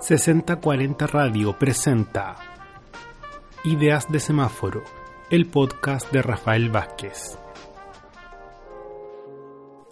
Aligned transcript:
6040 0.00 1.08
Radio 1.08 1.58
presenta 1.58 2.36
Ideas 3.64 4.06
de 4.08 4.20
Semáforo, 4.20 4.84
el 5.28 5.46
podcast 5.46 6.12
de 6.12 6.22
Rafael 6.22 6.70
Vázquez. 6.70 7.36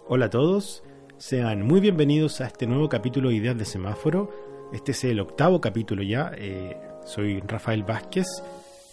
Hola 0.07 0.27
a 0.27 0.29
todos, 0.29 0.81
sean 1.17 1.63
muy 1.63 1.81
bienvenidos 1.81 2.39
a 2.39 2.47
este 2.47 2.67
nuevo 2.67 2.87
capítulo 2.87 3.29
de 3.29 3.35
Ideas 3.35 3.57
de 3.57 3.65
Semáforo. 3.65 4.31
Este 4.71 4.93
es 4.93 5.03
el 5.03 5.19
octavo 5.19 5.59
capítulo 5.59 6.01
ya. 6.03 6.31
Eh, 6.37 6.77
soy 7.05 7.41
Rafael 7.41 7.83
Vázquez 7.83 8.27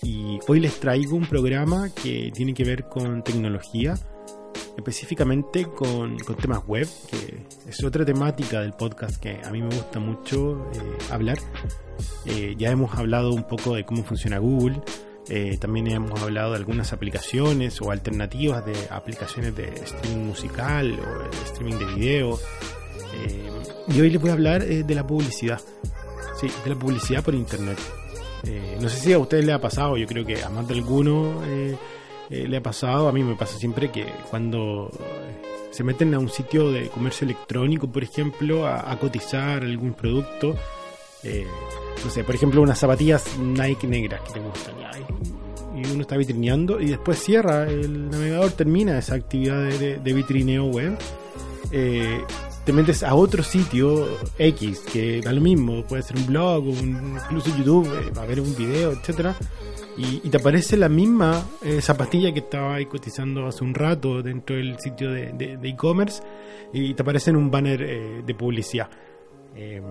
y 0.03 0.41
hoy 0.49 0.59
les 0.59 0.81
traigo 0.81 1.17
un 1.17 1.27
programa 1.27 1.91
que 1.95 2.33
tiene 2.35 2.55
que 2.55 2.65
ver 2.65 2.89
con 2.89 3.23
tecnología 3.23 3.95
específicamente 4.77 5.67
con, 5.67 6.17
temas 6.41 6.67
web, 6.67 6.89
que 7.11 7.47
es 7.69 7.85
otra 7.85 8.05
temática 8.05 8.61
del 8.61 8.73
podcast 8.73 9.21
que 9.21 9.41
a 9.45 9.51
mí 9.51 9.63
me 9.63 9.75
gusta 9.75 10.01
mucho 10.01 10.71
eh, 10.75 10.99
hablar. 11.11 11.39
Eh, 12.27 12.55
ya 12.59 12.71
hemos 12.71 12.95
hablado 12.95 13.33
un 13.33 13.45
poco 13.45 13.75
de 13.75 13.85
cómo 13.85 14.03
funciona 14.03 14.39
Google, 14.39 14.81
eh, 15.29 15.57
también 15.59 15.87
hemos 15.87 16.21
hablado 16.21 16.51
de 16.51 16.59
algunas 16.59 16.93
aplicaciones 16.93 17.81
o 17.81 17.91
alternativas 17.91 18.67
de 18.67 18.75
aplicaciones 18.91 19.57
de 19.57 19.69
streaming 19.85 20.27
musical 20.27 20.99
o 21.01 21.45
streaming 21.47 21.79
de 21.79 21.85
video. 21.95 22.39
y 23.89 24.01
hoy 24.01 24.11
les 24.11 24.21
voy 24.21 24.31
a 24.31 24.33
hablar 24.35 24.65
de 24.65 24.95
la 24.95 25.07
publicidad, 25.07 25.61
sí, 26.41 26.49
de 26.65 26.71
la 26.71 26.77
publicidad 26.77 27.23
por 27.23 27.35
internet. 27.35 27.79
no 28.81 28.89
sé 28.89 28.99
si 28.99 29.13
a 29.13 29.19
ustedes 29.19 29.47
les 29.47 29.55
ha 29.55 29.61
pasado, 29.61 29.97
yo 29.97 30.07
creo 30.07 30.27
que 30.27 30.43
a 30.43 30.51
más 30.51 30.67
de 30.67 30.75
alguno 30.75 31.41
eh, 32.31 32.49
le 32.49 32.57
ha 32.57 32.63
pasado, 32.63 33.09
a 33.09 33.13
mí 33.13 33.23
me 33.23 33.35
pasa 33.35 33.59
siempre 33.59 33.91
que 33.91 34.07
cuando 34.31 34.91
eh, 34.93 35.43
se 35.71 35.85
meten 35.85 36.15
a 36.15 36.19
un 36.19 36.29
sitio 36.29 36.71
de 36.71 36.89
comercio 36.89 37.25
electrónico, 37.25 37.89
por 37.89 38.03
ejemplo, 38.03 38.67
a, 38.67 38.97
cotizar 38.99 39.63
algún 39.63 39.93
producto, 39.95 40.55
eh, 41.23 41.47
no 42.03 42.11
sé, 42.11 42.25
por 42.25 42.35
ejemplo, 42.35 42.63
unas 42.63 42.79
zapatillas 42.79 43.39
Nike 43.39 43.87
negras 43.87 44.21
que 44.23 44.33
te 44.35 44.41
gustan, 44.41 44.75
y 45.77 45.85
uno 45.91 46.03
está 46.03 46.17
vitrineando 46.17 46.81
y 46.81 46.87
después 46.87 47.19
cierra, 47.19 47.65
el 47.65 48.09
navegador 48.09 48.53
termina 48.53 48.97
esa 48.97 49.17
actividad 49.17 49.61
de, 49.65 50.13
vitrineo 50.13 50.67
web. 50.67 50.97
Te 52.65 52.73
metes 52.73 53.03
a 53.03 53.15
otro 53.15 53.43
sitio 53.43 54.07
X 54.39 54.81
que 54.93 55.21
da 55.21 55.33
lo 55.33 55.41
mismo, 55.41 55.85
puede 55.85 56.03
ser 56.03 56.17
un 56.17 56.27
blog, 56.27 56.67
un, 56.67 57.19
incluso 57.25 57.57
YouTube, 57.57 57.89
va 58.17 58.23
a 58.23 58.27
ver 58.27 58.41
un 58.41 58.55
video, 58.57 58.93
etcétera 58.93 59.37
y, 59.97 60.29
te 60.29 60.39
aparece 60.39 60.77
la 60.77 60.89
misma 60.89 61.47
eh, 61.63 61.81
zapatilla 61.81 62.33
que 62.33 62.41
estaba 62.41 62.75
ahí 62.75 62.87
cotizando 62.87 63.47
hace 63.47 63.63
un 63.63 63.75
rato 63.75 64.23
dentro 64.23 64.57
del 64.57 64.79
sitio 64.81 65.13
de 65.13 65.59
e-commerce 65.63 66.21
y 66.73 66.95
te 66.95 67.03
aparece 67.03 67.31
en 67.31 67.37
un 67.37 67.51
banner 67.51 67.83
eh, 67.83 68.23
de 68.27 68.35
publicidad. 68.35 68.89
Em, 69.55 69.85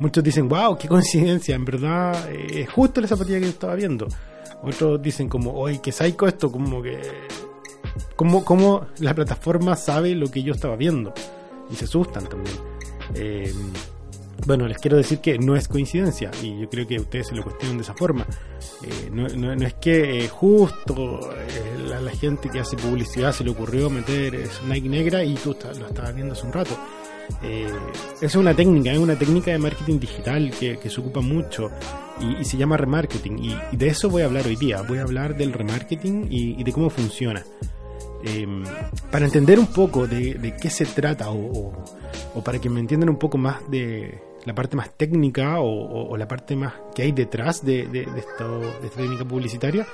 muchos 0.00 0.24
dicen, 0.24 0.48
wow, 0.48 0.76
qué 0.76 0.88
coincidencia, 0.88 1.54
en 1.54 1.64
verdad 1.64 2.28
eh, 2.30 2.62
es 2.62 2.70
justo 2.70 3.00
la 3.00 3.06
zapatilla 3.06 3.38
que 3.38 3.44
yo 3.44 3.50
estaba 3.50 3.74
viendo. 3.76 4.08
Otros 4.62 5.00
dicen 5.00 5.28
como, 5.28 5.52
oye, 5.54 5.80
qué 5.80 5.92
psycho 5.92 6.26
esto, 6.26 6.50
como 6.50 6.82
que... 6.82 6.98
Como, 8.16 8.44
como 8.44 8.86
la 8.98 9.14
plataforma 9.14 9.76
sabe 9.76 10.14
lo 10.14 10.28
que 10.28 10.42
yo 10.42 10.54
estaba 10.54 10.74
viendo. 10.74 11.12
Y 11.70 11.76
se 11.76 11.84
asustan 11.84 12.28
también. 12.28 12.56
Em, 13.14 13.72
bueno, 14.46 14.68
les 14.68 14.78
quiero 14.78 14.96
decir 14.96 15.20
que 15.20 15.38
no 15.38 15.56
es 15.56 15.68
coincidencia 15.68 16.30
y 16.42 16.60
yo 16.60 16.68
creo 16.68 16.86
que 16.86 16.98
ustedes 16.98 17.28
se 17.28 17.34
lo 17.34 17.42
cuestionan 17.42 17.78
de 17.78 17.82
esa 17.82 17.94
forma. 17.94 18.26
Eh, 18.82 19.10
no, 19.10 19.52
es 19.52 19.74
que 19.74 20.24
eh, 20.24 20.28
justo 20.28 21.32
eh, 21.32 21.88
la, 21.88 22.10
gente 22.10 22.50
que 22.50 22.60
hace 22.60 22.76
publicidad 22.76 23.32
se 23.32 23.42
le 23.42 23.50
ocurrió 23.50 23.88
meter 23.88 24.48
Nike 24.68 24.88
negra 24.88 25.24
y 25.24 25.34
tú 25.34 25.56
lo 25.78 25.86
estabas 25.86 26.14
viendo 26.14 26.34
hace 26.34 26.46
un 26.46 26.52
rato. 26.52 26.76
es 28.20 28.34
una 28.34 28.54
técnica, 28.54 28.92
es 28.92 28.98
una 28.98 29.18
técnica 29.18 29.50
de 29.50 29.58
marketing 29.58 29.98
digital 29.98 30.52
que, 30.58 30.78
se 30.90 31.00
ocupa 31.00 31.20
mucho 31.20 31.70
y, 32.20 32.44
se 32.44 32.58
llama 32.58 32.76
remarketing. 32.76 33.38
Y, 33.38 33.76
de 33.76 33.88
eso 33.88 34.10
voy 34.10 34.22
a 34.22 34.26
hablar 34.26 34.46
hoy 34.46 34.56
día. 34.56 34.82
Voy 34.82 34.98
a 34.98 35.02
hablar 35.02 35.36
del 35.36 35.54
remarketing 35.54 36.26
y, 36.30 36.62
de 36.62 36.72
cómo 36.72 36.90
funciona. 36.90 37.42
Para 39.10 39.26
entender 39.26 39.58
un 39.58 39.66
poco 39.66 40.06
de, 40.06 40.54
qué 40.60 40.70
se 40.70 40.86
trata 40.86 41.30
o, 41.30 41.72
para 42.44 42.58
que 42.58 42.70
me 42.70 42.80
entiendan 42.80 43.10
un 43.10 43.18
poco 43.18 43.38
más 43.38 43.68
de, 43.70 44.18
la 44.44 44.54
parte 44.54 44.76
más 44.76 44.96
técnica 44.96 45.60
o, 45.60 46.16
la 46.16 46.28
parte 46.28 46.56
más 46.56 46.74
que 46.94 47.02
hay 47.02 47.12
detrás 47.12 47.64
de, 47.64 47.82
esta 48.16 48.46
técnica 48.96 49.24
publicitaria, 49.24 49.86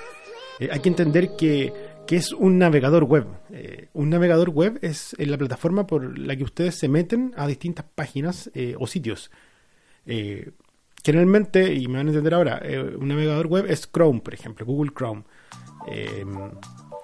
eh, 0.58 0.68
hay 0.70 0.80
que 0.80 0.88
entender 0.88 1.36
que, 1.36 1.72
que, 2.06 2.16
es 2.16 2.32
un 2.32 2.58
navegador 2.58 3.04
web. 3.04 3.26
Eh, 3.50 3.88
un 3.94 4.10
navegador 4.10 4.50
web 4.50 4.78
es 4.82 5.14
la 5.18 5.38
plataforma 5.38 5.86
por 5.86 6.18
la 6.18 6.36
que 6.36 6.44
ustedes 6.44 6.76
se 6.76 6.88
meten 6.88 7.32
a 7.36 7.46
distintas 7.46 7.86
páginas 7.94 8.50
eh, 8.54 8.74
o 8.78 8.86
sitios. 8.86 9.30
generalmente, 11.02 11.74
y 11.74 11.88
me 11.88 11.98
van 11.98 12.08
a 12.08 12.10
entender 12.10 12.34
ahora, 12.34 12.62
un 12.98 13.08
navegador 13.08 13.46
web 13.46 13.66
es 13.68 13.88
Chrome, 13.90 14.20
por 14.20 14.34
ejemplo, 14.34 14.66
Google 14.66 14.92
Chrome. 14.94 15.24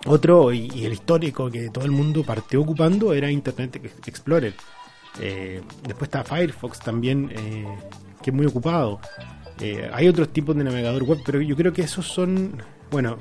Otro, 0.04 0.52
y, 0.52 0.84
el 0.84 0.92
histórico 0.92 1.50
que 1.50 1.70
todo 1.70 1.84
el 1.84 1.90
mundo 1.90 2.22
partió 2.22 2.60
ocupando, 2.60 3.12
era 3.12 3.30
Internet 3.30 3.80
Explorer. 4.06 4.54
Eh, 5.20 5.62
después 5.82 6.08
está 6.08 6.24
Firefox 6.24 6.78
también, 6.80 7.30
eh, 7.34 7.66
que 8.22 8.30
es 8.30 8.36
muy 8.36 8.46
ocupado. 8.46 9.00
Eh, 9.60 9.90
hay 9.92 10.08
otros 10.08 10.32
tipos 10.32 10.54
de 10.56 10.64
navegador 10.64 11.02
web, 11.04 11.20
pero 11.24 11.40
yo 11.40 11.56
creo 11.56 11.72
que 11.72 11.82
esos 11.82 12.06
son, 12.06 12.62
bueno, 12.90 13.18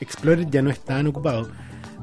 Explorer 0.00 0.50
ya 0.50 0.62
no 0.62 0.70
es 0.70 0.80
tan 0.80 1.06
ocupado, 1.06 1.48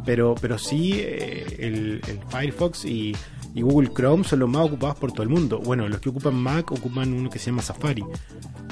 pero, 0.05 0.35
pero 0.39 0.57
sí 0.57 1.01
el, 1.01 2.01
Firefox 2.29 2.85
y, 2.85 3.15
Google 3.55 3.89
Chrome 3.91 4.23
son 4.23 4.39
los 4.39 4.49
más 4.49 4.67
ocupados 4.67 4.97
por 4.97 5.11
todo 5.11 5.23
el 5.23 5.29
mundo. 5.29 5.59
Bueno, 5.59 5.89
los 5.89 5.99
que 5.99 6.09
ocupan 6.09 6.35
Mac 6.35 6.71
ocupan 6.71 7.11
uno 7.11 7.27
que 7.27 7.39
se 7.39 7.47
llama 7.47 7.63
Safari. 7.63 8.05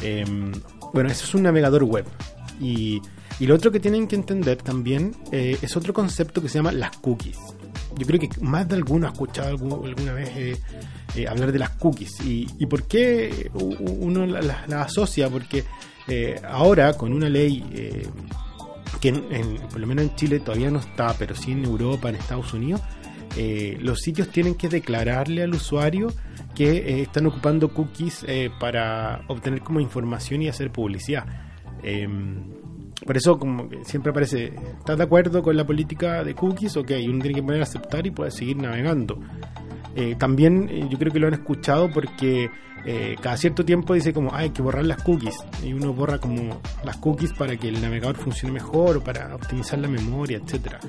Em, 0.03 0.51
bueno, 0.93 1.09
eso 1.09 1.25
es 1.25 1.33
un 1.33 1.41
navegador 1.41 1.83
web. 1.85 2.05
Y, 2.59 3.01
y 3.39 3.47
lo 3.47 3.55
otro 3.55 3.71
que 3.71 3.79
tienen 3.79 4.07
que 4.07 4.15
entender 4.15 4.57
también 4.57 5.15
es 5.31 5.75
otro 5.75 5.93
concepto 5.93 6.41
que 6.41 6.49
se 6.49 6.59
llama 6.59 6.71
las 6.71 6.97
cookies 6.97 7.37
yo 7.97 8.05
creo 8.05 8.19
que 8.19 8.29
más 8.41 8.67
de 8.67 8.75
alguno 8.75 9.07
ha 9.07 9.11
escuchado 9.11 9.49
alguna 9.85 10.13
vez 10.13 10.29
eh, 10.35 10.57
eh, 11.15 11.27
hablar 11.27 11.51
de 11.51 11.59
las 11.59 11.71
cookies. 11.71 12.19
¿Y, 12.21 12.47
y 12.59 12.65
por 12.65 12.83
qué 12.83 13.49
uno 13.53 14.25
las 14.25 14.67
la, 14.67 14.81
asocia? 14.81 15.29
Porque 15.29 15.63
eh, 16.07 16.39
ahora 16.47 16.93
con 16.93 17.13
una 17.13 17.29
ley 17.29 17.63
que 18.99 19.13
por 19.69 19.79
lo 19.79 19.87
menos 19.87 20.05
en 20.05 20.15
Chile 20.15 20.39
todavía 20.39 20.71
no 20.71 20.79
está, 20.79 21.13
pero 21.17 21.35
sí 21.35 21.51
en 21.51 21.65
Europa, 21.65 22.09
en 22.09 22.15
Estados 22.15 22.53
Unidos, 22.53 22.81
los 23.79 23.99
sitios 23.99 24.29
tienen 24.29 24.55
que 24.55 24.69
declararle 24.69 25.43
al 25.43 25.53
usuario 25.53 26.11
que 26.53 27.01
están 27.01 27.25
ocupando 27.25 27.73
cookies 27.73 28.25
para 28.59 29.21
obtener 29.27 29.61
como 29.61 29.79
información 29.79 30.41
y 30.41 30.47
hacer 30.47 30.71
publicidad. 30.71 31.25
Em, 31.87 32.43
por 33.05 33.15
eso, 33.15 33.37
como 33.37 33.69
que 33.69 33.85
siempre 33.85 34.09
aparece, 34.09 34.53
¿estás 34.79 34.97
de 34.97 35.03
acuerdo 35.03 35.43
con 35.43 35.55
la 35.55 35.65
política 35.65 36.23
de 36.23 36.33
cookies? 36.33 36.75
Ok, 36.77 36.91
uno 37.07 37.21
tiene 37.21 37.35
que 37.35 37.43
poner 37.43 37.59
a 37.59 37.63
aceptar 37.63 38.07
y 38.07 38.11
puede 38.11 38.31
seguir 38.31 38.57
navegando. 38.57 39.19
Eh, 39.95 40.15
también 40.15 40.67
eh, 40.69 40.87
yo 40.89 40.97
creo 40.97 41.13
que 41.13 41.19
lo 41.19 41.27
han 41.27 41.35
escuchado 41.35 41.91
porque 41.91 42.49
eh, 42.85 43.15
cada 43.21 43.37
cierto 43.37 43.63
tiempo 43.63 43.93
dice 43.93 44.13
como 44.13 44.33
hay 44.33 44.49
que 44.49 44.61
borrar 44.61 44.85
las 44.85 45.01
cookies 45.03 45.37
y 45.63 45.73
uno 45.73 45.93
borra 45.93 46.17
como 46.17 46.59
las 46.83 46.97
cookies 46.97 47.33
para 47.33 47.55
que 47.55 47.69
el 47.69 47.81
navegador 47.81 48.15
funcione 48.15 48.53
mejor 48.53 48.97
o 48.97 49.03
para 49.03 49.33
optimizar 49.35 49.77
la 49.77 49.87
memoria, 49.87 50.41
etcétera. 50.43 50.79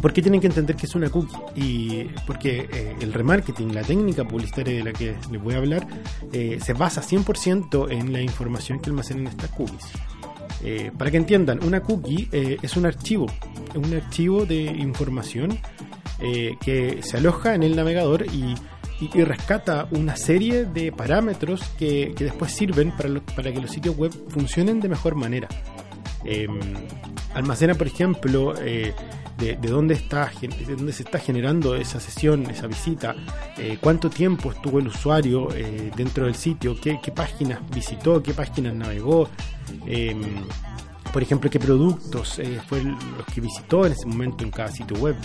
¿Por 0.00 0.12
qué 0.12 0.22
tienen 0.22 0.40
que 0.40 0.46
entender 0.46 0.76
que 0.76 0.86
es 0.86 0.94
una 0.94 1.10
cookie? 1.10 1.36
Y 1.54 2.04
porque 2.26 2.94
el 3.00 3.12
remarketing, 3.12 3.74
la 3.74 3.82
técnica 3.82 4.26
publicitaria 4.26 4.74
de 4.74 4.84
la 4.84 4.92
que 4.92 5.14
les 5.30 5.42
voy 5.42 5.54
a 5.54 5.58
hablar, 5.58 5.86
se 6.32 6.72
basa 6.72 7.02
100% 7.02 7.90
en 7.90 8.12
la 8.12 8.20
información 8.20 8.80
que 8.80 8.90
almacenan 8.90 9.26
estas 9.26 9.50
cookies. 9.50 9.92
Eh, 10.62 10.90
para 10.96 11.10
que 11.10 11.18
entiendan, 11.18 11.62
una 11.62 11.80
cookie 11.80 12.28
eh, 12.32 12.56
es 12.62 12.76
un 12.76 12.86
archivo, 12.86 13.26
un 13.74 13.94
archivo 13.94 14.46
de 14.46 14.62
información 14.62 15.58
eh, 16.20 16.56
que 16.64 17.02
se 17.02 17.18
aloja 17.18 17.54
en 17.54 17.62
el 17.62 17.76
navegador 17.76 18.26
y, 18.26 18.54
rescata 19.12 19.86
una 19.90 20.16
serie 20.16 20.64
de 20.64 20.90
parámetros 20.90 21.62
que, 21.78 22.14
después 22.18 22.52
sirven 22.52 22.90
para, 22.92 23.20
para, 23.36 23.52
que 23.52 23.60
los 23.60 23.70
sitios 23.70 23.94
web 23.98 24.10
funcionen 24.28 24.80
de 24.80 24.88
mejor 24.88 25.14
manera. 25.14 25.46
Em, 26.24 26.58
almacena, 27.34 27.74
por 27.74 27.86
ejemplo, 27.86 28.54
de, 29.36 29.56
dónde 29.56 29.94
está, 29.94 30.30
de 30.40 30.76
dónde 30.76 30.92
se 30.92 31.02
está 31.02 31.18
generando 31.18 31.74
esa 31.74 32.00
sesión, 32.00 32.48
esa 32.50 32.66
visita, 32.66 33.14
eh, 33.58 33.78
cuánto 33.80 34.08
tiempo 34.08 34.52
estuvo 34.52 34.78
el 34.78 34.88
usuario 34.88 35.48
eh, 35.54 35.90
dentro 35.96 36.26
del 36.26 36.34
sitio, 36.34 36.76
qué, 36.80 36.98
páginas 37.14 37.58
visitó, 37.70 38.22
qué 38.22 38.32
páginas 38.32 38.74
navegó, 38.74 39.28
em, 39.86 40.22
por 41.12 41.22
ejemplo, 41.22 41.50
qué 41.50 41.58
productos 41.58 42.38
eh, 42.38 42.60
fue 42.68 42.82
los 42.82 43.26
que 43.32 43.40
visitó 43.40 43.86
en 43.86 43.92
ese 43.92 44.06
momento 44.06 44.44
en 44.44 44.50
cada 44.50 44.70
sitio 44.70 44.96
web. 44.98 45.16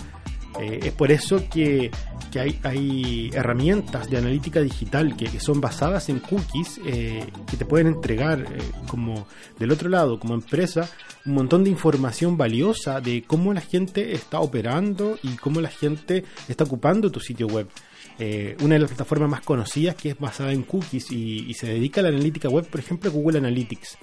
Eh, 0.58 0.80
es 0.84 0.92
por 0.92 1.12
eso 1.12 1.48
que, 1.48 1.90
hay, 2.34 3.30
herramientas 3.32 4.10
de 4.10 4.18
analítica 4.18 4.60
digital 4.60 5.16
que, 5.16 5.40
son 5.40 5.60
basadas 5.60 6.08
en 6.08 6.18
cookies 6.20 6.80
eh, 6.84 7.24
que 7.48 7.56
te 7.56 7.64
pueden 7.64 7.88
entregar 7.88 8.40
eh, 8.40 8.58
como 8.86 9.26
del 9.58 9.70
otro 9.70 9.88
lado, 9.88 10.18
como 10.18 10.34
empresa, 10.34 10.88
un 11.24 11.34
montón 11.34 11.64
de 11.64 11.70
información 11.70 12.36
valiosa 12.36 13.00
de 13.00 13.22
cómo 13.22 13.52
la 13.54 13.60
gente 13.60 14.12
está 14.12 14.40
operando 14.40 15.18
y 15.22 15.36
cómo 15.36 15.60
la 15.60 15.70
gente 15.70 16.24
está 16.48 16.64
ocupando 16.64 17.10
tu 17.10 17.20
sitio 17.20 17.46
web. 17.46 17.68
una 18.60 18.74
de 18.74 18.80
las 18.80 18.90
plataformas 18.90 19.30
más 19.30 19.40
conocidas 19.40 19.94
que 19.94 20.10
es 20.10 20.18
basada 20.18 20.52
en 20.52 20.62
cookies 20.62 21.10
y, 21.10 21.46
y 21.48 21.54
se 21.54 21.68
dedica 21.68 22.00
a 22.00 22.04
la 22.04 22.10
analítica 22.10 22.48
web, 22.48 22.66
por 22.68 22.80
ejemplo, 22.80 23.10
Google 23.10 23.38
Analytics. 23.38 23.98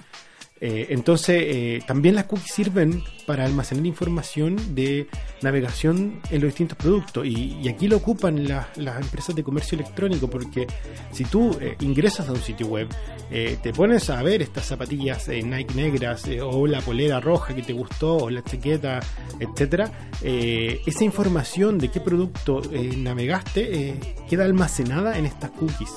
Eh, 0.60 0.86
entonces, 0.90 1.42
eh, 1.46 1.82
también 1.86 2.14
las 2.14 2.24
cookies 2.24 2.52
sirven 2.52 3.02
para 3.26 3.44
almacenar 3.44 3.86
información 3.86 4.56
de 4.74 5.06
navegación 5.42 6.20
en 6.30 6.40
los 6.40 6.48
distintos 6.48 6.76
productos. 6.78 7.26
Y, 7.26 7.68
aquí 7.68 7.86
lo 7.86 7.98
ocupan 7.98 8.48
las 8.48 8.76
empresas 8.76 9.36
de 9.36 9.44
comercio 9.44 9.76
electrónico, 9.76 10.28
porque 10.28 10.66
si 11.12 11.24
tú 11.24 11.56
eh, 11.60 11.76
ingresas 11.80 12.28
a 12.28 12.32
un 12.32 12.40
sitio 12.40 12.66
web, 12.66 12.88
te 13.30 13.72
pones 13.74 14.08
a 14.08 14.22
ver 14.22 14.40
estas 14.40 14.64
zapatillas 14.64 15.28
Nike 15.28 15.74
negras, 15.74 16.24
o 16.42 16.66
la 16.66 16.80
polera 16.80 17.20
roja 17.20 17.54
que 17.54 17.62
te 17.62 17.74
gustó, 17.74 18.16
o 18.16 18.30
la 18.30 18.42
chaqueta, 18.42 19.00
etcétera, 19.38 19.92
esa 20.22 21.04
información 21.04 21.76
de 21.76 21.90
qué 21.90 22.00
producto 22.00 22.62
navegaste 22.96 24.16
queda 24.30 24.44
almacenada 24.44 25.18
en 25.18 25.26
estas 25.26 25.50
cookies. 25.50 25.92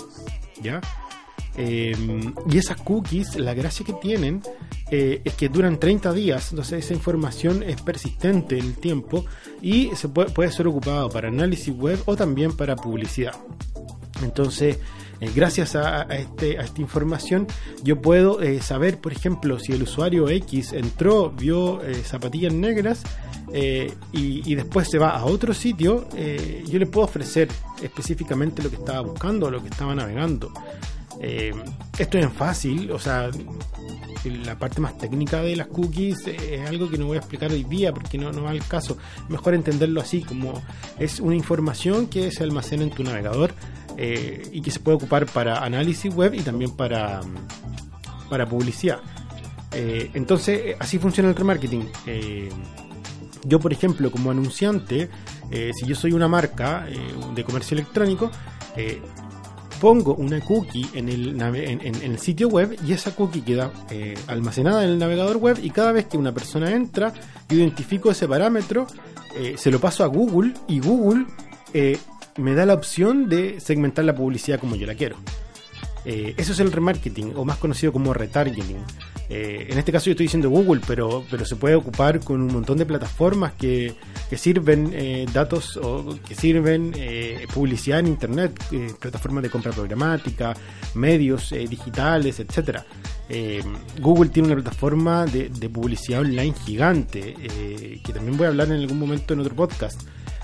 ¿Ya? 0.61 0.81
Em, 1.57 2.33
y 2.49 2.57
esas 2.57 2.77
cookies, 2.77 3.35
la 3.35 3.53
gracia 3.53 3.85
que 3.85 3.93
tienen 3.93 4.41
eh, 4.89 5.21
es 5.23 5.33
que 5.33 5.49
duran 5.49 5.79
30 5.79 6.13
días, 6.13 6.51
entonces 6.51 6.85
esa 6.85 6.93
información 6.93 7.61
es 7.63 7.81
persistente 7.81 8.57
en 8.57 8.65
el 8.67 8.75
tiempo 8.75 9.25
y 9.61 9.89
se 9.95 10.07
puede, 10.07 10.31
puede 10.31 10.51
ser 10.51 10.67
ocupado 10.67 11.09
para 11.09 11.27
análisis 11.27 11.75
web 11.75 11.99
o 12.05 12.15
también 12.15 12.55
para 12.55 12.77
publicidad. 12.77 13.35
Entonces, 14.23 14.77
eh, 15.19 15.31
gracias 15.35 15.75
a, 15.75 16.03
este, 16.03 16.57
a, 16.57 16.61
esta 16.61 16.79
información, 16.79 17.47
yo 17.83 18.01
puedo 18.01 18.41
eh, 18.41 18.61
saber, 18.61 18.99
por 18.99 19.11
ejemplo, 19.11 19.59
si 19.59 19.73
el 19.73 19.83
usuario 19.83 20.29
X 20.29 20.71
entró, 20.71 21.31
vio 21.31 21.81
zapatillas 22.05 22.53
negras 22.53 23.03
y, 23.53 24.49
y, 24.49 24.55
después 24.55 24.87
se 24.89 24.97
va 24.97 25.09
a 25.09 25.25
otro 25.25 25.53
sitio, 25.53 26.07
yo 26.65 26.79
le 26.79 26.85
puedo 26.85 27.05
ofrecer 27.05 27.49
específicamente 27.83 28.63
lo 28.63 28.69
que 28.69 28.77
estaba 28.77 29.01
buscando 29.01 29.47
o 29.47 29.51
lo 29.51 29.61
que 29.61 29.67
estaba 29.67 29.93
navegando. 29.93 30.53
Eh, 31.23 31.53
esto 31.99 32.17
es 32.17 32.33
fácil, 32.33 32.89
o 32.91 32.97
sea, 32.97 33.29
la 34.43 34.57
parte 34.57 34.81
más 34.81 34.97
técnica 34.97 35.43
de 35.43 35.55
las 35.55 35.67
cookies 35.67 36.25
es 36.25 36.67
algo 36.67 36.89
que 36.89 36.97
no 36.97 37.05
voy 37.05 37.17
a 37.17 37.19
explicar 37.19 37.51
hoy 37.51 37.63
día 37.63 37.93
porque 37.93 38.17
no, 38.17 38.31
no 38.31 38.43
va 38.43 38.49
al 38.49 38.65
caso. 38.65 38.97
Mejor 39.29 39.53
entenderlo 39.53 40.01
así, 40.01 40.23
como 40.23 40.53
es 40.97 41.19
una 41.19 41.35
información 41.35 42.07
que 42.07 42.31
se 42.31 42.43
almacena 42.43 42.83
en 42.83 42.89
tu 42.89 43.03
navegador 43.03 43.53
eh, 43.97 44.49
y 44.51 44.63
que 44.63 44.71
se 44.71 44.79
puede 44.79 44.97
ocupar 44.97 45.27
para 45.27 45.63
análisis 45.63 46.11
web 46.13 46.33
y 46.33 46.41
también 46.41 46.71
para, 46.71 47.21
para 48.27 48.49
publicidad. 48.49 48.99
Eh, 49.73 50.09
entonces, 50.15 50.75
así 50.79 50.97
funciona 50.97 51.29
el 51.29 51.35
remarketing. 51.35 51.87
yo, 53.43 53.59
por 53.59 53.71
ejemplo, 53.71 54.09
como 54.09 54.31
anunciante, 54.31 55.07
si 55.51 55.85
yo 55.85 55.93
soy 55.93 56.13
una 56.13 56.27
marca 56.27 56.87
de 57.35 57.43
comercio 57.43 57.75
electrónico, 57.75 58.31
pongo 59.81 60.13
una 60.13 60.39
cookie 60.39 60.87
en 60.93 61.09
el, 61.09 62.19
sitio 62.19 62.47
web 62.47 62.77
y 62.85 62.93
esa 62.93 63.15
cookie 63.15 63.41
queda 63.41 63.73
eh, 63.89 64.13
almacenada 64.27 64.83
en 64.83 64.91
el 64.91 64.99
navegador 64.99 65.37
web 65.37 65.57
y 65.61 65.71
cada 65.71 65.91
vez 65.91 66.05
que 66.05 66.17
una 66.17 66.31
persona 66.31 66.71
entra, 66.71 67.11
identifico 67.49 68.11
ese 68.11 68.27
parámetro, 68.27 68.85
eh, 69.35 69.55
se 69.57 69.71
lo 69.71 69.79
paso 69.79 70.03
a 70.03 70.07
Google 70.07 70.53
y 70.67 70.79
Google 70.79 71.25
eh, 71.73 71.97
me 72.37 72.53
da 72.53 72.67
la 72.67 72.75
opción 72.75 73.27
de 73.27 73.59
segmentar 73.59 74.05
la 74.05 74.13
publicidad 74.13 74.59
como 74.59 74.75
yo 74.75 74.85
la 74.85 74.93
quiero. 74.93 75.17
eso 76.05 76.51
es 76.53 76.59
el 76.59 76.71
remarketing, 76.71 77.33
o 77.35 77.43
más 77.43 77.57
conocido 77.57 77.91
como 77.91 78.13
retargeting. 78.13 78.77
Eh, 79.33 79.67
en 79.69 79.77
este 79.79 79.93
caso 79.93 80.07
yo 80.07 80.11
estoy 80.11 80.25
diciendo 80.25 80.49
Google, 80.49 80.81
pero, 80.85 81.23
pero 81.31 81.45
se 81.45 81.55
puede 81.55 81.75
ocupar 81.75 82.19
con 82.19 82.41
un 82.41 82.51
montón 82.51 82.77
de 82.77 82.85
plataformas 82.85 83.53
que, 83.53 83.95
sirven 84.35 84.91
eh, 84.93 85.25
datos 85.31 85.77
o 85.77 86.17
que 86.27 86.35
sirven 86.35 86.91
eh, 86.97 87.47
publicidad 87.53 87.99
en 87.99 88.07
Internet, 88.07 88.61
plataformas 88.99 89.43
de 89.43 89.49
compra 89.49 89.71
programática, 89.71 90.53
medios 90.95 91.51
digitales, 91.51 92.41
etcétera. 92.41 92.85
Google 94.01 94.29
tiene 94.29 94.47
una 94.47 94.61
plataforma 94.61 95.25
de, 95.25 95.49
publicidad 95.69 96.19
online 96.19 96.53
gigante, 96.65 97.33
que 98.03 98.13
también 98.13 98.35
voy 98.35 98.47
a 98.47 98.49
hablar 98.49 98.67
en 98.67 98.81
algún 98.81 98.99
momento 98.99 99.33
en 99.33 99.39
otro 99.39 99.55
podcast. 99.55 100.01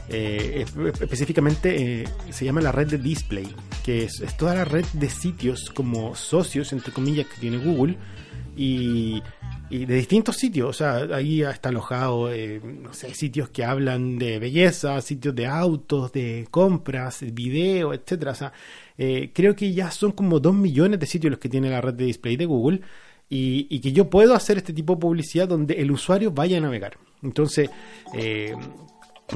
específicamente 0.07 2.05
se 2.29 2.45
llama 2.45 2.61
la 2.61 2.71
red 2.71 2.87
de 2.87 2.97
display, 2.97 3.53
que 3.83 4.05
es, 4.05 4.23
toda 4.37 4.55
la 4.55 4.63
red 4.63 4.85
de 4.93 5.09
sitios 5.09 5.69
como 5.73 6.15
socios, 6.15 6.71
entre 6.71 6.93
comillas, 6.93 7.27
que 7.27 7.41
tiene 7.41 7.57
Google, 7.57 7.97
y, 8.57 9.21
de 9.69 9.95
distintos 9.95 10.35
sitios. 10.37 10.69
O 10.69 10.73
sea, 10.73 11.07
ahí 11.15 11.43
está 11.43 11.69
alojado, 11.69 12.31
eh, 12.31 12.59
no 12.63 12.93
sé, 12.93 13.13
sitios 13.13 13.49
que 13.49 13.63
hablan 13.63 14.17
de 14.17 14.39
belleza, 14.39 14.99
sitios 15.01 15.35
de 15.35 15.45
autos, 15.45 16.11
de 16.11 16.47
compras, 16.49 17.23
video, 17.33 17.93
etcétera. 17.93 18.31
O 18.31 18.35
sea, 18.35 18.53
eh, 18.97 19.31
creo 19.33 19.55
que 19.55 19.73
ya 19.73 19.91
son 19.91 20.11
como 20.11 20.39
dos 20.39 20.55
millones 20.55 20.99
de 20.99 21.05
sitios 21.05 21.31
los 21.31 21.39
que 21.39 21.49
tiene 21.49 21.69
la 21.69 21.81
red 21.81 21.93
de 21.93 22.05
display 22.05 22.35
de 22.35 22.45
Google. 22.45 22.81
Y, 23.29 23.79
que 23.81 23.91
yo 23.91 24.09
puedo 24.09 24.33
hacer 24.33 24.57
este 24.57 24.71
tipo 24.71 24.95
de 24.95 25.01
publicidad 25.01 25.49
donde 25.49 25.73
el 25.75 25.91
usuario 25.91 26.31
vaya 26.31 26.57
a 26.57 26.61
navegar. 26.61 26.97
Entonces, 27.21 27.69
eh, 28.13 28.55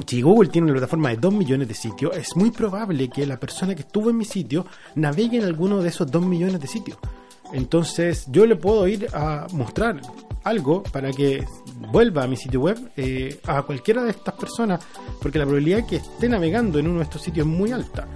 si 0.06 0.22
Google 0.22 0.48
tiene 0.48 0.64
una 0.64 0.74
plataforma 0.74 1.10
de 1.10 1.18
2 1.18 1.34
millones 1.34 1.68
de 1.68 1.74
sitios, 1.74 2.16
es 2.16 2.34
muy 2.34 2.50
probable 2.50 3.10
que 3.10 3.26
la 3.26 3.38
persona 3.38 3.74
que 3.74 3.82
estuvo 3.82 4.08
en 4.08 4.16
mi 4.16 4.24
sitio 4.24 4.64
navegue 4.94 5.36
en 5.36 5.44
alguno 5.44 5.82
de 5.82 5.90
esos 5.90 6.10
2 6.10 6.24
millones 6.24 6.58
de 6.58 6.66
sitios. 6.66 6.96
Entonces 7.52 8.24
yo 8.28 8.46
le 8.46 8.56
puedo 8.56 8.86
ir 8.88 9.08
a 9.12 9.46
mostrar 9.52 10.00
algo 10.44 10.82
para 10.82 11.12
que 11.12 11.44
vuelva 11.92 12.24
a 12.24 12.26
mi 12.26 12.36
sitio 12.36 12.60
web 12.60 12.90
eh, 12.96 13.38
a 13.46 13.62
cualquiera 13.62 14.02
de 14.02 14.10
estas 14.10 14.34
personas, 14.34 14.84
porque 15.20 15.38
la 15.38 15.44
probabilidad 15.44 15.78
de 15.78 15.86
que 15.86 15.96
esté 15.96 16.28
navegando 16.28 16.78
en 16.78 16.88
uno 16.88 16.98
de 16.98 17.04
estos 17.04 17.22
sitios 17.22 17.46
es 17.46 17.52
muy 17.52 17.72
alta. 17.72 18.08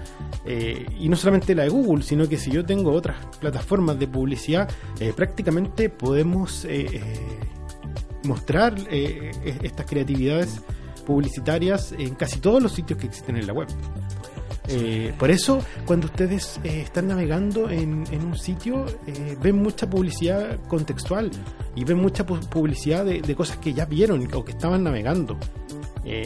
Eh, 0.44 0.86
y 0.98 1.08
no 1.08 1.16
solamente 1.16 1.54
la 1.54 1.64
de 1.64 1.68
Google, 1.68 2.02
sino 2.02 2.28
que 2.28 2.38
si 2.38 2.50
yo 2.50 2.64
tengo 2.64 2.92
otras 2.92 3.16
plataformas 3.40 3.98
de 3.98 4.08
publicidad, 4.08 4.68
eh, 5.00 5.12
prácticamente 5.14 5.88
podemos 5.90 6.66
mostrar 8.24 8.74
estas 8.90 9.86
creatividades 9.86 10.60
publicitarias 11.06 11.92
en 11.96 12.14
casi 12.14 12.40
todos 12.40 12.62
los 12.62 12.72
sitios 12.72 12.98
que 12.98 13.06
existen 13.06 13.36
en 13.36 13.46
la 13.46 13.52
web. 13.52 13.68
Eh, 14.68 15.12
por 15.18 15.30
eso, 15.30 15.62
cuando 15.84 16.06
ustedes 16.06 16.60
eh, 16.64 16.82
están 16.82 17.08
navegando 17.08 17.70
en, 17.70 18.04
un 18.24 18.36
sitio, 18.36 18.86
eh, 19.06 19.36
ven 19.40 19.62
mucha 19.62 19.88
publicidad 19.88 20.58
contextual 20.68 21.30
y 21.74 21.84
ven 21.84 21.98
mucha 21.98 22.26
publicidad 22.26 23.04
de, 23.04 23.34
cosas 23.34 23.58
que 23.58 23.72
ya 23.72 23.84
vieron 23.84 24.28
o 24.34 24.44
que 24.44 24.52
estaban 24.52 24.82
navegando. 24.82 25.38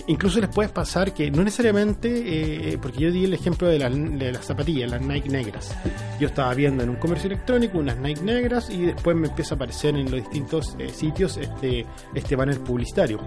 incluso 0.07 0.41
les 0.41 0.51
puede 0.51 0.69
pasar 0.69 1.13
que 1.13 1.31
no 1.31 1.43
necesariamente, 1.43 2.79
porque 2.81 3.01
yo 3.01 3.11
di 3.11 3.25
el 3.25 3.35
ejemplo 3.35 3.67
de, 3.67 3.79
las 3.79 4.45
zapatillas, 4.45 4.91
las 4.91 5.03
Nike 5.03 5.29
negras. 5.29 5.77
Yo 6.21 6.29
estaba 6.29 6.55
viendo 6.55 6.85
en 6.85 6.91
un 6.91 6.97
comercio 6.97 7.27
electrónico 7.27 7.79
unas 7.79 7.97
Nike 7.97 8.23
negras 8.23 8.71
y 8.71 8.87
después 8.87 9.17
me 9.17 9.29
empieza 9.29 9.55
a 9.55 9.57
aparecer 9.57 9.97
en 9.97 10.11
los 10.11 10.21
distintos 10.21 10.77
sitios 10.93 11.37
este, 11.37 11.85
este 12.15 12.37
banner 12.37 12.61
publicitario. 12.61 13.19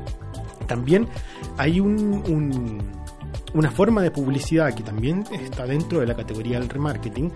También 0.67 1.07
hay 1.57 1.81
un 1.81 2.23
una 3.53 3.71
forma 3.71 4.01
de 4.01 4.11
publicidad 4.11 4.73
que 4.73 4.83
también 4.83 5.23
está 5.31 5.65
dentro 5.65 5.99
de 5.99 6.07
la 6.07 6.15
categoría 6.15 6.59
del 6.59 6.69
remarketing, 6.69 7.31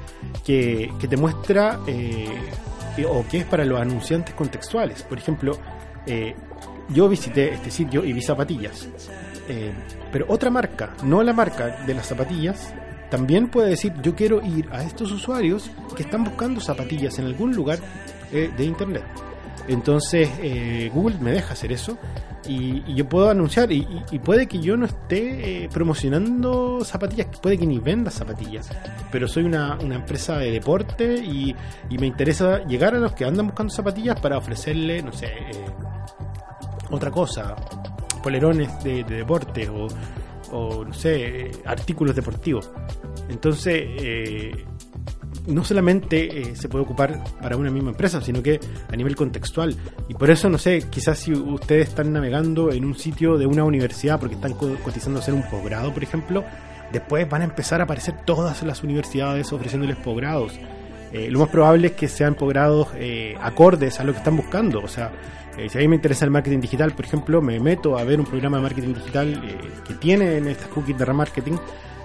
que, 0.45 0.91
que 0.99 1.07
te 1.07 1.17
muestra 1.17 1.79
eh, 1.87 2.27
o 3.07 3.25
que 3.27 3.39
es 3.39 3.45
para 3.45 3.65
los 3.65 3.79
anunciantes 3.79 4.33
contextuales. 4.33 5.03
Por 5.03 5.17
ejemplo, 5.17 5.57
eh, 6.05 6.35
yo 6.89 7.07
visité 7.07 7.53
este 7.53 7.69
sitio 7.69 8.03
y 8.03 8.13
vi 8.13 8.21
zapatillas, 8.21 8.87
eh, 9.47 9.71
pero 10.11 10.25
otra 10.29 10.49
marca, 10.49 10.95
no 11.03 11.21
la 11.21 11.33
marca 11.33 11.83
de 11.85 11.93
las 11.93 12.07
zapatillas, 12.07 12.73
también 13.09 13.49
puede 13.49 13.69
decir 13.69 13.93
yo 14.01 14.15
quiero 14.15 14.43
ir 14.43 14.67
a 14.71 14.83
estos 14.83 15.11
usuarios 15.11 15.71
que 15.95 16.03
están 16.03 16.23
buscando 16.23 16.59
zapatillas 16.59 17.19
en 17.19 17.25
algún 17.25 17.55
lugar 17.55 17.79
de 18.31 18.65
internet. 18.65 19.05
Entonces 19.67 20.29
Google 20.93 21.17
me 21.19 21.31
deja 21.31 21.53
hacer 21.53 21.71
eso 21.71 21.97
y, 22.47 22.95
yo 22.95 23.07
puedo 23.07 23.29
anunciar 23.29 23.71
y, 23.71 23.83
puede 24.23 24.47
que 24.47 24.59
yo 24.59 24.77
no 24.77 24.85
esté 24.85 25.65
eh, 25.65 25.69
promocionando 25.69 26.83
zapatillas, 26.83 27.27
puede 27.41 27.57
que 27.57 27.65
ni 27.65 27.79
venda 27.79 28.11
zapatillas, 28.11 28.69
pero 29.11 29.27
soy 29.27 29.43
una, 29.43 29.77
empresa 29.81 30.37
de 30.37 30.51
deporte 30.51 31.15
y, 31.15 31.55
me 31.97 32.07
interesa 32.07 32.63
llegar 32.65 32.95
a 32.95 32.99
los 32.99 33.13
que 33.13 33.25
andan 33.25 33.47
buscando 33.47 33.73
zapatillas 33.73 34.19
para 34.19 34.37
ofrecerle, 34.37 35.01
no 35.01 35.11
sé, 35.11 35.27
eh, 35.27 35.65
otra 36.89 37.11
cosa, 37.11 37.55
polerones 38.23 38.83
de, 38.83 39.03
deporte 39.03 39.67
o, 39.69 39.87
o, 40.51 40.85
no 40.85 40.93
sé, 40.93 41.51
artículos 41.65 42.15
deportivos. 42.15 42.71
Entonces, 43.29 43.83
eh, 43.99 44.65
no 45.47 45.63
solamente 45.63 46.41
eh, 46.41 46.55
se 46.55 46.69
puede 46.69 46.83
ocupar 46.83 47.23
para 47.41 47.57
una 47.57 47.71
misma 47.71 47.91
empresa, 47.91 48.21
sino 48.21 48.43
que 48.43 48.59
a 48.91 48.95
nivel 48.95 49.15
contextual. 49.15 49.75
Y 50.07 50.13
por 50.13 50.29
eso, 50.29 50.49
no 50.49 50.57
sé, 50.57 50.85
quizás 50.89 51.19
si 51.19 51.33
ustedes 51.33 51.89
están 51.89 52.13
navegando 52.13 52.71
en 52.71 52.85
un 52.85 52.95
sitio 52.95 53.37
de 53.37 53.45
una 53.45 53.63
universidad 53.63 54.19
porque 54.19 54.35
están 54.35 54.53
cotizando 54.53 55.19
hacer 55.19 55.33
un 55.33 55.43
posgrado, 55.43 55.93
por 55.93 56.03
ejemplo, 56.03 56.43
después 56.91 57.29
van 57.29 57.41
a 57.41 57.45
empezar 57.45 57.81
a 57.81 57.85
aparecer 57.85 58.15
todas 58.25 58.63
las 58.63 58.83
universidades 58.83 59.51
ofreciéndoles 59.51 59.97
posgrados. 59.97 60.53
Eh, 61.11 61.29
lo 61.31 61.39
más 61.39 61.49
probable 61.49 61.87
es 61.87 61.93
que 61.93 62.07
sean 62.07 62.35
posgrados 62.35 62.89
eh, 62.95 63.35
acordes 63.41 63.99
a 63.99 64.03
lo 64.03 64.11
que 64.11 64.19
están 64.19 64.35
buscando. 64.35 64.81
O 64.81 64.87
sea, 64.87 65.11
si 65.69 65.75
a 65.75 65.81
mí 65.81 65.87
me 65.87 65.95
interesa 65.95 66.23
el 66.23 66.29
marketing 66.29 66.59
digital, 66.59 66.91
por 66.91 67.05
ejemplo, 67.05 67.41
me 67.41 67.59
meto 67.59 67.97
a 67.97 68.03
ver 68.03 68.19
un 68.19 68.27
programa 68.27 68.57
de 68.57 68.63
marketing 68.63 68.93
digital 68.93 69.41
que 69.87 69.95
tiene 69.95 70.37
en 70.37 70.49
estas 70.49 70.67
cookies 70.67 70.97
de 70.97 71.05
remarketing 71.05 71.57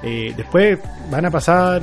Eh, 0.02 0.34
después 0.36 0.78
van 1.10 1.26
a 1.26 1.30
pasar 1.30 1.82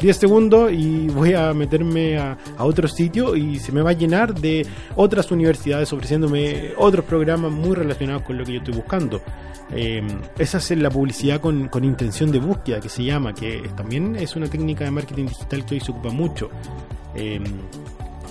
10 0.00 0.16
segundos 0.16 0.72
y 0.72 1.08
voy 1.08 1.34
a 1.34 1.52
meterme 1.52 2.18
a, 2.18 2.36
otro 2.58 2.88
sitio 2.88 3.36
y 3.36 3.58
se 3.58 3.72
me 3.72 3.82
va 3.82 3.90
a 3.90 3.94
llenar 3.94 4.34
de 4.34 4.66
otras 4.96 5.30
universidades 5.30 5.92
ofreciéndome 5.92 6.72
otros 6.76 7.04
programas 7.04 7.50
muy 7.52 7.74
relacionados 7.74 8.22
con 8.22 8.38
lo 8.38 8.44
que 8.44 8.52
yo 8.52 8.58
estoy 8.58 8.74
buscando. 8.74 9.22
Eh, 9.72 10.02
esa 10.38 10.58
es 10.58 10.70
la 10.72 10.90
publicidad 10.90 11.40
con, 11.40 11.68
con, 11.68 11.84
intención 11.84 12.30
de 12.30 12.38
búsqueda 12.38 12.80
que 12.80 12.88
se 12.88 13.02
llama, 13.02 13.32
que 13.32 13.70
también 13.76 14.14
es 14.16 14.36
una 14.36 14.46
técnica 14.46 14.84
de 14.84 14.90
marketing 14.90 15.26
digital 15.26 15.64
que 15.64 15.74
hoy 15.74 15.80
se 15.80 15.90
ocupa 15.90 16.10
mucho. 16.10 16.50
Eh, 17.14 17.40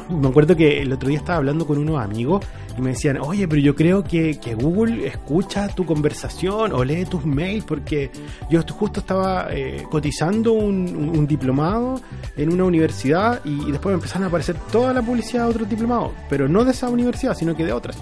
me 0.09 0.27
acuerdo 0.27 0.55
que 0.55 0.81
el 0.81 0.91
otro 0.91 1.09
día 1.09 1.17
estaba 1.17 1.37
hablando 1.37 1.65
con 1.65 1.77
unos 1.77 2.01
amigos 2.01 2.45
y 2.77 2.81
me 2.81 2.91
decían, 2.91 3.17
oye, 3.19 3.47
pero 3.47 3.61
yo 3.61 3.75
creo 3.75 4.03
que, 4.03 4.39
Google 4.59 5.07
escucha 5.07 5.67
tu 5.67 5.85
conversación 5.85 6.73
o 6.73 6.83
lee 6.83 7.05
tus 7.05 7.25
mails 7.25 7.65
porque 7.65 8.11
yo 8.49 8.61
justo 8.71 8.99
estaba 8.99 9.47
eh, 9.51 9.83
cotizando 9.89 10.53
un, 10.53 11.27
diplomado 11.27 12.01
en 12.35 12.51
una 12.51 12.65
universidad 12.65 13.41
y, 13.45 13.71
después 13.71 13.93
me 13.93 13.95
empezaron 13.95 14.23
a 14.23 14.27
aparecer 14.27 14.55
toda 14.71 14.93
la 14.93 15.01
publicidad 15.01 15.45
de 15.45 15.51
otros 15.51 15.69
diplomados, 15.69 16.11
pero 16.29 16.47
no 16.47 16.65
de 16.65 16.71
esa 16.71 16.89
universidad, 16.89 17.35
sino 17.35 17.55
que 17.55 17.65
de 17.65 17.73
otras. 17.73 17.97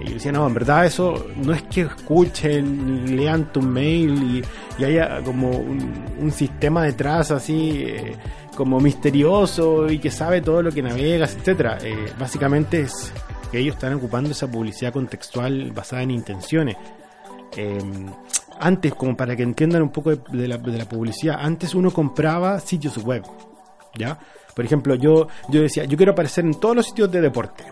Y 0.00 0.06
yo 0.06 0.14
decía, 0.14 0.32
no, 0.32 0.46
en 0.46 0.54
verdad 0.54 0.86
eso 0.86 1.26
no 1.36 1.52
es 1.52 1.62
que 1.64 1.82
escuchen, 1.82 3.16
lean 3.16 3.52
tu 3.52 3.60
mail 3.60 4.42
y, 4.78 4.84
haya 4.84 5.22
como 5.22 5.50
un, 5.50 6.30
sistema 6.32 6.84
detrás 6.84 7.30
así... 7.30 7.84
Eh, 7.86 8.16
como 8.56 8.80
misterioso 8.80 9.90
y 9.90 9.98
que 9.98 10.10
sabe 10.10 10.40
todo 10.40 10.62
lo 10.62 10.70
que 10.70 10.82
navegas, 10.82 11.34
etcétera. 11.34 11.78
Eh, 11.82 12.12
básicamente 12.18 12.82
es 12.82 13.12
que 13.50 13.58
ellos 13.58 13.74
están 13.74 13.94
ocupando 13.94 14.30
esa 14.30 14.50
publicidad 14.50 14.92
contextual 14.92 15.72
basada 15.72 16.02
en 16.02 16.10
intenciones. 16.10 16.76
Em, 17.56 18.06
antes, 18.60 18.94
como 18.94 19.16
para 19.16 19.36
que 19.36 19.42
entiendan 19.42 19.82
un 19.82 19.90
poco 19.90 20.14
de, 20.14 20.48
la, 20.48 20.58
publicidad, 20.58 21.36
antes 21.38 21.74
uno 21.74 21.90
compraba 21.90 22.60
sitios 22.60 22.96
web, 22.98 23.22
¿ya? 23.94 24.18
Por 24.54 24.64
ejemplo, 24.64 24.94
yo, 24.94 25.28
yo 25.48 25.62
decía, 25.62 25.84
yo 25.84 25.96
quiero 25.96 26.12
aparecer 26.12 26.44
en 26.44 26.54
todos 26.54 26.76
los 26.76 26.86
sitios 26.86 27.10
de 27.10 27.20
deporte. 27.20 27.64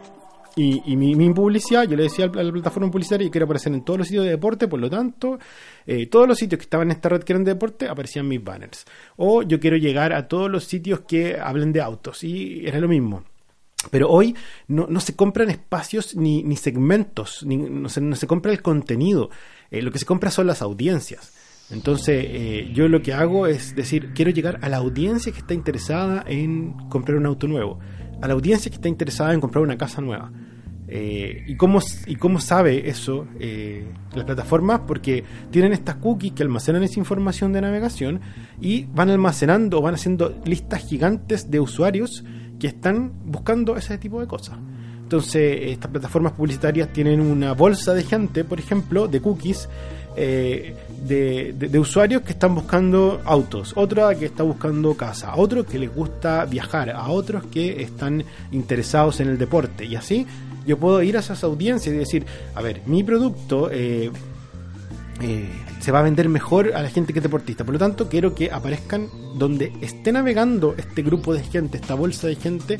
Y, 0.57 0.97
mi, 0.97 1.33
publicidad, 1.33 1.88
yo 1.88 1.97
le 1.97 2.04
decía 2.04 2.26
a 2.26 2.42
la 2.42 2.52
plataforma 2.52 2.90
publicitaria, 2.90 3.26
yo 3.26 3.30
quiero 3.30 3.45
aparecer 3.45 3.73
en 3.73 3.85
todos 3.85 3.99
los 3.99 4.09
sitios 4.09 4.25
de 4.25 4.30
deporte, 4.30 4.69
por 4.69 4.80
lo 4.80 4.90
tanto, 4.90 5.38
eh, 5.87 6.07
todos 6.07 6.26
los 6.26 6.38
sitios 6.38 6.59
que 6.59 6.64
estaban 6.64 6.88
en 6.88 6.97
esta 6.97 7.09
red 7.09 7.23
que 7.23 7.33
eran 7.33 7.45
de 7.45 7.52
deporte, 7.52 7.88
aparecían 7.88 8.26
mis 8.26 8.42
banners. 8.42 8.85
O 9.16 9.42
yo 9.42 9.61
quiero 9.61 9.76
llegar 9.76 10.12
a 10.12 10.26
todos 10.28 10.50
los 10.50 10.64
sitios 10.64 11.00
que 11.00 11.38
hablen 11.38 11.73
de 11.73 11.80
autos, 11.80 12.25
y 12.25 12.66
era 12.66 12.80
lo 12.80 12.88
mismo. 12.88 13.25
Pero 13.90 14.11
hoy 14.11 14.35
no, 14.69 14.87
no 14.88 15.00
se 15.00 15.16
compran 15.16 15.49
espacios 15.49 16.14
ni, 16.14 16.42
ni 16.42 16.57
segmentos, 16.57 17.45
ni, 17.47 17.57
no, 17.57 17.88
se, 17.88 18.00
no 18.00 18.14
se 18.14 18.26
compra 18.26 18.52
el 18.52 18.61
contenido, 18.61 19.30
eh, 19.71 19.80
lo 19.80 19.90
que 19.90 19.99
se 19.99 20.04
compra 20.04 20.30
son 20.30 20.47
las 20.47 20.61
audiencias. 20.61 21.33
Entonces, 21.71 22.26
eh, 22.28 22.71
yo 22.75 22.88
lo 22.88 23.00
que 23.00 23.12
hago 23.12 23.47
es 23.47 23.76
decir, 23.76 24.12
quiero 24.12 24.33
llegar 24.33 24.59
a 24.62 24.69
la 24.69 24.78
audiencia 24.78 25.33
que 25.33 25.38
está 25.38 25.54
interesada 25.54 26.25
en 26.26 26.73
comprar 26.88 27.16
un 27.16 27.26
auto 27.26 27.47
nuevo 27.47 27.78
a 28.20 28.26
la 28.28 28.34
audiencia 28.34 28.70
que 28.70 28.76
está 28.76 28.88
interesada 28.88 29.32
en 29.32 29.40
comprar 29.40 29.62
una 29.62 29.76
casa 29.76 30.00
nueva. 30.00 30.30
Eh, 30.92 31.44
¿y, 31.46 31.56
cómo, 31.56 31.78
¿Y 32.06 32.16
cómo 32.16 32.40
sabe 32.40 32.88
eso 32.88 33.28
eh, 33.38 33.86
las 34.12 34.24
plataformas? 34.24 34.80
Porque 34.88 35.22
tienen 35.52 35.72
estas 35.72 35.96
cookies 35.96 36.32
que 36.32 36.42
almacenan 36.42 36.82
esa 36.82 36.98
información 36.98 37.52
de 37.52 37.60
navegación 37.60 38.20
y 38.60 38.86
van 38.86 39.08
almacenando 39.08 39.78
o 39.78 39.82
van 39.82 39.94
haciendo 39.94 40.34
listas 40.44 40.84
gigantes 40.84 41.48
de 41.48 41.60
usuarios 41.60 42.24
que 42.58 42.66
están 42.66 43.12
buscando 43.24 43.76
ese 43.76 43.98
tipo 43.98 44.20
de 44.20 44.26
cosas. 44.26 44.58
Entonces, 45.10 45.72
estas 45.72 45.90
plataformas 45.90 46.34
publicitarias 46.34 46.92
tienen 46.92 47.20
una 47.20 47.52
bolsa 47.52 47.94
de 47.94 48.04
gente, 48.04 48.44
por 48.44 48.60
ejemplo, 48.60 49.08
de 49.08 49.20
cookies 49.20 49.68
eh, 50.14 50.76
de, 51.04 51.78
usuarios 51.80 52.22
que 52.22 52.30
están 52.30 52.54
buscando 52.54 53.20
autos, 53.24 53.72
otra 53.74 54.14
que 54.14 54.26
está 54.26 54.44
buscando 54.44 54.94
casa, 54.94 55.32
otro 55.34 55.66
que 55.66 55.80
les 55.80 55.92
gusta 55.92 56.44
viajar, 56.44 56.90
a 56.90 57.08
otros 57.08 57.42
que 57.46 57.82
están 57.82 58.22
interesados 58.52 59.18
en 59.18 59.30
el 59.30 59.36
deporte. 59.36 59.84
Y 59.84 59.96
así 59.96 60.28
yo 60.64 60.78
puedo 60.78 61.02
ir 61.02 61.16
a 61.16 61.20
esas 61.20 61.42
audiencias 61.42 61.92
y 61.92 61.98
decir, 61.98 62.24
a 62.54 62.62
ver, 62.62 62.82
mi 62.86 63.02
producto 63.02 63.68
eh, 63.68 64.12
eh, 65.22 65.48
se 65.80 65.90
va 65.90 65.98
a 65.98 66.02
vender 66.02 66.28
mejor 66.28 66.72
a 66.72 66.82
la 66.82 66.88
gente 66.88 67.12
que 67.12 67.18
es 67.18 67.24
deportista. 67.24 67.64
Por 67.64 67.72
lo 67.72 67.80
tanto, 67.80 68.08
quiero 68.08 68.32
que 68.32 68.52
aparezcan 68.52 69.08
donde 69.36 69.72
esté 69.80 70.12
navegando 70.12 70.76
este 70.78 71.02
grupo 71.02 71.34
de 71.34 71.42
gente, 71.42 71.78
esta 71.78 71.96
bolsa 71.96 72.28
de 72.28 72.36
gente 72.36 72.78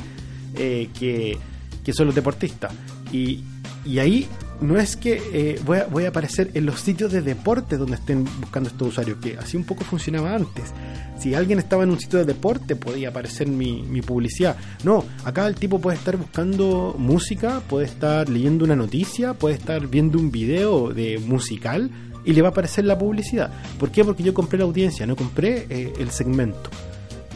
que, 0.55 1.39
que 1.85 1.93
son 1.93 2.07
los 2.07 2.15
deportistas. 2.15 2.73
Y, 3.13 3.45
y 3.85 3.99
ahí 3.99 4.29
no 4.61 4.79
es 4.79 4.97
que 4.97 5.23
eh, 5.33 5.61
voy, 5.65 5.79
a, 5.79 5.87
voy, 5.87 6.05
a, 6.05 6.09
aparecer 6.09 6.51
en 6.55 6.67
los 6.67 6.81
sitios 6.81 7.13
de 7.13 7.23
deporte 7.23 7.77
donde 7.77 7.95
estén 7.95 8.25
buscando 8.41 8.69
estos 8.69 8.89
usuarios, 8.89 9.19
que 9.19 9.37
así 9.39 9.57
un 9.57 9.65
poco 9.65 9.85
funcionaba 9.85 10.35
antes. 10.35 10.73
Si 11.19 11.35
alguien 11.35 11.59
estaba 11.59 11.83
en 11.83 11.91
un 11.91 12.01
sitio 12.01 12.19
de 12.19 12.25
deporte, 12.25 12.77
podía 12.77 13.11
aparecer 13.11 13.49
mi, 13.49 13.83
mi 13.83 14.03
publicidad. 14.03 14.57
No, 14.85 15.05
acá 15.25 15.47
el 15.47 15.55
tipo 15.55 15.79
puede 15.79 15.97
estar 15.97 16.17
buscando 16.17 16.95
música, 16.99 17.61
puede 17.69 17.87
estar 17.87 18.29
leyendo 18.29 18.65
una 18.65 18.77
noticia, 18.77 19.35
puede 19.35 19.55
estar 19.57 19.87
viendo 19.87 20.19
un 20.19 20.31
video 20.31 20.93
de 20.93 21.19
musical 21.19 21.91
y 22.25 22.33
le 22.33 22.43
va 22.43 22.49
a 22.49 22.51
aparecer 22.51 22.85
la 22.85 22.99
publicidad. 22.99 23.51
¿Por 23.79 23.91
qué? 23.91 24.05
Porque 24.05 24.23
yo 24.23 24.35
compré 24.35 24.59
la 24.59 24.65
audiencia, 24.65 25.07
no 25.07 25.17
compré 25.17 25.67
eh, 25.69 25.93
el 25.99 26.11
segmento. 26.11 26.71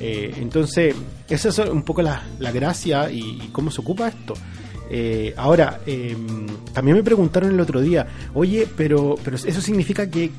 Eh, 0.00 0.34
entonces, 0.38 0.94
esa 1.28 1.48
es 1.48 1.58
un 1.58 1.82
poco 1.82 2.02
la, 2.02 2.22
la 2.38 2.50
gracia 2.50 3.10
y 3.10 3.48
cómo 3.52 3.70
se 3.70 3.80
ocupa 3.80 4.08
esto. 4.08 4.34
Eh, 4.90 5.32
ahora, 5.36 5.80
em, 5.86 6.46
también 6.72 6.96
me 6.96 7.02
preguntaron 7.02 7.50
el 7.50 7.60
otro 7.60 7.80
día, 7.80 8.06
oye, 8.34 8.68
pero, 8.76 9.16
pero 9.24 9.36
eso 9.36 9.60
significa 9.60 10.10
que, 10.10 10.30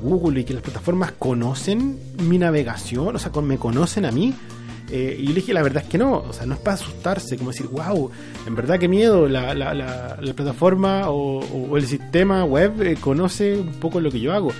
Google 0.00 0.40
y 0.40 0.44
que 0.44 0.54
las 0.54 0.62
plataformas 0.62 1.12
conocen 1.12 1.98
mi 2.28 2.38
navegación, 2.38 3.16
o 3.16 3.18
sea, 3.18 3.32
me 3.42 3.58
conocen 3.58 4.04
a 4.04 4.12
mí. 4.12 4.34
Eh, 4.90 5.16
y 5.18 5.22
yo 5.22 5.28
le 5.30 5.34
dije, 5.36 5.54
la 5.54 5.62
verdad 5.62 5.82
es 5.84 5.88
que 5.88 5.96
no, 5.96 6.18
o 6.18 6.32
sea, 6.32 6.44
no 6.44 6.54
es 6.54 6.60
para 6.60 6.74
asustarse, 6.74 7.38
como 7.38 7.50
decir, 7.50 7.66
wow, 7.66 8.10
en 8.46 8.54
verdad 8.54 8.78
qué 8.78 8.88
miedo, 8.88 9.26
la, 9.26 9.54
la, 9.54 9.72
la, 9.74 10.34
plataforma 10.34 11.04
o, 11.08 11.76
el 11.76 11.86
sistema 11.86 12.44
web 12.44 12.82
eh, 12.82 12.96
conoce 13.00 13.54
un 13.58 13.72
poco 13.74 14.00
lo 14.00 14.10
que 14.10 14.20
yo 14.20 14.32
hago. 14.32 14.52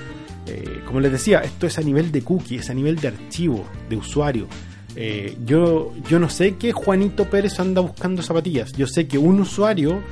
Como 0.87 1.01
les 1.01 1.13
decía, 1.13 1.41
esto 1.41 1.67
es 1.67 1.79
a 1.79 1.83
nivel 1.83 2.11
de 2.11 2.23
cookie, 2.23 2.57
es 2.57 2.69
a 2.71 2.75
nivel 2.75 2.97
de 2.97 3.09
archivo, 3.09 3.65
de 3.89 3.97
usuario. 3.97 4.49
Eh, 4.95 5.37
yo, 5.45 5.93
yo 6.09 6.19
no 6.19 6.29
sé 6.29 6.57
que 6.57 6.73
Juanito 6.73 7.29
Pérez 7.31 7.59
anda 7.61 7.81
buscando 7.81 8.23
zapatillas. 8.23 8.73
Yo 8.73 8.87
sé 8.87 9.07
que 9.07 9.19
un 9.19 9.41
usuario 9.41 10.03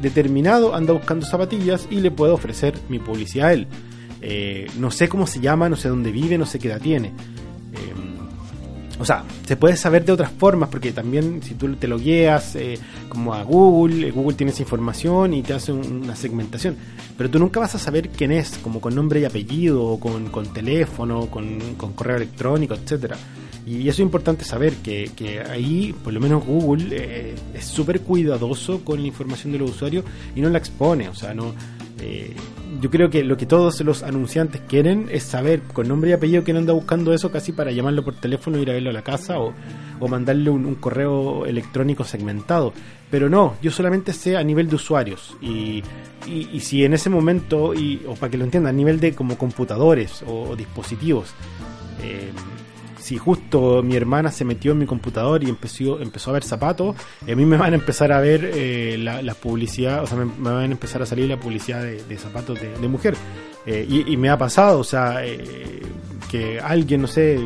determinado 0.00 0.74
anda 0.74 0.92
buscando 0.92 1.26
zapatillas 1.26 1.86
y 1.90 1.96
le 1.96 2.10
puedo 2.10 2.34
ofrecer 2.34 2.74
mi 2.88 2.98
publicidad 2.98 3.48
a 3.48 3.52
él. 3.52 3.68
Eh, 4.20 4.68
no 4.78 4.90
sé 4.90 5.08
cómo 5.08 5.26
se 5.26 5.40
llama, 5.40 5.68
no 5.68 5.76
sé 5.76 5.88
dónde 5.88 6.12
vive, 6.12 6.38
no 6.38 6.46
sé 6.46 6.58
qué 6.58 6.68
edad 6.68 6.80
tiene. 6.80 7.08
Eh, 7.08 7.92
o 8.98 9.04
sea, 9.04 9.24
se 9.46 9.56
puede 9.56 9.76
saber 9.76 10.04
de 10.04 10.12
otras 10.12 10.30
formas, 10.30 10.68
porque 10.68 10.92
también 10.92 11.42
si 11.42 11.54
tú 11.54 11.74
te 11.76 11.88
lo 11.88 11.98
guías 11.98 12.56
como 13.08 13.34
a 13.34 13.42
Google, 13.42 14.10
Google 14.10 14.36
tiene 14.36 14.52
esa 14.52 14.62
información 14.62 15.34
y 15.34 15.42
te 15.42 15.54
hace 15.54 15.72
una 15.72 16.14
segmentación. 16.14 16.76
Pero 17.16 17.30
tú 17.30 17.38
nunca 17.38 17.60
vas 17.60 17.74
a 17.74 17.78
saber 17.78 18.10
quién 18.10 18.32
es, 18.32 18.58
como 18.58 18.80
con 18.80 18.94
nombre 18.94 19.20
y 19.20 19.24
apellido, 19.24 19.84
o 19.84 20.00
con, 20.00 20.28
con 20.28 20.52
teléfono, 20.52 21.26
con, 21.26 21.58
con 21.76 21.92
correo 21.92 22.16
electrónico, 22.16 22.74
etcétera. 22.74 23.16
Y 23.64 23.82
eso 23.82 23.90
es 23.90 24.00
importante 24.00 24.44
saber 24.44 24.74
que, 24.76 25.10
que 25.14 25.40
ahí, 25.40 25.94
por 26.02 26.12
lo 26.12 26.20
menos 26.20 26.44
Google, 26.44 26.88
eh, 26.90 27.34
es 27.54 27.64
súper 27.64 28.00
cuidadoso 28.00 28.84
con 28.84 29.00
la 29.00 29.06
información 29.06 29.52
de 29.52 29.58
los 29.58 29.70
usuarios 29.70 30.04
y 30.34 30.40
no 30.40 30.50
la 30.50 30.58
expone. 30.58 31.08
O 31.08 31.14
sea, 31.14 31.32
no. 31.32 31.54
Eh, 32.00 32.34
yo 32.82 32.90
creo 32.90 33.10
que 33.10 33.22
lo 33.22 33.36
que 33.36 33.46
todos 33.46 33.80
los 33.82 34.02
anunciantes 34.02 34.60
quieren 34.66 35.08
es 35.08 35.22
saber 35.22 35.62
con 35.62 35.86
nombre 35.86 36.10
y 36.10 36.14
apellido 36.14 36.42
quién 36.42 36.56
anda 36.56 36.72
buscando 36.72 37.14
eso 37.14 37.30
casi 37.30 37.52
para 37.52 37.70
llamarlo 37.70 38.04
por 38.04 38.16
teléfono, 38.16 38.58
ir 38.58 38.70
a 38.70 38.72
verlo 38.72 38.90
a 38.90 38.92
la 38.92 39.02
casa 39.02 39.38
o, 39.38 39.54
o 40.00 40.08
mandarle 40.08 40.50
un, 40.50 40.74
correo 40.74 41.46
electrónico 41.46 42.02
segmentado. 42.02 42.72
Pero 43.08 43.30
no, 43.30 43.54
yo 43.62 43.70
solamente 43.70 44.12
sé 44.12 44.36
a 44.36 44.42
nivel 44.42 44.68
de 44.68 44.74
usuarios. 44.74 45.36
Y, 45.40 45.84
y, 46.26 46.58
si 46.58 46.84
en 46.84 46.92
ese 46.94 47.08
momento, 47.08 47.72
y, 47.72 48.02
o 48.04 48.16
para 48.16 48.32
que 48.32 48.38
lo 48.38 48.42
entiendan, 48.42 48.74
a 48.74 48.76
nivel 48.76 48.98
de 48.98 49.14
como 49.14 49.38
computadores 49.38 50.24
o, 50.26 50.56
dispositivos. 50.56 51.34
Eh, 52.02 52.32
si 53.02 53.18
justo 53.18 53.82
mi 53.82 53.96
hermana 53.96 54.30
se 54.30 54.44
metió 54.44 54.72
en 54.72 54.78
mi 54.78 54.86
computador 54.86 55.42
y 55.42 55.48
empezó, 55.48 56.00
empezó 56.00 56.30
a 56.30 56.34
ver 56.34 56.44
zapatos, 56.44 56.94
a 57.20 57.34
mí 57.34 57.44
me 57.44 57.56
van 57.56 57.72
a 57.72 57.76
empezar 57.76 58.12
a 58.12 58.20
ver 58.20 58.48
eh, 58.54 58.96
la, 58.96 59.34
publicidad, 59.34 60.04
o 60.04 60.06
sea, 60.06 60.18
me, 60.18 60.26
van 60.38 60.56
a 60.56 60.64
empezar 60.66 61.02
a 61.02 61.06
salir 61.06 61.28
la 61.28 61.36
publicidad 61.36 61.82
de, 61.82 62.16
zapatos 62.16 62.60
de, 62.60 62.88
mujer. 62.88 63.16
Eh, 63.66 64.04
y, 64.06 64.16
me 64.16 64.30
ha 64.30 64.38
pasado, 64.38 64.78
o 64.78 64.84
sea, 64.84 65.26
eh, 65.26 65.82
que 66.30 66.60
alguien, 66.60 67.02
no 67.02 67.08
sé, 67.08 67.40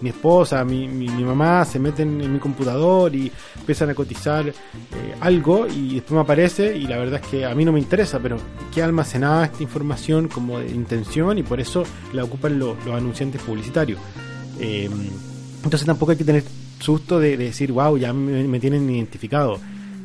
mi 0.00 0.08
esposa, 0.08 0.64
mi, 0.64 0.88
mi, 0.88 1.08
mamá 1.08 1.62
se 1.66 1.78
meten 1.78 2.18
en 2.18 2.32
mi 2.32 2.38
computador 2.38 3.14
y 3.14 3.30
empiezan 3.58 3.90
a 3.90 3.94
cotizar 3.94 4.50
algo 5.20 5.66
y 5.66 5.96
después 5.96 6.12
me 6.12 6.20
aparece 6.20 6.74
y 6.74 6.86
la 6.86 6.96
verdad 6.96 7.20
es 7.22 7.30
que 7.30 7.44
a 7.44 7.54
mí 7.54 7.66
no 7.66 7.72
me 7.72 7.80
interesa, 7.80 8.18
pero 8.18 8.38
queda 8.74 8.86
almacenada 8.86 9.44
esta 9.44 9.62
información 9.62 10.28
como 10.28 10.58
de 10.58 10.70
intención 10.70 11.36
y 11.36 11.42
por 11.42 11.60
eso 11.60 11.84
la 12.14 12.24
ocupan 12.24 12.58
los 12.58 12.78
anunciantes 12.86 13.42
publicitarios. 13.42 14.00
Em, 14.60 14.92
entonces 15.64 15.86
tampoco 15.86 16.12
hay 16.12 16.18
que 16.18 16.24
tener 16.24 16.44
susto 16.80 17.18
de, 17.20 17.36
decir, 17.36 17.72
wow, 17.72 17.96
ya 17.96 18.12
me, 18.12 18.60
tienen 18.60 18.88
identificado. 18.90 19.58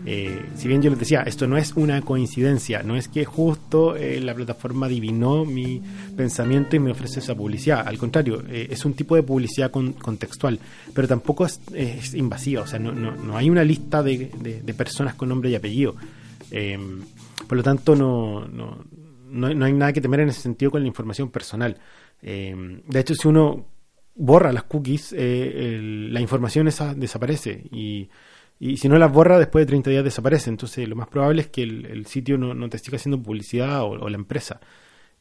Eh, 0.08 0.46
si 0.56 0.68
bien 0.68 0.84
yo 0.84 0.92
les 0.92 1.00
decía, 1.00 1.22
esto 1.22 1.48
no 1.48 1.58
es 1.58 1.74
una 1.74 2.00
coincidencia, 2.02 2.84
no 2.84 2.96
es 2.96 3.08
que 3.08 3.26
justo 3.26 3.96
eh, 3.96 4.22
la 4.22 4.36
plataforma 4.36 4.86
adivinó 4.86 5.46
mi 5.46 5.82
pensamiento 6.16 6.76
y 6.76 6.80
me 6.80 6.92
ofrece 6.92 7.22
esa 7.22 7.34
publicidad, 7.34 7.88
al 7.88 7.98
contrario, 7.98 8.44
eh, 8.48 8.68
es 8.70 8.86
un 8.86 8.94
tipo 8.94 9.16
de 9.16 9.24
publicidad 9.24 9.72
contextual, 9.72 10.60
pero 10.94 11.08
tampoco 11.08 11.48
es, 11.48 12.14
invasiva, 12.14 12.62
o 12.62 12.68
sea, 12.68 12.78
no, 12.78 12.92
no, 12.92 13.36
hay 13.36 13.50
una 13.50 13.64
lista 13.64 14.04
de, 14.04 14.30
de, 14.64 14.74
personas 14.76 15.16
con 15.16 15.30
nombre 15.30 15.50
y 15.50 15.56
apellido. 15.56 15.96
por 17.48 17.58
lo 17.58 17.64
tanto, 17.64 17.96
no, 17.96 18.48
no, 18.48 18.86
no, 19.32 19.66
hay 19.66 19.74
nada 19.74 19.92
que 19.92 20.02
temer 20.02 20.20
en 20.20 20.30
ese 20.30 20.42
sentido 20.42 20.70
con 20.70 20.82
la 20.82 20.88
información 20.88 21.32
personal. 21.32 21.78
de 22.22 23.00
hecho, 23.00 23.16
si 23.16 23.28
uno 23.28 23.75
borra 24.16 24.52
las 24.52 24.64
cookies, 24.64 25.14
la 25.14 26.22
información 26.22 26.68
esa 26.68 26.96
desaparece 26.96 27.64
y 27.72 28.10
y 28.60 28.78
si 28.78 28.88
no 28.88 28.98
las 28.98 29.12
borra, 29.12 29.38
después 29.38 29.64
de 29.64 29.68
30 29.68 29.90
días 29.90 30.04
desaparece. 30.04 30.50
Entonces, 30.50 30.88
lo 30.88 30.96
más 30.96 31.08
probable 31.08 31.42
es 31.42 31.48
que 31.48 31.64
el, 31.64 32.06
sitio 32.06 32.38
no, 32.38 32.70
te 32.70 32.78
siga 32.78 32.96
haciendo 32.98 33.22
publicidad 33.22 33.84
o, 33.84 34.10
la 34.10 34.16
empresa. 34.16 34.60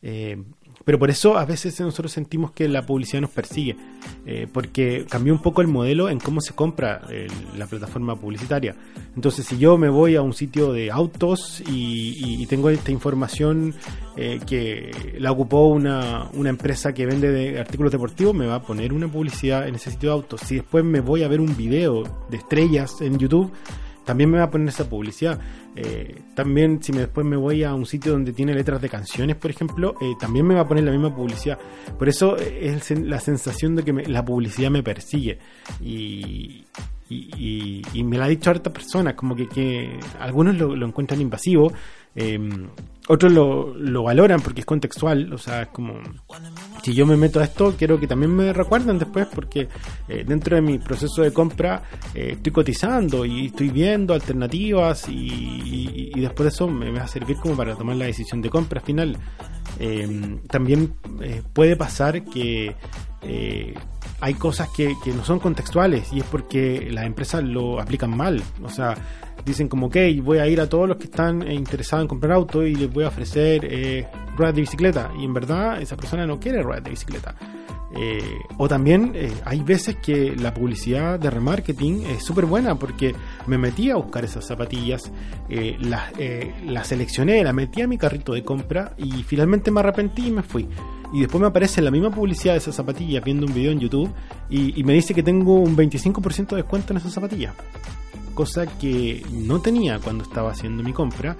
Eh, 0.06 0.36
pero 0.84 0.98
por 0.98 1.08
eso 1.08 1.38
a 1.38 1.46
veces 1.46 1.80
nosotros 1.80 2.12
sentimos 2.12 2.52
que 2.52 2.68
la 2.68 2.84
publicidad 2.84 3.22
nos 3.22 3.30
persigue, 3.30 3.74
eh, 4.26 4.46
porque 4.52 5.06
cambió 5.08 5.32
un 5.32 5.40
poco 5.40 5.62
el 5.62 5.66
modelo 5.66 6.10
en 6.10 6.20
cómo 6.20 6.42
se 6.42 6.54
compra 6.54 7.00
la 7.56 7.66
plataforma 7.66 8.14
publicitaria. 8.14 8.76
Entonces, 9.16 9.46
si 9.46 9.56
yo 9.56 9.78
me 9.78 9.88
voy 9.88 10.14
a 10.16 10.20
un 10.20 10.34
sitio 10.34 10.74
de 10.74 10.90
autos 10.90 11.62
y, 11.66 12.44
tengo 12.44 12.68
esta 12.68 12.92
información 12.92 13.74
eh, 14.18 14.38
que 14.46 15.16
la 15.18 15.32
ocupó 15.32 15.68
una, 15.68 16.28
una 16.34 16.50
empresa 16.50 16.92
que 16.92 17.06
vende 17.06 17.32
de 17.32 17.58
artículos 17.58 17.90
deportivos, 17.90 18.34
me 18.34 18.46
va 18.46 18.56
a 18.56 18.62
poner 18.62 18.92
una 18.92 19.08
publicidad 19.08 19.66
en 19.66 19.76
ese 19.76 19.90
sitio 19.90 20.10
de 20.10 20.14
autos. 20.16 20.42
Si 20.42 20.56
después 20.56 20.84
me 20.84 21.00
voy 21.00 21.22
a 21.22 21.28
ver 21.28 21.40
un 21.40 21.56
video 21.56 22.02
de 22.28 22.36
estrellas 22.36 23.00
en 23.00 23.18
YouTube, 23.18 23.50
también 24.04 24.30
me 24.30 24.38
va 24.38 24.44
a 24.44 24.50
poner 24.50 24.68
esa 24.68 24.88
publicidad. 24.88 25.40
Eh, 25.76 26.22
también 26.34 26.82
si 26.82 26.92
me, 26.92 27.00
después 27.00 27.26
me 27.26 27.36
voy 27.36 27.64
a 27.64 27.74
un 27.74 27.86
sitio 27.86 28.12
donde 28.12 28.32
tiene 28.32 28.54
letras 28.54 28.80
de 28.80 28.88
canciones, 28.88 29.36
por 29.36 29.50
ejemplo, 29.50 29.94
eh, 30.00 30.14
también 30.20 30.46
me 30.46 30.54
va 30.54 30.62
a 30.62 30.68
poner 30.68 30.84
la 30.84 30.92
misma 30.92 31.14
publicidad. 31.14 31.58
Por 31.98 32.08
eso 32.08 32.36
es 32.36 32.90
la 32.90 33.20
sensación 33.20 33.74
de 33.76 33.82
que 33.82 33.92
la 33.92 34.24
publicidad 34.24 34.70
me 34.70 34.82
persigue. 34.82 35.38
Y, 35.80 36.64
y, 37.08 38.04
me 38.04 38.18
la 38.18 38.24
ha 38.24 38.28
dicho 38.28 38.50
harta 38.50 38.72
personas, 38.72 39.14
como 39.14 39.34
que, 39.34 39.48
que 39.48 39.98
algunos 40.18 40.56
lo, 40.56 40.74
lo 40.74 40.86
encuentran 40.86 41.20
invasivo, 41.20 41.72
eh, 42.16 42.38
otros 43.06 43.32
lo, 43.32 43.74
lo, 43.74 44.02
valoran 44.02 44.40
porque 44.40 44.60
es 44.60 44.66
contextual, 44.66 45.32
o 45.32 45.38
sea, 45.38 45.62
es 45.62 45.68
como, 45.68 45.98
si 46.82 46.94
yo 46.94 47.04
me 47.04 47.16
meto 47.16 47.38
a 47.40 47.44
esto, 47.44 47.74
quiero 47.76 48.00
que 48.00 48.06
también 48.06 48.34
me 48.34 48.52
recuerden 48.52 48.98
después 48.98 49.26
porque 49.26 49.68
eh, 50.08 50.24
dentro 50.26 50.56
de 50.56 50.62
mi 50.62 50.78
proceso 50.78 51.20
de 51.20 51.30
compra 51.30 51.82
eh, 52.14 52.30
estoy 52.32 52.52
cotizando 52.52 53.26
y 53.26 53.46
estoy 53.46 53.68
viendo 53.68 54.14
alternativas 54.14 55.06
y, 55.08 56.12
después 56.16 56.44
de 56.44 56.48
eso 56.48 56.66
me, 56.66 56.90
va 56.90 57.02
a 57.02 57.08
servir 57.08 57.36
como 57.36 57.56
para 57.56 57.74
tomar 57.74 57.96
la 57.96 58.06
decisión 58.06 58.40
de 58.40 58.48
compra 58.48 58.80
final. 58.80 59.18
Eh, 59.78 60.38
también 60.48 60.94
puede 61.52 61.76
pasar 61.76 62.24
que 62.24 62.74
hay 64.24 64.32
cosas 64.32 64.70
que, 64.70 64.96
no 65.14 65.22
son 65.22 65.38
contextuales 65.38 66.10
y 66.10 66.20
es 66.20 66.24
porque 66.24 66.88
las 66.90 67.04
empresas 67.04 67.44
lo 67.44 67.78
aplican 67.78 68.16
mal, 68.16 68.42
o 68.62 68.70
sea, 68.70 68.94
dicen 69.44 69.68
como, 69.68 69.88
ok, 69.88 69.96
voy 70.22 70.38
a 70.38 70.46
ir 70.46 70.62
a 70.62 70.66
todos 70.66 70.88
los 70.88 70.96
que 70.96 71.04
están 71.04 71.42
eh, 71.42 71.52
interesados 71.52 72.04
en 72.04 72.08
comprar 72.08 72.32
auto 72.32 72.66
y 72.66 72.74
les 72.74 72.90
voy 72.90 73.04
a 73.04 73.08
ofrecer 73.08 73.66
eh, 73.70 74.08
ruedas 74.34 74.54
de 74.54 74.62
bicicleta. 74.62 75.12
Y 75.20 75.26
en 75.26 75.34
verdad 75.34 75.82
esa 75.82 75.98
persona 75.98 76.26
no 76.26 76.40
quiere 76.40 76.62
ruedas 76.62 76.84
de 76.84 76.90
bicicleta. 76.90 77.34
Eh, 77.94 78.38
o 78.56 78.66
también 78.66 79.12
eh, 79.14 79.30
hay 79.44 79.60
veces 79.60 79.96
que 79.96 80.34
la 80.34 80.54
publicidad 80.54 81.20
de 81.20 81.28
remarketing 81.28 82.06
es 82.06 82.24
súper 82.24 82.46
buena 82.46 82.76
porque 82.78 83.14
me 83.46 83.58
metí 83.58 83.90
a 83.90 83.96
buscar 83.96 84.24
esas 84.24 84.46
zapatillas, 84.46 85.12
las 85.80 86.12
la 86.64 86.82
seleccioné, 86.82 87.44
la 87.44 87.52
metí 87.52 87.82
a 87.82 87.86
mi 87.86 87.98
carrito 87.98 88.32
de 88.32 88.42
compra 88.42 88.94
y 88.96 89.22
finalmente 89.22 89.70
me 89.70 89.80
arrepentí 89.80 90.28
y 90.28 90.30
me 90.30 90.42
fui. 90.42 90.66
Y 91.14 91.20
después 91.20 91.40
me 91.40 91.46
aparece 91.46 91.80
la 91.80 91.90
misma 91.90 92.10
publicidad 92.10 92.52
de 92.52 92.58
esas 92.58 92.74
zapatillas 92.74 93.24
viendo 93.24 93.46
un 93.46 93.54
video 93.54 93.72
en 93.72 93.80
YouTube 93.80 94.12
y, 94.50 94.82
me 94.84 94.92
dice 94.92 95.14
que 95.14 95.22
tengo 95.22 95.54
un 95.54 95.76
25% 95.76 96.48
de 96.48 96.56
descuento 96.56 96.92
en 96.92 96.98
esas 96.98 97.12
zapatillas 97.12 97.54
cosa 98.34 98.66
que 98.66 99.24
no 99.30 99.60
tenía 99.60 100.00
cuando 100.00 100.24
estaba 100.24 100.50
haciendo 100.50 100.82
mi 100.82 100.92
compra 100.92 101.36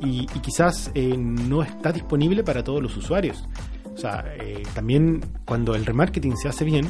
y, 0.00 0.26
quizás 0.26 0.90
eh, 0.94 1.16
no 1.16 1.62
está 1.62 1.92
disponible 1.92 2.42
para 2.42 2.64
todos 2.64 2.82
los 2.82 2.96
usuarios. 2.96 3.44
O 3.94 3.96
sea, 3.96 4.24
eh, 4.40 4.64
también 4.74 5.20
cuando 5.44 5.76
el 5.76 5.86
remarketing 5.86 6.36
se 6.36 6.48
hace 6.48 6.64
bien, 6.64 6.88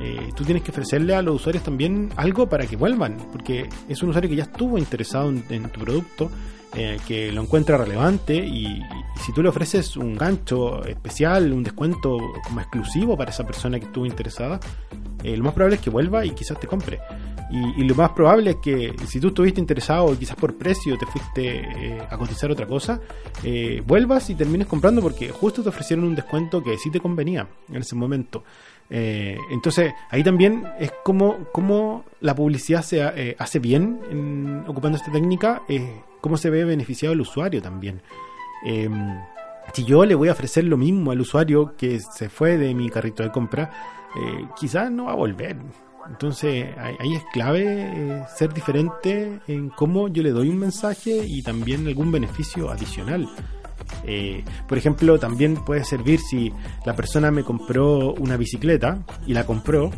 eh, 0.00 0.30
tú 0.36 0.44
tienes 0.44 0.62
que 0.62 0.70
ofrecerle 0.70 1.14
a 1.14 1.22
los 1.22 1.36
usuarios 1.36 1.64
también 1.64 2.10
algo 2.16 2.48
para 2.48 2.66
que 2.66 2.76
vuelvan, 2.76 3.16
porque 3.32 3.68
es 3.88 4.02
un 4.02 4.10
usuario 4.10 4.30
que 4.30 4.36
ya 4.36 4.44
estuvo 4.44 4.78
interesado 4.78 5.30
en, 5.30 5.68
tu 5.70 5.80
producto, 5.80 6.30
que 7.06 7.30
lo 7.32 7.42
encuentra 7.42 7.78
relevante 7.78 8.34
y, 8.34 8.82
si 9.24 9.32
tú 9.32 9.42
le 9.42 9.48
ofreces 9.48 9.96
un 9.96 10.16
gancho 10.16 10.84
especial, 10.84 11.52
un 11.52 11.62
descuento 11.62 12.18
como 12.44 12.60
exclusivo 12.60 13.16
para 13.16 13.30
esa 13.30 13.46
persona 13.46 13.78
que 13.78 13.86
estuvo 13.86 14.06
interesada, 14.06 14.58
lo 15.22 15.44
más 15.44 15.54
probable 15.54 15.76
es 15.76 15.82
que 15.82 15.90
vuelva 15.90 16.26
y 16.26 16.30
quizás 16.30 16.58
te 16.58 16.66
compre. 16.66 17.00
Y, 17.50 17.84
lo 17.84 17.94
más 17.94 18.10
probable 18.10 18.50
es 18.50 18.56
que 18.56 18.94
si 19.06 19.20
tú 19.20 19.28
estuviste 19.28 19.60
interesado, 19.60 20.18
quizás 20.18 20.36
por 20.36 20.56
precio 20.56 20.96
te 20.98 21.06
fuiste 21.06 21.60
eh, 21.60 22.02
a 22.10 22.16
cotizar 22.16 22.50
otra 22.50 22.66
cosa, 22.66 23.00
eh, 23.44 23.82
vuelvas 23.86 24.28
y 24.30 24.34
termines 24.34 24.66
comprando 24.66 25.00
porque 25.00 25.30
justo 25.30 25.62
te 25.62 25.68
ofrecieron 25.68 26.04
un 26.04 26.14
descuento 26.14 26.62
que 26.62 26.76
sí 26.78 26.90
te 26.90 27.00
convenía 27.00 27.46
en 27.68 27.76
ese 27.76 27.94
momento. 27.94 28.42
Eh, 28.90 29.36
entonces, 29.50 29.92
ahí 30.10 30.22
también 30.22 30.64
es 30.78 30.92
como, 31.02 31.44
como 31.52 32.04
la 32.20 32.34
publicidad 32.34 32.82
se 32.82 33.36
hace 33.38 33.58
bien 33.58 34.64
ocupando 34.66 34.98
esta 34.98 35.10
técnica, 35.10 35.62
cómo 36.20 36.36
se 36.36 36.50
ve 36.50 36.64
beneficiado 36.64 37.12
el 37.12 37.20
usuario 37.20 37.62
también. 37.62 38.02
Em, 38.64 39.18
si 39.72 39.84
yo 39.84 40.04
le 40.04 40.14
voy 40.14 40.28
a 40.28 40.32
ofrecer 40.32 40.64
lo 40.64 40.76
mismo 40.76 41.10
al 41.10 41.20
usuario 41.20 41.74
que 41.76 41.98
se 42.00 42.28
fue 42.28 42.56
de 42.56 42.74
mi 42.74 42.90
carrito 42.90 43.22
de 43.22 43.30
compra, 43.30 43.70
quizás 44.56 44.90
no 44.90 45.06
va 45.06 45.12
a 45.12 45.16
volver 45.16 45.56
entonces 46.08 46.66
ahí 46.76 47.14
es 47.14 47.24
clave 47.32 47.64
eh, 47.66 48.24
ser 48.34 48.52
diferente 48.52 49.40
en 49.46 49.70
cómo 49.70 50.08
yo 50.08 50.22
le 50.22 50.30
doy 50.30 50.50
un 50.50 50.58
mensaje 50.58 51.24
y 51.26 51.42
también 51.42 51.86
algún 51.86 52.12
beneficio 52.12 52.70
adicional. 52.70 53.28
Eh, 54.06 54.44
por 54.68 54.78
ejemplo, 54.78 55.18
también 55.18 55.56
puede 55.56 55.84
servir 55.84 56.20
si 56.20 56.52
la 56.84 56.94
persona 56.94 57.30
me 57.30 57.44
compró 57.44 58.14
una 58.14 58.36
bicicleta 58.36 59.04
y 59.26 59.34
la 59.34 59.46
compró 59.46 59.90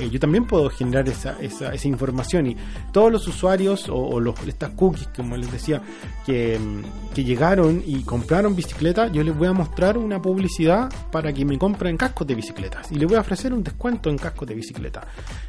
eh, 0.00 0.08
yo 0.10 0.18
también 0.18 0.46
puedo 0.46 0.70
generar 0.70 1.08
esa, 1.08 1.36
esa, 1.40 1.74
esa 1.74 1.88
información 1.88 2.46
y 2.46 2.56
todos 2.92 3.12
los 3.12 3.28
usuarios 3.28 3.86
o, 3.88 4.18
los, 4.18 4.34
estas 4.46 4.70
cookies, 4.70 5.08
como 5.14 5.36
les 5.36 5.52
decía, 5.52 5.82
que, 6.24 6.58
mm, 6.58 7.14
que, 7.14 7.24
llegaron 7.24 7.82
y 7.86 8.02
compraron 8.02 8.56
bicicleta, 8.56 9.08
yo 9.08 9.22
les 9.22 9.36
voy 9.36 9.48
a 9.48 9.52
mostrar 9.52 9.98
una 9.98 10.20
publicidad 10.20 10.90
para 11.12 11.32
que 11.32 11.44
me 11.44 11.58
compren 11.58 11.96
cascos 11.96 12.26
de 12.26 12.34
bicicletas 12.34 12.90
y 12.90 12.94
les 12.96 13.06
voy 13.06 13.16
a 13.16 13.20
ofrecer 13.20 13.52
un 13.52 13.62
descuento 13.62 14.08
en 14.08 14.16
cascos 14.16 14.48
de 14.48 14.54
bicicleta. 14.54 15.06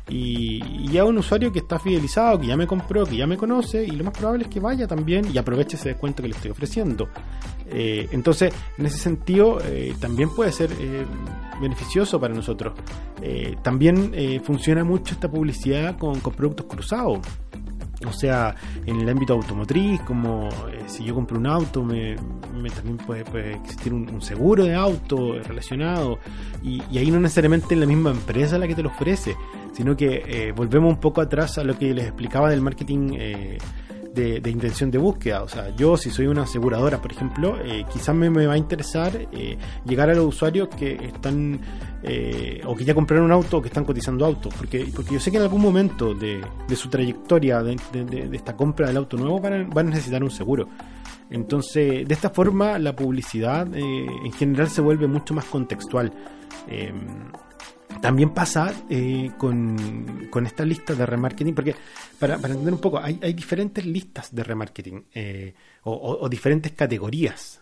Y, 0.10 0.98
a 0.98 1.06
un 1.06 1.18
usuario 1.18 1.52
que 1.52 1.60
está 1.60 1.80
fidelizado, 1.80 2.40
que 2.40 2.48
ya 2.48 2.58
me 2.58 2.68
compró, 2.68 3.06
que 3.06 3.16
ya 3.16 3.26
me 3.26 3.38
conoce 3.38 3.84
y 3.84 3.92
lo 3.92 4.04
más 4.04 4.14
probable 4.14 4.44
es 4.44 4.50
que 4.50 4.60
vaya 4.60 4.86
también 4.88 5.26
y 5.34 5.38
aproveche 5.38 5.78
ese 5.78 5.90
descuento 5.90 6.22
que 6.22 6.28
le 6.30 6.36
estoy 6.36 6.52
ofreciendo. 6.52 7.08
Eh, 7.68 8.10
entonces, 8.12 8.54
en 8.78 8.86
ese 8.86 8.98
sentido, 8.98 9.60
eh, 9.64 9.96
también 10.00 10.30
puede 10.36 10.52
ser 10.52 10.70
beneficioso 11.62 12.20
para 12.20 12.34
nosotros. 12.34 12.74
también 13.62 14.42
funciona 14.44 14.84
mucho 14.84 15.14
esta 15.14 15.30
publicidad 15.30 15.98
con, 15.98 16.20
productos 16.20 16.66
cruzados. 16.66 17.20
O 18.08 18.14
sea, 18.14 18.56
en 18.86 19.00
el 19.00 19.10
ámbito 19.10 19.34
automotriz, 19.34 20.02
como 20.02 20.50
eh, 20.50 20.84
si 20.88 21.04
yo 21.04 21.14
compro 21.14 21.38
un 21.38 21.46
auto, 21.46 21.84
me, 21.84 22.16
también 22.74 22.98
puede, 22.98 23.54
existir 23.54 23.94
un, 23.94 24.22
seguro 24.22 24.66
de 24.66 24.74
auto 24.74 25.40
relacionado. 25.40 26.20
Y, 26.64 26.82
ahí 26.98 27.12
no 27.12 27.20
necesariamente 27.20 27.76
es 27.76 27.80
la 27.80 27.86
misma 27.86 28.12
empresa 28.12 28.58
la 28.58 28.68
que 28.68 28.76
te 28.76 28.82
lo 28.82 28.90
ofrece, 28.90 29.36
sino 29.74 29.96
que 29.96 30.24
eh, 30.26 30.52
volvemos 30.52 30.94
un 30.94 31.00
poco 31.00 31.22
atrás 31.22 31.58
a 31.58 31.64
lo 31.64 31.78
que 31.78 31.94
les 31.94 32.06
explicaba 32.06 32.50
del 32.50 32.62
marketing 32.62 33.14
eh, 33.14 33.58
de, 34.14 34.50
intención 34.50 34.92
de 34.92 34.98
búsqueda. 34.98 35.44
O 35.44 35.48
sea, 35.48 35.76
yo 35.76 35.98
si 35.98 36.10
soy 36.10 36.28
una 36.28 36.44
aseguradora, 36.44 37.02
por 37.02 37.12
ejemplo, 37.12 37.58
eh, 37.64 37.86
quizás 37.92 38.16
me, 38.16 38.30
va 38.30 38.54
a 38.54 38.58
interesar 38.58 39.12
eh, 39.32 39.58
llegar 39.86 40.10
a 40.10 40.14
los 40.14 40.26
usuarios 40.26 40.70
que 40.70 40.94
están 40.94 41.60
eh, 42.04 42.62
o 42.66 42.76
que 42.76 42.84
ya 42.84 42.94
compraron 42.94 43.26
un 43.26 43.32
auto 43.32 43.58
o 43.58 43.62
que 43.62 43.68
están 43.68 43.86
cotizando 43.86 44.26
autos, 44.26 44.54
porque, 44.56 44.88
porque 44.96 45.14
yo 45.14 45.20
sé 45.20 45.32
que 45.32 45.38
en 45.38 45.44
algún 45.44 45.62
momento 45.62 46.14
de, 46.14 46.42
su 46.76 46.90
trayectoria 46.90 47.62
de, 47.62 47.78
esta 48.34 48.56
compra 48.56 48.88
del 48.88 48.98
auto 48.98 49.18
nuevo 49.18 49.40
van 49.40 49.72
a, 49.78 49.84
necesitar 49.84 50.24
un 50.24 50.32
seguro. 50.32 50.68
Entonces, 51.30 52.06
de 52.06 52.14
esta 52.14 52.30
forma, 52.30 52.78
la 52.78 52.94
publicidad 52.94 53.66
en 53.74 54.32
general 54.34 54.70
se 54.70 54.82
vuelve 54.82 55.08
mucho 55.08 55.34
más 55.34 55.46
contextual. 55.46 56.12
También 58.02 58.32
pasa 58.32 58.74
eh, 58.90 59.32
con, 59.38 60.28
con 60.32 60.48
esta 60.48 60.66
lista 60.66 60.96
de 60.96 61.06
remarketing, 61.06 61.54
porque 61.54 61.76
para, 62.20 62.36
entender 62.36 62.74
un 62.74 62.82
poco, 62.82 63.00
hay, 63.00 63.34
diferentes 63.34 63.86
listas 63.86 64.34
de 64.34 64.44
remarketing 64.44 65.06
eh, 65.14 65.54
o, 65.84 66.28
diferentes 66.28 66.72
categorías. 66.72 67.62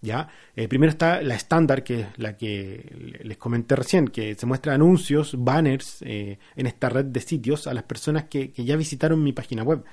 ¿ya? 0.00 0.28
Eh, 0.54 0.68
primero 0.68 0.90
está 0.90 1.20
la 1.20 1.34
estándar, 1.34 1.82
que 1.82 2.00
es 2.00 2.06
la 2.16 2.36
que 2.36 3.18
les 3.24 3.36
comenté 3.36 3.74
recién, 3.74 4.06
que 4.06 4.36
se 4.36 4.46
muestra 4.46 4.74
anuncios, 4.74 5.34
banners 5.36 6.02
en 6.02 6.66
esta 6.66 6.88
red 6.88 7.06
de 7.06 7.20
sitios 7.20 7.66
a 7.66 7.74
las 7.74 7.84
personas 7.84 8.24
que 8.24 8.52
ya 8.56 8.76
visitaron 8.76 9.22
mi 9.22 9.32
página 9.32 9.64
web. 9.64 9.84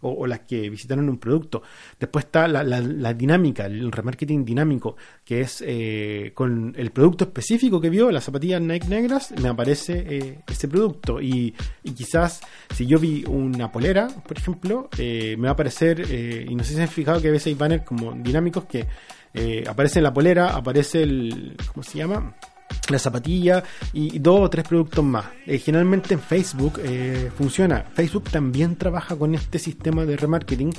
O, 0.00 0.26
las 0.26 0.40
que 0.40 0.68
visitaron 0.70 1.08
un 1.08 1.18
producto. 1.18 1.62
Después 1.98 2.26
está 2.26 2.48
la, 2.48 3.14
dinámica, 3.14 3.66
el 3.66 3.90
remarketing 3.92 4.44
dinámico, 4.44 4.96
que 5.24 5.40
es 5.40 5.62
eh, 5.66 6.32
con 6.34 6.74
el 6.76 6.90
producto 6.90 7.24
específico 7.24 7.80
que 7.80 7.90
vio, 7.90 8.10
las 8.10 8.24
zapatillas 8.24 8.60
Nike 8.60 8.88
negras, 8.88 9.32
me 9.40 9.48
aparece 9.48 10.04
eh, 10.08 10.38
ese 10.46 10.68
producto. 10.68 11.20
Y, 11.20 11.54
quizás 11.96 12.40
si 12.74 12.86
yo 12.86 12.98
vi 12.98 13.24
una 13.26 13.72
polera, 13.72 14.08
por 14.08 14.36
ejemplo, 14.36 14.88
me 14.98 15.36
va 15.36 15.50
a 15.50 15.52
aparecer, 15.52 16.00
y 16.48 16.54
no 16.54 16.62
sé 16.62 16.74
si 16.74 16.80
han 16.80 16.88
fijado 16.88 17.20
que 17.22 17.28
a 17.28 17.32
veces 17.32 17.46
hay 17.48 17.54
banners 17.54 17.84
como 17.84 18.12
dinámicos 18.12 18.64
que 18.66 18.86
aparece 19.66 20.00
la 20.00 20.12
polera, 20.12 20.54
aparece 20.54 21.02
el, 21.02 21.56
¿cómo 21.72 21.82
se 21.82 21.98
llama? 21.98 22.36
La 22.90 22.98
zapatilla 22.98 23.62
y 23.92 24.18
dos 24.18 24.40
o 24.40 24.50
tres 24.50 24.66
productos 24.66 25.04
más. 25.04 25.26
Eh, 25.46 25.58
generalmente 25.58 26.14
en 26.14 26.20
Facebook 26.20 26.80
eh, 26.82 27.30
funciona. 27.36 27.84
Facebook 27.94 28.24
también 28.30 28.76
trabaja 28.76 29.16
con 29.16 29.34
este 29.34 29.58
sistema 29.58 30.04
de 30.04 30.16
remarketing 30.16 30.70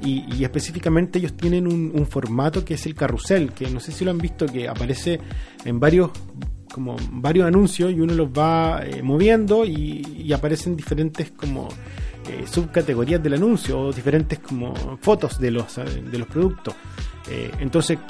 y, 0.00 0.44
específicamente 0.44 1.18
ellos 1.18 1.36
tienen 1.36 1.66
un, 1.66 2.06
formato 2.06 2.64
que 2.64 2.74
es 2.74 2.86
el 2.86 2.94
carrusel, 2.94 3.52
que 3.52 3.68
no 3.68 3.80
sé 3.80 3.90
si 3.90 4.04
lo 4.04 4.12
han 4.12 4.18
visto, 4.18 4.46
que 4.46 4.68
aparece 4.68 5.18
en 5.64 5.80
varios 5.80 6.10
como 6.72 6.96
varios 7.10 7.46
anuncios 7.48 7.90
y 7.90 7.98
uno 7.98 8.14
los 8.14 8.28
va 8.28 8.82
eh, 8.84 9.02
moviendo 9.02 9.64
y, 9.64 10.32
aparecen 10.32 10.76
diferentes 10.76 11.30
como 11.32 11.68
subcategorías 12.44 13.22
del 13.22 13.32
anuncio 13.32 13.80
o 13.80 13.92
diferentes 13.92 14.38
como 14.38 14.74
fotos 15.00 15.40
de 15.40 15.50
los 15.50 15.76
de 15.76 16.18
los 16.18 16.28
productos. 16.28 16.74
entonces 17.58 18.00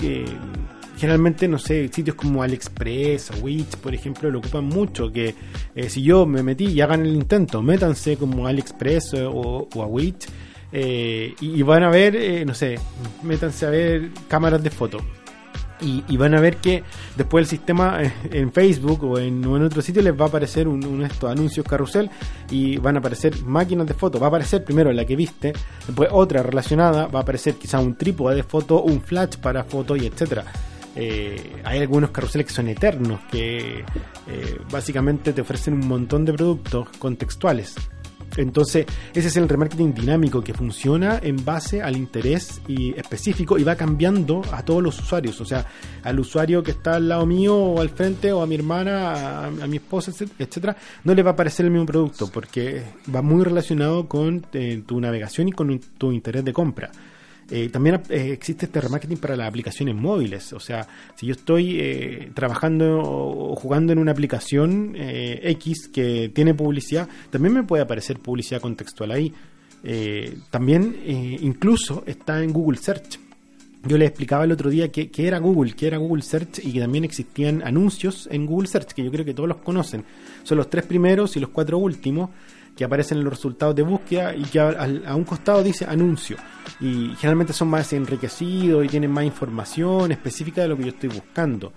generalmente, 0.99 1.47
no 1.47 1.59
sé, 1.59 1.89
sitios 1.89 2.17
como 2.17 2.43
AliExpress 2.43 3.31
o 3.31 3.45
Wix, 3.45 3.77
por 3.77 3.95
ejemplo, 3.95 4.31
lo 4.31 4.41
ocupan 4.41 4.65
mucho. 4.65 5.13
Que 5.13 5.35
eh, 5.75 5.89
si 5.89 6.03
yo 6.03 6.27
me 6.27 6.43
metí 6.43 6.67
y 6.67 6.81
hagan 6.81 7.07
el 7.07 7.15
intento, 7.15 7.63
métanse 7.63 8.17
como 8.17 8.47
AliExpress 8.47 9.15
o, 9.15 9.69
a 9.73 9.87
Wix 9.87 10.27
eh, 10.73 11.35
y, 11.41 11.63
van 11.63 11.85
a 11.85 11.91
ver, 11.91 12.17
eh, 12.17 12.45
no 12.45 12.55
sé, 12.55 12.79
métanse 13.23 13.67
a 13.67 13.71
ver 13.71 14.11
cámaras 14.29 14.63
de 14.63 14.71
foto. 14.71 14.99
Y, 15.81 16.17
van 16.17 16.35
a 16.35 16.41
ver 16.41 16.57
que 16.57 16.83
después 17.17 17.43
el 17.43 17.49
sistema 17.49 18.01
en 18.33 18.53
Facebook 18.53 19.05
o 19.05 19.17
en, 19.21 19.47
otro 19.47 19.81
sitio 19.81 20.03
les 20.03 20.13
va 20.13 20.25
a 20.25 20.29
aparecer 20.29 20.67
un, 20.67 20.85
un 20.85 21.05
estos 21.05 21.31
anuncios 21.31 21.65
carrusel 21.65 22.11
y 22.51 22.79
van 22.79 22.97
a 22.97 22.99
aparecer 22.99 23.41
máquinas 23.45 23.87
de 23.87 23.95
foto. 23.95 24.19
Va 24.19 24.27
a 24.27 24.29
aparecer 24.29 24.65
primero 24.65 24.93
la 24.93 25.05
que 25.05 25.15
viste, 25.15 25.53
después 25.87 26.09
otra 26.11 26.43
relacionada, 26.43 27.07
va 27.07 27.21
a 27.21 27.23
aparecer 27.23 27.55
quizá 27.55 27.79
un 27.79 27.95
trípode 27.95 28.35
de 28.35 28.43
foto, 28.43 28.83
un 28.83 29.01
flash 29.01 29.37
para 29.37 29.63
foto 29.63 29.95
y 29.95 30.05
etcétera. 30.07 30.47
Eh, 31.01 31.61
hay 31.63 31.79
algunos 31.79 32.11
carruseles 32.11 32.49
que 32.49 32.53
son 32.53 32.67
eternos, 32.67 33.21
que 33.31 33.85
eh, 34.27 34.61
básicamente 34.69 35.33
te 35.33 35.41
ofrecen 35.43 35.75
un 35.75 35.87
montón 35.87 36.25
de 36.25 36.33
productos 36.33 36.89
contextuales. 36.99 37.77
Entonces, 38.37 38.85
ese 39.15 39.29
es 39.29 39.37
el 39.37 39.49
remarketing 39.49 39.95
dinámico 39.95 40.43
que 40.43 40.53
funciona 40.53 41.21
en 41.23 41.45
base 41.45 41.83
al 41.83 41.97
interés 41.97 42.61
y 42.67 42.99
específico 42.99 43.59
y 43.59 43.63
va 43.63 43.77
cambiando 43.77 44.43
a 44.53 44.65
todos 44.65 44.83
los 44.83 44.99
usuarios. 44.99 45.41
O 45.41 45.45
sea, 45.45 45.67
al 46.03 46.19
usuario 46.19 46.65
que 46.65 46.73
está 46.73 46.97
al 46.97 47.09
lado 47.09 47.27
mío 47.27 47.57
o 47.57 47.81
al 47.81 47.91
frente 47.91 48.33
o 48.33 48.43
a 48.43 48.47
mi 48.47 48.57
hermana, 48.57 49.47
a, 49.47 49.67
mi 49.69 49.77
esposa, 49.77 50.11
etcétera, 50.11 50.77
no 51.05 51.15
le 51.15 51.23
va 51.23 51.31
a 51.31 51.33
aparecer 51.35 51.65
el 51.67 51.73
mismo 51.73 51.87
producto 51.87 52.29
porque 52.31 52.83
va 53.15 53.23
muy 53.23 53.45
relacionado 53.45 54.09
con 54.09 54.45
eh, 54.53 54.83
tu 54.85 55.01
navegación 55.01 55.49
y 55.49 55.53
con 55.53 55.79
tu 55.79 56.11
interés 56.11 56.45
de 56.45 56.53
compra. 56.53 56.91
Eh, 57.51 57.71
también 57.71 58.03
eh, 58.11 58.33
existe 58.33 58.67
este 58.67 58.81
remarketing 58.81 59.17
para 59.17 59.37
las 59.37 59.49
aplicaciones 59.49 59.95
móviles. 59.95 60.53
O 60.53 60.61
sea, 60.61 60.87
si 61.15 61.27
yo 61.27 61.33
estoy 61.33 61.81
eh, 61.81 62.31
trabajando 62.35 63.01
o 63.01 63.57
jugando 63.57 63.93
en 63.93 63.99
una 63.99 64.13
aplicación 64.13 64.95
X 64.97 65.89
que 65.93 66.31
tiene 66.35 66.55
publicidad, 66.55 67.09
también 67.31 67.55
me 67.55 67.63
puede 67.63 67.83
aparecer 67.83 68.19
publicidad 68.19 68.61
contextual 68.61 69.13
ahí. 69.13 69.33
también 70.51 70.97
incluso 71.41 72.03
está 72.07 72.43
en 72.43 72.53
Google 72.53 72.79
Search. 72.79 73.19
Yo 73.85 73.97
les 73.97 74.09
explicaba 74.09 74.45
el 74.45 74.53
otro 74.53 74.71
día 74.71 74.91
que, 74.91 75.11
era 75.17 75.39
Google, 75.39 75.73
que 75.73 75.87
era 75.87 75.99
Google 75.99 76.23
Search 76.23 76.59
y 76.65 76.73
que 76.73 76.81
también 76.81 77.05
existían 77.05 77.63
anuncios 77.63 78.29
en 78.31 78.45
Google 78.45 78.69
Search, 78.69 78.93
que 78.93 79.05
yo 79.05 79.11
creo 79.11 79.25
que 79.25 79.35
todos 79.35 79.49
los 79.49 79.59
conocen. 79.59 80.05
Son 80.43 80.59
los 80.59 80.69
tres 80.69 80.85
primeros 80.85 81.37
y 81.37 81.41
los 81.41 81.51
cuatro 81.51 81.79
últimos 81.79 82.31
que 82.79 82.85
aparecen 82.85 83.19
en 83.19 83.25
los 83.25 83.33
resultados 83.33 83.75
de 83.75 83.83
búsqueda 83.83 84.37
y 84.37 84.43
que 84.43 84.61
a, 84.61 85.17
un 85.17 85.25
costado 85.25 85.65
dice 85.65 85.85
anuncio. 85.85 86.37
Y 86.79 87.13
generalmente 87.17 87.53
son 87.53 87.67
más 87.67 87.93
enriquecidos 87.93 88.85
y 88.85 88.89
tienen 88.89 89.11
más 89.11 89.25
información 89.25 90.13
específica 90.13 90.63
de 90.63 90.69
lo 90.69 90.77
que 90.77 90.85
yo 90.85 90.89
estoy 90.91 91.09
buscando. 91.09 91.73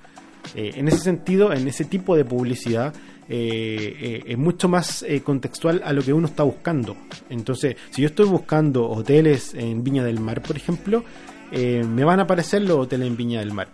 Eh, 0.54 0.74
en 0.76 0.88
ese 0.88 1.00
sentido, 1.00 1.52
en 1.54 1.68
ese 1.68 1.86
tipo 1.86 2.16
de 2.16 2.24
publicidad, 2.24 2.94
eh, 3.28 3.98
eh, 4.00 4.24
es 4.28 4.38
mucho 4.38 4.70
más 4.70 5.04
contextual 5.24 5.82
a 5.84 5.92
lo 5.92 6.04
que 6.04 6.14
uno 6.14 6.28
está 6.28 6.44
buscando. 6.44 6.96
Entonces, 7.32 7.78
si 7.90 8.04
yo 8.04 8.10
estoy 8.10 8.28
buscando 8.28 8.88
hoteles 8.88 9.56
en 9.56 9.84
Viña 9.84 10.04
del 10.04 10.20
Mar, 10.20 10.44
por 10.44 10.56
ejemplo, 10.56 11.04
me 11.52 12.04
van 12.04 12.20
a 12.20 12.24
aparecer 12.24 12.62
los 12.62 12.78
hoteles 12.78 13.08
en 13.08 13.18
Viña 13.18 13.40
del 13.40 13.54
Mar. 13.54 13.70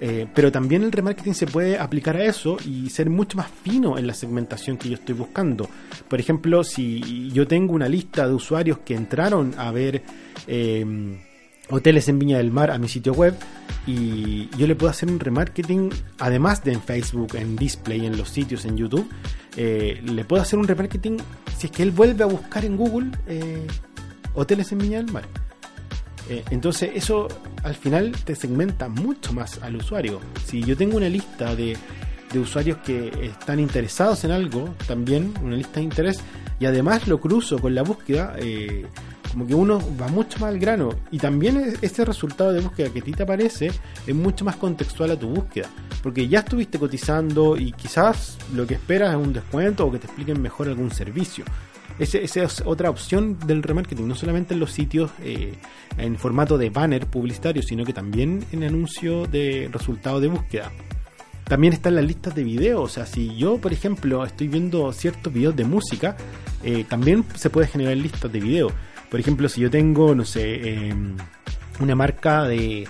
Eh, 0.00 0.26
pero 0.32 0.52
también 0.52 0.84
el 0.84 0.92
remarketing 0.92 1.34
se 1.34 1.46
puede 1.46 1.78
aplicar 1.78 2.16
a 2.16 2.24
eso 2.24 2.56
y 2.64 2.88
ser 2.90 3.10
mucho 3.10 3.36
más 3.36 3.48
fino 3.50 3.98
en 3.98 4.06
la 4.06 4.14
segmentación 4.14 4.76
que 4.76 4.88
yo 4.88 4.94
estoy 4.94 5.14
buscando. 5.14 5.68
Por 6.08 6.20
ejemplo, 6.20 6.62
si 6.62 7.30
yo 7.30 7.48
tengo 7.48 7.74
una 7.74 7.88
lista 7.88 8.28
de 8.28 8.34
usuarios 8.34 8.78
que 8.78 8.94
entraron 8.94 9.54
a 9.58 9.72
ver 9.72 10.02
em, 10.46 11.18
hoteles 11.68 12.08
en 12.08 12.18
Viña 12.18 12.38
del 12.38 12.52
Mar 12.52 12.70
a 12.70 12.78
mi 12.78 12.88
sitio 12.88 13.12
web 13.12 13.34
y 13.86 14.48
yo 14.56 14.66
le 14.66 14.76
puedo 14.76 14.90
hacer 14.90 15.10
un 15.10 15.18
remarketing, 15.18 15.90
además 16.18 16.62
de 16.62 16.72
en 16.72 16.82
Facebook, 16.82 17.34
en 17.34 17.56
display, 17.56 18.06
en 18.06 18.16
los 18.16 18.28
sitios, 18.28 18.64
en 18.64 18.76
YouTube, 18.76 19.08
eh, 19.56 20.00
le 20.04 20.24
puedo 20.24 20.42
hacer 20.42 20.58
un 20.58 20.68
remarketing 20.68 21.16
si 21.56 21.66
es 21.66 21.72
que 21.72 21.82
él 21.82 21.90
vuelve 21.90 22.22
a 22.22 22.26
buscar 22.26 22.64
en 22.64 22.76
Google 22.76 23.10
eh, 23.26 23.66
hoteles 24.34 24.70
en 24.70 24.78
Viña 24.78 24.98
del 24.98 25.10
Mar. 25.12 25.24
Eh, 26.28 26.44
entonces 26.50 26.90
eso 26.94 27.28
al 27.62 27.74
final 27.74 28.12
te 28.24 28.34
segmenta 28.34 28.88
mucho 28.88 29.32
más 29.32 29.60
al 29.62 29.76
usuario. 29.76 30.20
Si 30.44 30.62
yo 30.62 30.76
tengo 30.76 30.96
una 30.96 31.08
lista 31.08 31.54
de, 31.54 31.76
usuarios 32.38 32.78
que 32.78 33.08
están 33.22 33.58
interesados 33.58 34.24
en 34.24 34.32
algo, 34.32 34.74
también 34.86 35.32
una 35.42 35.56
lista 35.56 35.80
de 35.80 35.84
interés, 35.84 36.20
y 36.60 36.66
además 36.66 37.08
lo 37.08 37.20
cruzo 37.20 37.58
con 37.58 37.74
la 37.74 37.82
búsqueda, 37.82 38.34
eh, 38.38 38.84
como 39.32 39.46
que 39.46 39.54
uno 39.54 39.80
va 40.00 40.08
mucho 40.08 40.38
más 40.38 40.50
al 40.50 40.58
grano. 40.58 40.90
Y 41.10 41.18
también 41.18 41.76
ese 41.80 42.04
resultado 42.04 42.52
de 42.52 42.60
búsqueda 42.60 42.90
que 42.90 42.98
a 42.98 43.02
ti 43.02 43.12
te 43.12 43.22
aparece 43.22 43.70
es 44.06 44.14
mucho 44.14 44.44
más 44.44 44.56
contextual 44.56 45.12
a 45.12 45.18
tu 45.18 45.28
búsqueda. 45.28 45.68
Porque 46.02 46.28
ya 46.28 46.40
estuviste 46.40 46.78
cotizando 46.78 47.56
y 47.56 47.72
quizás 47.72 48.36
lo 48.54 48.66
que 48.66 48.74
esperas 48.74 49.10
es 49.10 49.16
un 49.16 49.32
descuento 49.32 49.86
o 49.86 49.92
que 49.92 49.98
te 49.98 50.06
expliquen 50.06 50.40
mejor 50.40 50.68
algún 50.68 50.90
servicio 50.90 51.44
esa 51.98 52.18
es 52.18 52.62
otra 52.64 52.90
opción 52.90 53.38
del 53.46 53.62
remarketing, 53.62 54.06
no 54.06 54.14
solamente 54.14 54.54
en 54.54 54.60
los 54.60 54.72
sitios 54.72 55.10
eh, 55.22 55.54
en 55.96 56.16
formato 56.16 56.56
de 56.56 56.70
banner 56.70 57.06
publicitario, 57.06 57.62
sino 57.62 57.84
que 57.84 57.92
también 57.92 58.44
en 58.52 58.62
anuncio 58.62 59.26
de 59.26 59.68
resultados 59.72 60.22
de 60.22 60.28
búsqueda. 60.28 60.70
También 61.44 61.72
están 61.72 61.94
las 61.94 62.04
listas 62.04 62.34
de 62.34 62.44
videos, 62.44 62.82
o 62.82 62.88
sea, 62.88 63.06
si 63.06 63.34
yo, 63.36 63.58
por 63.58 63.72
ejemplo, 63.72 64.24
estoy 64.24 64.48
viendo 64.48 64.92
ciertos 64.92 65.32
videos 65.32 65.56
de 65.56 65.64
música, 65.64 66.16
eh, 66.62 66.84
también 66.88 67.24
se 67.34 67.50
puede 67.50 67.66
generar 67.66 67.96
listas 67.96 68.30
de 68.30 68.40
video. 68.40 68.70
Por 69.10 69.18
ejemplo, 69.18 69.48
si 69.48 69.62
yo 69.62 69.70
tengo, 69.70 70.14
no 70.14 70.24
sé, 70.24 70.88
em, 70.88 71.16
una 71.80 71.94
marca 71.94 72.44
de 72.44 72.86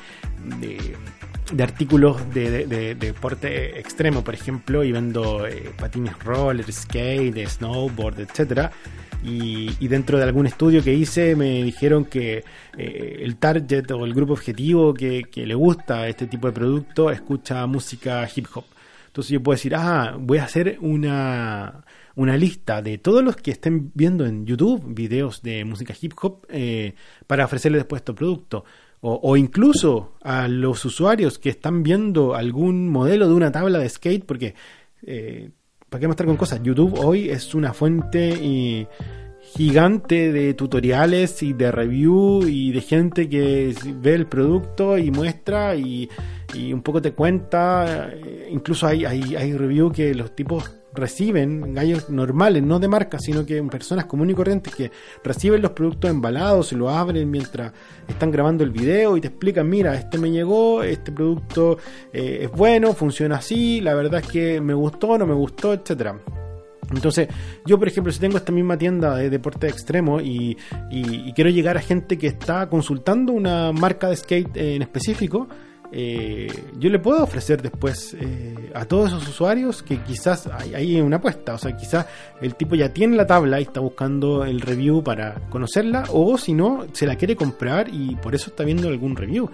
artículos 1.59 2.33
de, 2.35 2.95
deporte 2.95 3.79
extremo, 3.79 4.23
por 4.23 4.35
ejemplo, 4.35 4.85
y 4.85 4.93
vendo 4.93 5.47
eh, 5.47 5.73
patines 5.79 6.19
roller, 6.21 6.71
skate, 6.73 7.47
snowboard, 7.47 8.21
etcétera. 8.21 8.71
Y, 9.25 9.89
dentro 9.89 10.17
de 10.17 10.25
algún 10.25 10.47
estudio 10.47 10.83
que 10.83 10.95
hice 10.95 11.35
me 11.35 11.63
dijeron 11.65 12.05
que 12.05 12.45
eh, 12.77 13.17
el 13.21 13.37
target 13.37 13.91
o 13.91 14.05
el 14.05 14.15
grupo 14.15 14.35
objetivo 14.35 14.95
que, 14.95 15.27
le 15.35 15.55
gusta 15.55 16.07
este 16.09 16.27
tipo 16.27 16.47
de 16.47 16.53
producto 16.53 17.11
escucha 17.11 17.67
música 17.67 18.29
hip 18.35 18.47
hop. 18.55 18.65
Entonces 19.07 19.33
yo 19.33 19.43
puedo 19.43 19.57
decir, 19.57 19.75
ah, 19.75 20.17
voy 20.19 20.39
a 20.39 20.45
hacer 20.45 20.79
una, 20.81 21.85
una 22.15 22.37
lista 22.37 22.81
de 22.81 22.99
todos 22.99 23.25
los 23.25 23.37
que 23.37 23.51
estén 23.51 23.91
viendo 23.95 24.25
en 24.25 24.47
YouTube 24.47 24.85
videos 24.95 25.43
de 25.43 25.65
música 25.65 25.95
hip 26.01 26.13
hop 26.21 26.47
eh, 26.49 26.95
para 27.27 27.45
ofrecerle 27.45 27.79
después 27.79 28.01
este 28.01 28.13
producto. 28.13 28.65
O, 29.01 29.37
incluso 29.37 30.15
a 30.23 30.49
los 30.49 30.85
usuarios 30.85 31.39
que 31.39 31.51
están 31.51 31.85
viendo 31.85 32.35
algún 32.35 32.89
modelo 32.89 33.29
de 33.29 33.35
una 33.35 33.53
tabla 33.53 33.79
de 33.79 33.89
skate, 33.89 34.25
porque 34.25 34.55
eh, 35.03 35.51
¿para 35.89 36.01
qué 36.01 36.09
mostrar 36.09 36.27
con 36.27 36.37
cosas? 36.37 36.61
YouTube 36.65 36.99
hoy 36.99 37.31
es 37.31 37.55
una 37.55 37.73
fuente 37.73 38.89
gigante 39.55 40.33
de 40.33 40.55
tutoriales 40.55 41.43
y 41.43 41.53
de 41.53 41.73
review 41.73 42.47
y 42.47 42.73
de 42.73 42.81
gente 42.81 43.29
que 43.29 43.75
ve 44.01 44.15
el 44.15 44.27
producto 44.27 44.99
y 44.99 45.11
muestra 45.11 45.77
y, 45.77 46.09
un 46.73 46.83
poco 46.83 47.01
te 47.01 47.13
cuenta. 47.13 48.11
Eh, 48.13 48.49
incluso 48.51 48.87
hay, 48.87 49.05
hay, 49.05 49.37
hay 49.37 49.53
review 49.57 49.93
que 49.93 50.15
los 50.15 50.35
tipos 50.35 50.78
reciben, 50.93 51.75
gallos 51.75 52.11
normales, 52.11 52.63
no 52.63 52.79
de 52.79 52.89
marca, 52.89 53.19
sino 53.19 53.45
que 53.45 53.63
personas 53.65 54.07
comunes 54.07 54.33
y 54.33 54.37
corrientes 54.37 54.75
que 54.75 54.91
reciben 55.23 55.63
los 55.63 55.73
productos 55.73 56.11
embalados 56.11 56.73
y 56.73 56.77
lo 56.77 56.91
abren 56.91 57.31
mientras 57.31 57.73
están 58.07 58.31
grabando 58.31 58.65
el 58.65 58.71
video 58.71 59.17
y 59.17 59.21
te 59.21 59.29
explican, 59.29 59.69
mira, 59.69 59.95
este 59.95 60.19
me 60.19 60.31
llegó, 60.31 60.83
este 60.83 61.13
producto 61.13 61.79
eh, 62.13 62.41
es 62.43 62.51
bueno, 62.51 62.95
funciona 62.95 63.37
así, 63.37 63.81
la 63.81 63.95
verdad 63.95 64.21
es 64.21 64.29
que 64.29 64.61
me 64.61 64.75
gustó, 64.75 65.19
no 65.19 65.27
me 65.27 65.35
gustó, 65.35 65.73
etcétera. 65.73 66.19
Entonces, 66.91 67.29
yo 67.67 67.79
por 67.79 67.89
ejemplo, 67.89 68.13
si 68.13 68.19
tengo 68.19 68.39
esta 68.39 68.53
misma 68.53 68.79
tienda 68.79 69.15
de 69.15 69.29
deporte 69.29 69.69
extremo 69.69 70.21
y, 70.21 70.57
y, 70.91 71.33
quiero 71.35 71.51
llegar 71.51 71.77
a 71.77 71.81
gente 71.81 72.17
que 72.17 72.29
está 72.29 72.69
consultando 72.71 73.33
una 73.33 73.73
marca 73.73 74.09
de 74.09 74.17
skate 74.17 74.57
en 74.57 74.83
específico, 74.83 75.49
eh, 75.91 76.49
yo 76.79 76.91
le 76.91 76.99
puedo 76.99 77.23
ofrecer 77.23 77.63
después 77.63 78.15
eh, 78.19 78.71
a 78.75 78.85
todos 78.85 79.09
esos 79.09 79.27
usuarios 79.27 79.83
que 79.83 80.03
quizás 80.03 80.47
hay, 80.47 81.01
una 81.01 81.17
apuesta, 81.17 81.55
o 81.55 81.59
sea, 81.59 81.75
quizás 81.77 82.07
el 82.43 82.55
tipo 82.57 82.75
ya 82.75 82.93
tiene 82.93 83.17
la 83.17 83.27
tabla 83.27 83.59
y 83.59 83.63
está 83.63 83.81
buscando 83.81 84.45
el 84.45 84.61
review 84.61 85.03
para 85.03 85.35
conocerla, 85.49 86.05
o 86.13 86.37
si 86.37 86.53
no, 86.53 86.87
se 86.93 87.07
la 87.07 87.17
quiere 87.17 87.37
comprar 87.37 87.89
y 87.93 88.17
por 88.17 88.35
eso 88.35 88.51
está 88.51 88.65
viendo 88.65 88.89
algún 88.89 89.17
review. 89.17 89.51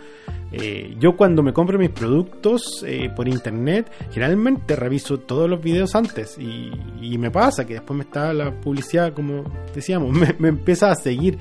Eh, 0.51 0.97
yo 0.99 1.17
cuando 1.17 1.43
me 1.43 1.53
compro 1.53 1.79
mis 1.79 1.91
productos 1.91 2.85
por 3.15 3.29
internet, 3.29 3.91
generalmente 4.11 4.77
reviso 4.77 5.19
todos 5.19 5.49
los 5.49 5.61
videos 5.61 5.95
antes. 5.95 6.37
Y, 6.39 6.71
me 7.19 7.31
pasa 7.31 7.65
que 7.65 7.75
después 7.75 7.97
me 7.97 8.05
está 8.05 8.35
la 8.35 8.51
publicidad, 8.51 9.13
como 9.15 9.45
decíamos, 9.75 10.15
me 10.39 10.49
empieza 10.49 10.91
a 10.91 10.95
seguir 10.97 11.39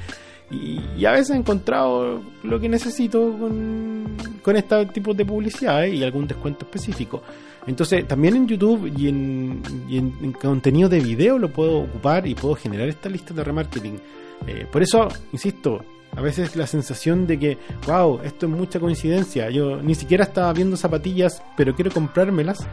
y, 0.54 1.06
a 1.06 1.12
veces 1.12 1.32
he 1.32 1.40
encontrado 1.40 2.22
lo 2.44 2.60
que 2.60 2.70
necesito 2.70 3.20
con, 3.38 4.06
con 4.42 4.56
este 4.56 4.86
tipo 4.88 5.14
de 5.14 5.26
publicidad 5.26 5.86
y 5.86 6.04
algún 6.04 6.28
descuento 6.28 6.66
específico. 6.66 7.22
Entonces, 7.66 8.08
también 8.08 8.36
en 8.36 8.48
YouTube 8.48 8.92
y 8.96 9.08
en, 9.08 10.34
contenido 10.42 10.90
de 10.90 11.00
video 11.00 11.40
lo 11.40 11.50
puedo 11.50 11.80
ocupar 11.80 12.28
y 12.28 12.36
puedo 12.36 12.56
generar 12.56 12.88
esta 12.90 13.10
lista 13.10 13.34
de 13.34 13.44
remarketing. 13.44 14.00
Eh, 14.48 14.68
por 14.70 14.84
eso, 14.84 15.08
insisto, 15.32 15.84
a 16.16 16.22
veces 16.22 16.56
la 16.56 16.68
sensación 16.68 17.26
de 17.26 17.40
que, 17.40 17.58
wow, 17.88 18.20
esto 18.24 18.46
es 18.46 18.52
mucha 18.52 18.80
coincidencia. 18.80 19.50
Yo 19.50 19.82
ni 19.82 19.96
siquiera 19.96 20.26
estaba 20.26 20.52
viendo 20.54 20.76
zapatillas, 20.76 21.42
pero 21.56 21.74
quiero 21.74 21.92
comprármelas 21.92 22.68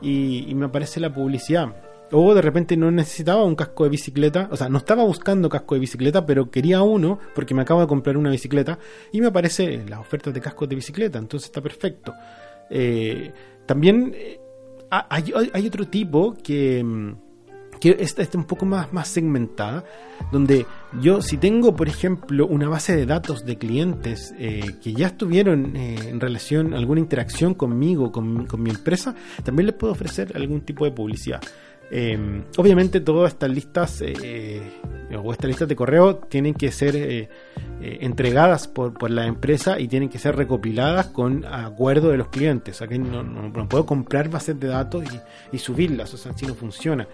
y, 0.00 0.46
y 0.48 0.54
me 0.54 0.66
aparece 0.66 0.98
la 0.98 1.12
publicidad. 1.12 1.72
O 2.14 2.34
de 2.34 2.42
repente 2.42 2.76
no 2.76 2.90
necesitaba 2.90 3.42
un 3.42 3.54
casco 3.54 3.84
de 3.84 3.90
bicicleta, 3.90 4.48
o 4.50 4.56
sea, 4.56 4.68
no 4.68 4.78
estaba 4.78 5.02
buscando 5.02 5.48
casco 5.48 5.74
de 5.74 5.80
bicicleta, 5.80 6.26
pero 6.26 6.50
quería 6.50 6.82
uno 6.82 7.18
porque 7.34 7.54
me 7.54 7.62
acabo 7.62 7.80
de 7.80 7.86
comprar 7.86 8.18
una 8.18 8.30
bicicleta 8.30 8.78
y 9.12 9.20
me 9.20 9.28
aparece 9.28 9.82
las 9.88 10.00
ofertas 10.00 10.34
de 10.34 10.40
cascos 10.40 10.68
de 10.68 10.76
bicicleta, 10.76 11.18
entonces 11.18 11.46
está 11.46 11.62
perfecto. 11.62 12.12
Eh, 12.68 13.32
también 13.64 14.12
eh, 14.14 14.38
hay, 14.90 15.66
otro 15.66 15.88
tipo 15.88 16.34
que, 16.34 16.84
mm, 16.84 17.12
que 17.80 17.96
está, 17.98 18.26
un 18.34 18.44
poco 18.44 18.66
más, 18.66 18.92
más 18.92 19.08
segmentada, 19.08 19.82
donde 20.30 20.66
yo 21.00 21.22
si 21.22 21.38
tengo, 21.38 21.74
por 21.74 21.88
ejemplo, 21.88 22.46
una 22.46 22.68
base 22.68 22.94
de 22.94 23.06
datos 23.06 23.46
de 23.46 23.56
clientes 23.56 24.34
eh, 24.38 24.76
que 24.82 24.92
ya 24.92 25.06
estuvieron 25.06 25.76
en 25.76 26.20
relación, 26.20 26.74
alguna 26.74 27.00
interacción 27.00 27.54
conmigo, 27.54 28.12
con, 28.12 28.46
con 28.46 28.62
mi 28.62 28.68
empresa, 28.68 29.14
también 29.44 29.68
les 29.68 29.76
puedo 29.76 29.94
ofrecer 29.94 30.32
algún 30.36 30.60
tipo 30.60 30.84
de 30.84 30.90
publicidad. 30.90 31.40
Em, 31.94 32.44
obviamente 32.56 33.00
todas 33.00 33.34
estas 33.34 33.50
listas 33.50 34.00
eh, 34.00 34.62
o 35.22 35.30
estas 35.30 35.46
listas 35.46 35.68
de 35.68 35.76
correo 35.76 36.16
tienen 36.16 36.54
que 36.54 36.72
ser 36.72 36.96
eh, 36.96 37.28
eh, 37.82 37.98
entregadas 38.00 38.66
por, 38.66 39.10
la 39.10 39.26
empresa 39.26 39.78
y 39.78 39.88
tienen 39.88 40.08
que 40.08 40.18
ser 40.18 40.34
recopiladas 40.34 41.08
con 41.08 41.44
acuerdo 41.44 42.08
de 42.08 42.16
los 42.16 42.28
clientes. 42.28 42.80
O 42.80 42.86
no, 42.86 43.68
puedo 43.68 43.84
comprar 43.84 44.30
bases 44.30 44.58
de 44.58 44.68
datos 44.68 45.04
y, 45.52 45.58
subirlas, 45.58 46.14
o 46.14 46.16
sea, 46.16 46.32
así 46.32 46.46
no 46.46 46.54
funciona. 46.54 47.06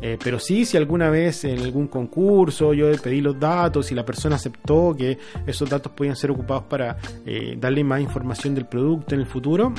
pero 0.00 0.40
sí, 0.40 0.64
si 0.64 0.76
alguna 0.76 1.10
vez 1.10 1.44
en 1.44 1.60
algún 1.60 1.86
concurso 1.86 2.74
yo 2.74 2.90
pedí 3.00 3.20
los 3.20 3.38
datos 3.38 3.92
y 3.92 3.94
la 3.94 4.04
persona 4.04 4.34
aceptó 4.34 4.96
que 4.98 5.16
esos 5.46 5.70
datos 5.70 5.92
podían 5.92 6.16
ser 6.16 6.32
ocupados 6.32 6.64
para 6.64 6.96
darle 7.56 7.84
más 7.84 8.00
información 8.00 8.56
del 8.56 8.66
producto 8.66 9.14
en 9.14 9.20
el 9.20 9.26
futuro, 9.26 9.72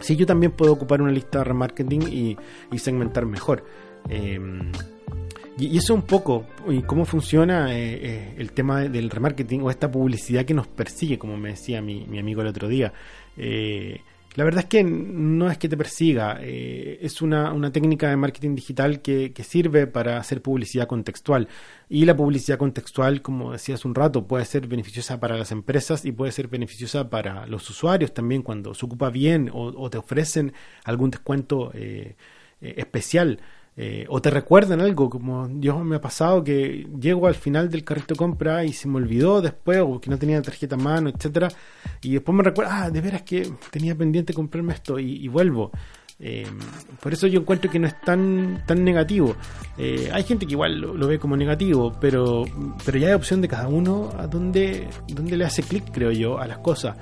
Sí, 0.00 0.16
yo 0.16 0.26
también 0.26 0.52
puedo 0.52 0.72
ocupar 0.72 1.00
una 1.02 1.12
lista 1.12 1.38
de 1.38 1.44
remarketing 1.44 2.02
y, 2.02 2.36
y 2.70 2.78
segmentar 2.78 3.26
mejor. 3.26 3.64
Em, 4.08 4.72
y, 5.58 5.78
eso 5.78 5.94
un 5.94 6.02
poco, 6.02 6.46
y 6.68 6.82
cómo 6.82 7.04
funciona 7.04 7.74
eh, 7.74 7.98
eh, 8.02 8.34
el 8.36 8.52
tema 8.52 8.82
del 8.82 9.08
remarketing 9.08 9.62
o 9.62 9.70
esta 9.70 9.90
publicidad 9.90 10.44
que 10.44 10.54
nos 10.54 10.66
persigue, 10.66 11.18
como 11.18 11.36
me 11.36 11.50
decía 11.50 11.80
mi, 11.80 12.06
mi 12.06 12.18
amigo 12.18 12.42
el 12.42 12.48
otro 12.48 12.68
día. 12.68 12.92
Eh, 13.36 14.00
la 14.36 14.44
verdad 14.44 14.64
es 14.64 14.68
que 14.68 14.84
no 14.84 15.50
es 15.50 15.56
que 15.56 15.66
te 15.66 15.78
persiga, 15.78 16.38
eh, 16.42 16.98
es 17.00 17.22
una, 17.22 17.72
técnica 17.72 18.10
de 18.10 18.16
marketing 18.16 18.54
digital 18.54 19.00
que, 19.00 19.32
sirve 19.42 19.86
para 19.86 20.18
hacer 20.18 20.42
publicidad 20.42 20.86
contextual. 20.86 21.48
Y 21.88 22.04
la 22.04 22.14
publicidad 22.14 22.58
contextual, 22.58 23.22
como 23.22 23.52
decía 23.52 23.76
hace 23.76 23.88
un 23.88 23.94
rato, 23.94 24.26
puede 24.26 24.44
ser 24.44 24.66
beneficiosa 24.66 25.18
para 25.20 25.38
las 25.38 25.52
empresas 25.52 26.04
y 26.04 26.12
puede 26.12 26.32
ser 26.32 26.48
beneficiosa 26.48 27.08
para 27.08 27.46
los 27.46 27.68
usuarios 27.70 28.12
también 28.12 28.42
cuando 28.42 28.74
se 28.74 28.84
ocupa 28.84 29.08
bien 29.08 29.50
o, 29.54 29.88
te 29.88 29.96
ofrecen 29.96 30.52
algún 30.84 31.10
descuento 31.10 31.70
eh, 31.72 32.16
eh, 32.60 32.74
especial. 32.76 33.40
Eh, 33.78 34.06
o 34.08 34.22
te 34.22 34.30
recuerdan 34.30 34.80
algo, 34.80 35.10
como 35.10 35.50
yo 35.60 35.78
me 35.80 35.96
ha 35.96 36.00
pasado 36.00 36.42
que 36.42 36.88
llego 36.98 37.26
al 37.26 37.34
final 37.34 37.68
del 37.68 37.84
carrito 37.84 38.14
de 38.14 38.18
compra 38.18 38.64
y 38.64 38.72
se 38.72 38.88
me 38.88 38.96
olvidó 38.96 39.42
después, 39.42 39.80
o 39.82 40.00
que 40.00 40.08
no 40.08 40.18
tenía 40.18 40.40
tarjeta 40.40 40.76
a 40.76 40.78
mano, 40.78 41.10
etcétera, 41.10 41.48
y 42.00 42.14
después 42.14 42.34
me 42.34 42.42
recuerda, 42.42 42.84
ah, 42.84 42.90
de 42.90 43.00
veras 43.02 43.22
que 43.22 43.50
tenía 43.70 43.94
pendiente 43.94 44.32
comprarme 44.32 44.72
esto 44.72 44.98
y, 44.98 45.28
vuelvo. 45.28 45.70
Eh, 46.18 46.46
por 47.02 47.12
eso 47.12 47.26
yo 47.26 47.40
encuentro 47.40 47.70
que 47.70 47.78
no 47.78 47.86
es 47.86 48.00
tan, 48.00 48.64
tan 48.66 48.82
negativo. 48.82 49.36
Eh, 49.76 50.08
hay 50.10 50.22
gente 50.22 50.46
que 50.46 50.52
igual 50.52 50.80
lo, 50.80 51.06
ve 51.06 51.18
como 51.18 51.36
negativo, 51.36 51.92
pero, 52.00 52.44
pero 52.82 52.96
ya 52.96 53.08
hay 53.08 53.12
opción 53.12 53.42
de 53.42 53.48
cada 53.48 53.68
uno 53.68 54.10
a 54.16 54.26
donde 54.26 54.88
le 55.06 55.44
hace 55.44 55.62
clic, 55.62 55.84
creo 55.92 56.12
yo, 56.12 56.38
a 56.38 56.46
las 56.46 56.58
cosas. 56.58 56.96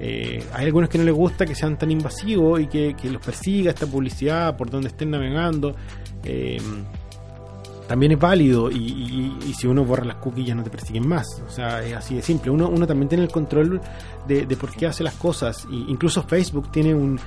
hay 0.00 0.64
algunos 0.64 0.90
que 0.90 0.98
no 0.98 1.04
les 1.04 1.14
gusta 1.14 1.46
que 1.46 1.54
sean 1.54 1.78
tan 1.78 1.92
invasivos 1.92 2.60
y 2.60 2.66
que, 2.66 2.96
que 3.00 3.10
los 3.10 3.24
persiga 3.24 3.70
esta 3.70 3.86
publicidad 3.86 4.56
por 4.56 4.68
donde 4.68 4.88
estén 4.88 5.10
navegando. 5.12 5.76
Eh, 6.26 6.58
también 7.86 8.12
es 8.12 8.18
válido 8.18 8.70
y, 8.70 9.54
si 9.56 9.66
uno 9.66 9.84
borra 9.84 10.04
las 10.04 10.16
cookies 10.16 10.46
ya 10.48 10.54
no 10.54 10.62
te 10.62 10.70
persiguen 10.70 11.06
más. 11.06 11.42
O 11.46 11.50
sea, 11.50 11.84
es 11.84 11.94
así 11.94 12.16
de 12.16 12.22
simple. 12.22 12.50
Uno, 12.50 12.68
uno 12.68 12.86
también 12.86 13.08
tiene 13.08 13.24
el 13.24 13.30
control 13.30 13.80
de, 14.26 14.44
por 14.56 14.72
qué 14.72 14.86
hace 14.86 15.04
las 15.04 15.14
cosas. 15.14 15.66
Y 15.70 15.90
incluso 15.90 16.22
Facebook 16.24 16.70
tiene 16.72 16.94
un, 16.94 17.18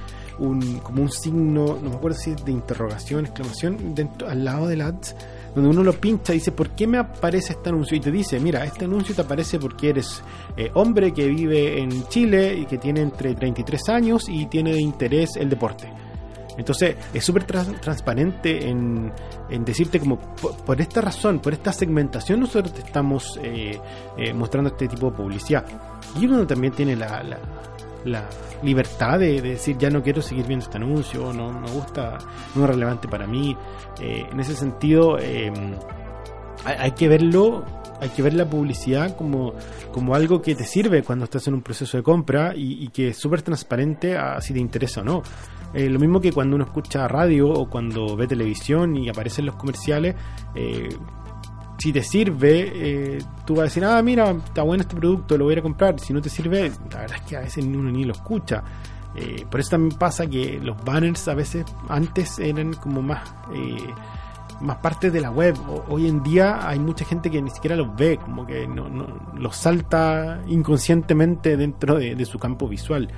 como 0.84 1.02
un 1.02 1.12
signo, 1.12 1.80
no 1.82 1.90
me 1.90 1.96
acuerdo 1.96 2.18
si 2.18 2.32
es 2.32 2.44
de 2.44 2.52
interrogación, 2.52 3.26
exclamación, 3.26 3.96
dentro, 3.96 4.28
al 4.28 4.44
lado 4.44 4.68
del 4.68 4.82
ads, 4.82 5.16
donde 5.56 5.70
uno 5.70 5.82
lo 5.82 5.94
pincha 5.94 6.34
y 6.34 6.38
dice, 6.38 6.52
¿por 6.52 6.72
qué 6.72 6.88
me 6.88 6.98
aparece 6.98 7.54
este 7.54 7.70
anuncio? 7.70 7.96
Y 7.96 8.02
te 8.02 8.12
dice, 8.12 8.40
mira, 8.40 8.66
este 8.66 8.86
anuncio 8.86 9.16
te 9.16 9.22
aparece 9.22 9.60
porque 9.60 9.90
eres 9.90 10.22
eh, 10.58 10.70
hombre 10.74 11.14
que 11.14 11.28
vive 11.28 11.80
en 11.80 12.08
Chile 12.10 12.54
y 12.54 12.66
que 12.66 12.78
tiene 12.78 13.02
entre 13.02 13.34
33 13.34 13.90
años 13.90 14.28
y 14.28 14.46
tiene 14.48 14.74
de 14.74 14.82
interés 14.82 15.38
el 15.38 15.50
deporte 15.50 15.90
entonces 16.60 16.98
es 17.14 17.24
súper 17.24 17.46
transparente 17.46 18.68
en, 18.68 19.14
decirte 19.64 19.98
como 19.98 20.20
por, 20.20 20.82
esta 20.82 21.00
razón, 21.00 21.40
por 21.40 21.54
esta 21.54 21.72
segmentación 21.72 22.42
nosotros 22.42 22.74
te 22.74 22.82
estamos 22.82 23.40
eh, 23.42 23.80
eh, 24.18 24.34
mostrando 24.34 24.70
este 24.72 24.90
tipo 24.90 25.10
de 25.10 25.16
publicidad. 25.16 25.66
Y 26.20 26.26
uno 26.26 26.46
también 26.46 26.74
tiene 26.74 26.98
la, 26.98 27.24
libertad 28.62 29.20
de, 29.20 29.42
decir 29.42 29.78
ya 29.78 29.90
no 29.90 30.04
quiero 30.04 30.22
seguir 30.22 30.48
viendo 30.48 30.66
este 30.66 30.78
anuncio, 30.78 31.32
no 31.32 31.50
me 31.50 31.72
gusta, 31.72 32.18
no 32.56 32.66
es 32.66 32.70
relevante 32.70 33.08
para 33.08 33.26
mí. 33.26 33.56
Eh, 34.02 34.28
en 34.30 34.40
ese 34.42 34.54
sentido 34.54 35.18
em, 35.18 35.76
hay, 36.66 36.92
que 36.92 37.08
verlo 37.08 37.66
hay 38.02 38.10
que 38.10 38.22
ver 38.22 38.34
la 38.34 38.46
publicidad 38.46 39.16
como, 39.16 39.54
como 39.92 40.16
algo 40.16 40.42
que 40.42 40.56
te 40.56 40.64
sirve 40.64 41.04
cuando 41.04 41.26
estás 41.26 41.48
en 41.48 41.54
un 41.56 41.62
proceso 41.62 41.98
de 41.98 42.04
compra 42.04 42.54
y, 42.56 42.84
y 42.84 42.88
que 42.90 43.10
es 43.10 43.18
súper 43.18 43.42
transparente 43.42 44.18
a 44.18 44.40
si 44.42 44.54
te 44.54 44.60
interesa 44.60 45.02
o 45.02 45.04
no. 45.04 45.24
Eh, 45.74 45.90
lo 45.90 46.00
mismo 46.00 46.20
que 46.20 46.32
cuando 46.32 46.56
uno 46.56 46.66
escucha 46.66 47.08
radio 47.08 47.50
o 47.50 47.70
cuando 47.70 48.16
ve 48.16 48.28
televisión 48.28 48.96
y 48.96 49.10
aparecen 49.10 49.46
los 49.46 49.56
comerciales, 49.56 50.16
eh, 50.56 50.90
si 51.78 51.94
te 51.94 52.04
sirve, 52.04 52.72
eh, 52.74 53.20
tú 53.46 53.56
vas 53.56 53.62
a 53.62 53.64
decir, 53.66 53.86
ah, 53.86 54.02
mira, 54.02 54.32
está 54.32 54.64
bueno 54.64 54.82
este 54.82 54.96
producto, 54.96 55.38
lo 55.38 55.46
voy 55.46 55.52
a 55.52 55.54
ir 55.54 55.60
a 55.60 55.64
comprar. 55.64 56.00
Si 56.00 56.12
no 56.12 56.22
te 56.22 56.30
sirve, 56.30 56.72
la 56.92 57.02
verdad 57.02 57.18
es 57.18 57.22
que 57.22 57.38
a 57.38 57.42
veces 57.42 57.64
uno 57.64 57.92
ni 57.92 58.04
lo 58.04 58.14
escucha. 58.14 58.64
por 59.50 59.60
eso 59.60 59.70
también 59.72 59.98
pasa 59.98 60.28
que 60.28 60.60
los 60.62 60.84
banners 60.84 61.28
a 61.28 61.34
veces 61.36 61.66
antes 61.88 62.40
eran 62.40 62.74
como 62.74 63.02
más 63.02 63.22
más 64.62 64.78
parte 64.78 65.12
de 65.12 65.22
la 65.22 65.32
web. 65.32 65.56
hoy 65.88 66.08
en 66.08 66.24
día 66.24 66.68
hay 66.68 66.80
mucha 66.80 67.06
gente 67.06 67.30
que 67.30 67.42
ni 67.42 67.50
siquiera 67.50 67.76
los 67.76 67.96
ve, 67.96 68.18
como 68.18 68.46
que 68.46 68.68
no, 68.68 68.90
no 68.90 69.08
los 69.36 69.56
salta 69.56 70.42
inconscientemente 70.48 71.58
dentro 71.58 71.98
de 71.98 72.26
su 72.26 72.40
campo 72.40 72.68
visual. 72.68 73.10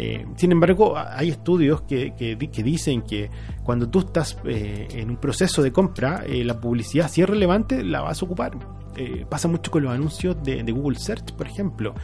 Eh, 0.00 0.26
sin 0.36 0.52
embargo, 0.52 0.96
hay 0.96 1.30
estudios 1.30 1.82
que, 1.82 2.14
que, 2.14 2.62
dicen 2.62 3.02
que 3.02 3.30
cuando 3.64 3.88
tú 3.88 4.00
estás 4.00 4.36
eh, 4.44 4.86
en 4.92 5.10
un 5.10 5.16
proceso 5.16 5.60
de 5.60 5.72
compra, 5.72 6.22
eh, 6.24 6.44
la 6.44 6.60
publicidad, 6.60 7.10
si 7.10 7.22
es 7.22 7.28
relevante, 7.28 7.82
la 7.82 8.02
vas 8.02 8.22
a 8.22 8.24
ocupar. 8.24 8.52
pasa 9.28 9.48
mucho 9.48 9.70
con 9.70 9.82
los 9.82 9.92
anuncios 9.92 10.36
de, 10.42 10.62
Google 10.70 10.98
Search, 10.98 11.32
por 11.32 11.46
ejemplo. 11.46 11.94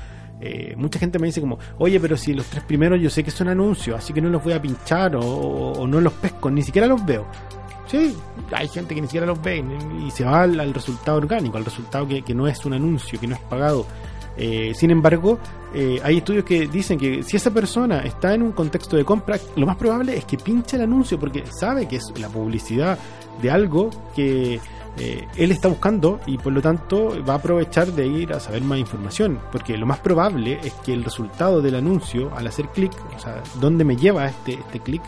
mucha 0.76 0.98
gente 0.98 1.18
me 1.18 1.28
dice 1.28 1.40
como, 1.40 1.58
oye, 1.78 2.00
pero 2.00 2.16
si 2.16 2.34
los 2.34 2.46
tres 2.46 2.64
primeros 2.64 3.00
yo 3.00 3.10
sé 3.10 3.22
que 3.22 3.30
son 3.30 3.48
anuncios, 3.48 3.96
así 3.96 4.12
que 4.12 4.20
no 4.20 4.28
los 4.28 4.42
voy 4.42 4.54
a 4.54 4.60
pinchar 4.60 5.16
o, 5.16 5.86
no 5.86 6.00
los 6.00 6.12
pesco, 6.14 6.50
ni 6.50 6.62
siquiera 6.62 6.88
los 6.88 7.04
veo. 7.06 7.26
Sí, 7.86 8.16
hay 8.52 8.68
gente 8.68 8.94
que 8.94 9.00
ni 9.00 9.06
siquiera 9.06 9.26
los 9.26 9.40
ve 9.42 9.64
y 10.04 10.10
se 10.10 10.24
va 10.24 10.42
al, 10.42 10.72
resultado 10.72 11.18
orgánico, 11.18 11.58
al 11.58 11.64
resultado 11.64 12.06
que, 12.08 12.34
no 12.34 12.48
es 12.48 12.64
un 12.64 12.72
anuncio, 12.72 13.20
que 13.20 13.26
no 13.26 13.34
es 13.34 13.40
pagado. 13.42 13.86
Eh, 14.36 14.72
sin 14.74 14.90
embargo, 14.90 15.38
eh, 15.74 16.00
hay 16.02 16.18
estudios 16.18 16.44
que 16.44 16.66
dicen 16.66 16.98
que 16.98 17.22
si 17.22 17.36
esa 17.36 17.52
persona 17.52 18.00
está 18.00 18.34
en 18.34 18.42
un 18.42 18.52
contexto 18.52 18.96
de 18.96 19.04
compra, 19.04 19.38
lo 19.56 19.66
más 19.66 19.76
probable 19.76 20.16
es 20.16 20.24
que 20.24 20.38
pinche 20.38 20.76
el 20.76 20.82
anuncio 20.82 21.20
porque 21.20 21.44
sabe 21.46 21.86
que 21.86 21.96
es 21.96 22.12
la 22.18 22.28
publicidad 22.28 22.98
de 23.40 23.50
algo 23.50 23.90
que 24.14 24.60
eh, 24.96 25.26
él 25.36 25.50
está 25.50 25.68
buscando 25.68 26.20
y 26.26 26.38
por 26.38 26.52
lo 26.52 26.62
tanto 26.62 27.16
va 27.28 27.34
a 27.34 27.36
aprovechar 27.36 27.88
de 27.92 28.06
ir 28.06 28.32
a 28.32 28.40
saber 28.40 28.62
más 28.62 28.78
información, 28.78 29.40
porque 29.50 29.76
lo 29.76 29.86
más 29.86 29.98
probable 29.98 30.60
es 30.62 30.72
que 30.74 30.92
el 30.92 31.02
resultado 31.02 31.60
del 31.60 31.74
anuncio 31.74 32.34
al 32.36 32.46
hacer 32.46 32.68
clic, 32.68 32.92
o 33.16 33.18
sea, 33.18 33.42
dónde 33.60 33.84
me 33.84 33.96
lleva 33.96 34.26
este, 34.26 34.54
este 34.54 34.80
clic, 34.80 35.02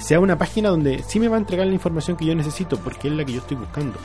sea 0.00 0.20
una 0.20 0.38
página 0.38 0.68
donde 0.68 1.02
sí 1.02 1.18
me 1.18 1.28
va 1.28 1.36
a 1.36 1.40
entregar 1.40 1.66
la 1.66 1.74
información 1.74 2.16
que 2.16 2.24
yo 2.24 2.34
necesito, 2.34 2.78
porque 2.78 3.08
es 3.08 3.14
la 3.14 3.24
que 3.24 3.32
yo 3.32 3.38
estoy 3.40 3.56
buscando. 3.56 3.98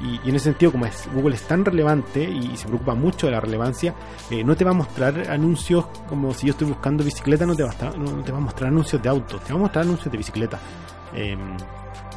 Y, 0.00 0.28
en 0.28 0.36
ese 0.36 0.44
sentido, 0.44 0.70
como 0.72 0.86
es, 0.86 1.08
Google 1.12 1.34
es 1.34 1.42
tan 1.42 1.64
relevante 1.64 2.22
y, 2.22 2.56
se 2.56 2.66
preocupa 2.66 2.94
mucho 2.94 3.26
de 3.26 3.32
la 3.32 3.40
relevancia, 3.40 3.94
eh, 4.30 4.44
no 4.44 4.56
te 4.56 4.64
va 4.64 4.70
a 4.70 4.74
mostrar 4.74 5.28
anuncios 5.28 5.86
como 6.08 6.32
si 6.34 6.46
yo 6.46 6.52
estoy 6.52 6.68
buscando 6.68 7.02
bicicleta, 7.02 7.44
no 7.46 7.54
te 7.54 7.64
va 7.64 7.70
a, 7.70 7.90
no, 7.96 8.22
te 8.22 8.30
va 8.30 8.38
a 8.38 8.40
mostrar 8.40 8.68
anuncios 8.68 9.02
de 9.02 9.08
autos, 9.08 9.42
te 9.42 9.52
va 9.52 9.58
a 9.58 9.62
mostrar 9.62 9.84
anuncios 9.84 10.10
de 10.10 10.18
bicicleta. 10.18 10.60
Em, 11.14 11.56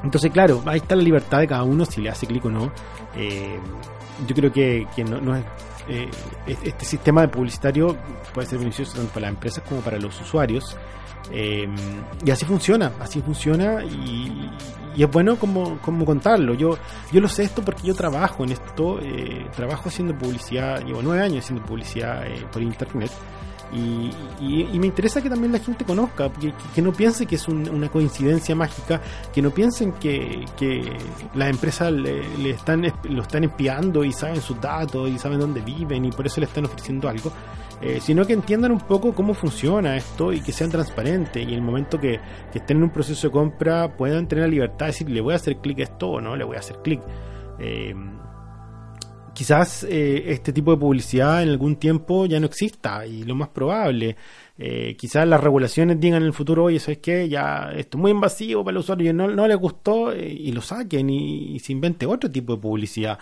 entonces, 0.04 0.32
claro, 0.32 0.62
ahí 0.66 0.78
está 0.78 0.96
la 0.96 1.04
libertad 1.04 1.40
de 1.40 1.48
cada 1.48 1.64
uno 1.64 1.86
si 1.86 2.02
le 2.02 2.10
hace 2.10 2.28
clic 2.28 2.46
o 2.46 2.52
no. 2.52 2.72
Em, 3.16 3.60
yo 4.28 4.36
creo 4.36 4.52
que, 4.52 4.86
no, 5.04 5.36
es, 5.36 5.44
eh, 5.88 6.10
este 6.46 6.86
sistema 6.86 7.22
de 7.22 7.30
publicitario 7.30 7.98
puede 8.34 8.48
ser 8.48 8.60
beneficioso 8.60 8.98
tanto 8.98 9.14
para 9.14 9.22
las 9.22 9.34
empresas 9.34 9.64
como 9.68 9.82
para 9.82 9.98
los 9.98 10.20
usuarios. 10.22 10.78
Em, 11.32 11.74
y 12.26 12.32
así 12.32 12.46
funciona, 12.46 12.91
así 13.00 13.22
funciona 13.22 13.84
y, 13.84 14.50
es 14.98 15.10
bueno 15.10 15.38
como, 15.38 15.80
como, 15.80 16.06
contarlo. 16.06 16.54
Yo, 16.54 16.78
yo 17.12 17.22
lo 17.22 17.30
sé 17.30 17.44
esto 17.44 17.63
porque 17.63 17.88
yo 17.88 17.96
trabajo 17.96 18.44
en 18.44 18.52
esto, 18.52 19.00
eh, 19.00 19.48
trabajo 19.56 19.89
haciendo 19.89 20.17
publicidad, 20.17 20.84
llevo 20.86 21.02
nueve 21.02 21.24
años 21.24 21.46
haciendo 21.46 21.65
publicidad 21.65 22.28
eh, 22.28 22.46
por 22.52 22.62
internet. 22.62 23.12
Y, 23.74 24.78
me 24.78 24.88
interesa 24.88 25.22
que 25.22 25.30
también 25.30 25.54
la 25.54 25.60
gente 25.60 25.86
conozca, 25.86 26.30
que, 26.76 26.82
no 26.82 26.91
piense 26.91 27.26
que 27.26 27.36
es 27.36 27.48
una 27.48 27.88
coincidencia 27.88 28.54
mágica, 28.56 29.00
que 29.34 29.41
no 29.41 29.52
piensen 29.52 29.94
que, 29.94 30.44
que 30.58 30.98
las 31.36 31.50
empresas 31.50 31.91
le, 31.91 32.50
están, 32.50 32.82
lo 33.04 33.22
están 33.22 33.46
espiando 33.46 34.04
y 34.04 34.12
saben 34.12 34.41
sus 34.41 34.60
datos 34.60 35.10
y 35.10 35.17
saben 35.17 35.39
dónde 35.39 35.62
viven 35.62 36.04
y 36.04 36.12
por 36.12 36.26
eso 36.26 36.41
le 36.41 36.48
están 36.48 36.65
ofreciendo 36.65 37.08
algo, 37.08 37.32
eh, 37.82 38.00
sino 38.02 38.26
que 38.26 38.34
entiendan 38.34 38.72
un 38.72 38.80
poco 38.80 39.13
cómo 39.13 39.34
funciona 39.34 39.98
esto 39.98 40.32
y 40.34 40.41
que 40.41 40.52
sean 40.52 40.70
transparentes 40.70 41.41
y 41.41 41.50
en 41.50 41.56
el 41.56 41.62
momento 41.62 42.00
que, 42.00 42.20
estén 42.54 42.78
en 42.78 42.84
un 42.84 42.89
proceso 42.91 43.28
de 43.28 43.32
compra 43.32 43.96
puedan 43.98 44.28
tener 44.28 44.46
la 44.46 44.52
libertad 44.52 44.86
de 44.86 44.91
decir, 44.91 45.10
le 45.10 45.22
voy 45.22 45.34
a 45.34 45.38
hacer 45.38 45.58
clic 45.58 45.80
a 45.80 45.84
esto 45.84 46.10
o 46.10 46.22
no, 46.22 46.36
le 46.36 46.44
voy 46.44 46.56
a 46.56 46.60
hacer 46.60 46.78
clic. 46.84 47.02
Eh, 47.60 47.94
quizás 49.34 49.84
eh, 49.84 50.32
este 50.32 50.54
tipo 50.54 50.72
de 50.72 50.78
publicidad 50.78 51.44
en 51.44 51.50
algún 51.50 51.76
tiempo 51.78 52.26
ya 52.26 52.39
no 52.39 52.46
exista 52.46 53.06
y 53.06 53.24
lo 53.24 53.36
más 53.36 53.50
probable. 53.50 54.15
Eh, 54.58 54.96
quizás 54.98 55.28
las 55.28 55.41
regulaciones 55.41 56.00
digan 56.00 56.22
en 56.22 56.28
el 56.28 56.34
futuro, 56.34 56.65
oye, 56.65 56.80
¿sabes 56.80 57.00
qué? 57.00 57.28
Ya 57.28 57.72
esto 57.76 57.98
es 57.98 58.02
muy 58.02 58.12
invasivo 58.12 58.63
para 58.63 58.76
el 58.76 58.78
usuario 58.78 59.10
y 59.10 59.13
no, 59.13 59.28
no 59.28 59.48
le 59.48 59.56
gustó 59.56 60.12
eh, 60.12 60.32
y 60.32 60.52
lo 60.52 60.62
saquen 60.62 61.10
y, 61.10 61.58
se 61.60 61.72
invente 61.72 62.06
otro 62.06 62.30
tipo 62.30 62.56
de 62.56 62.62
publicidad. 62.62 63.17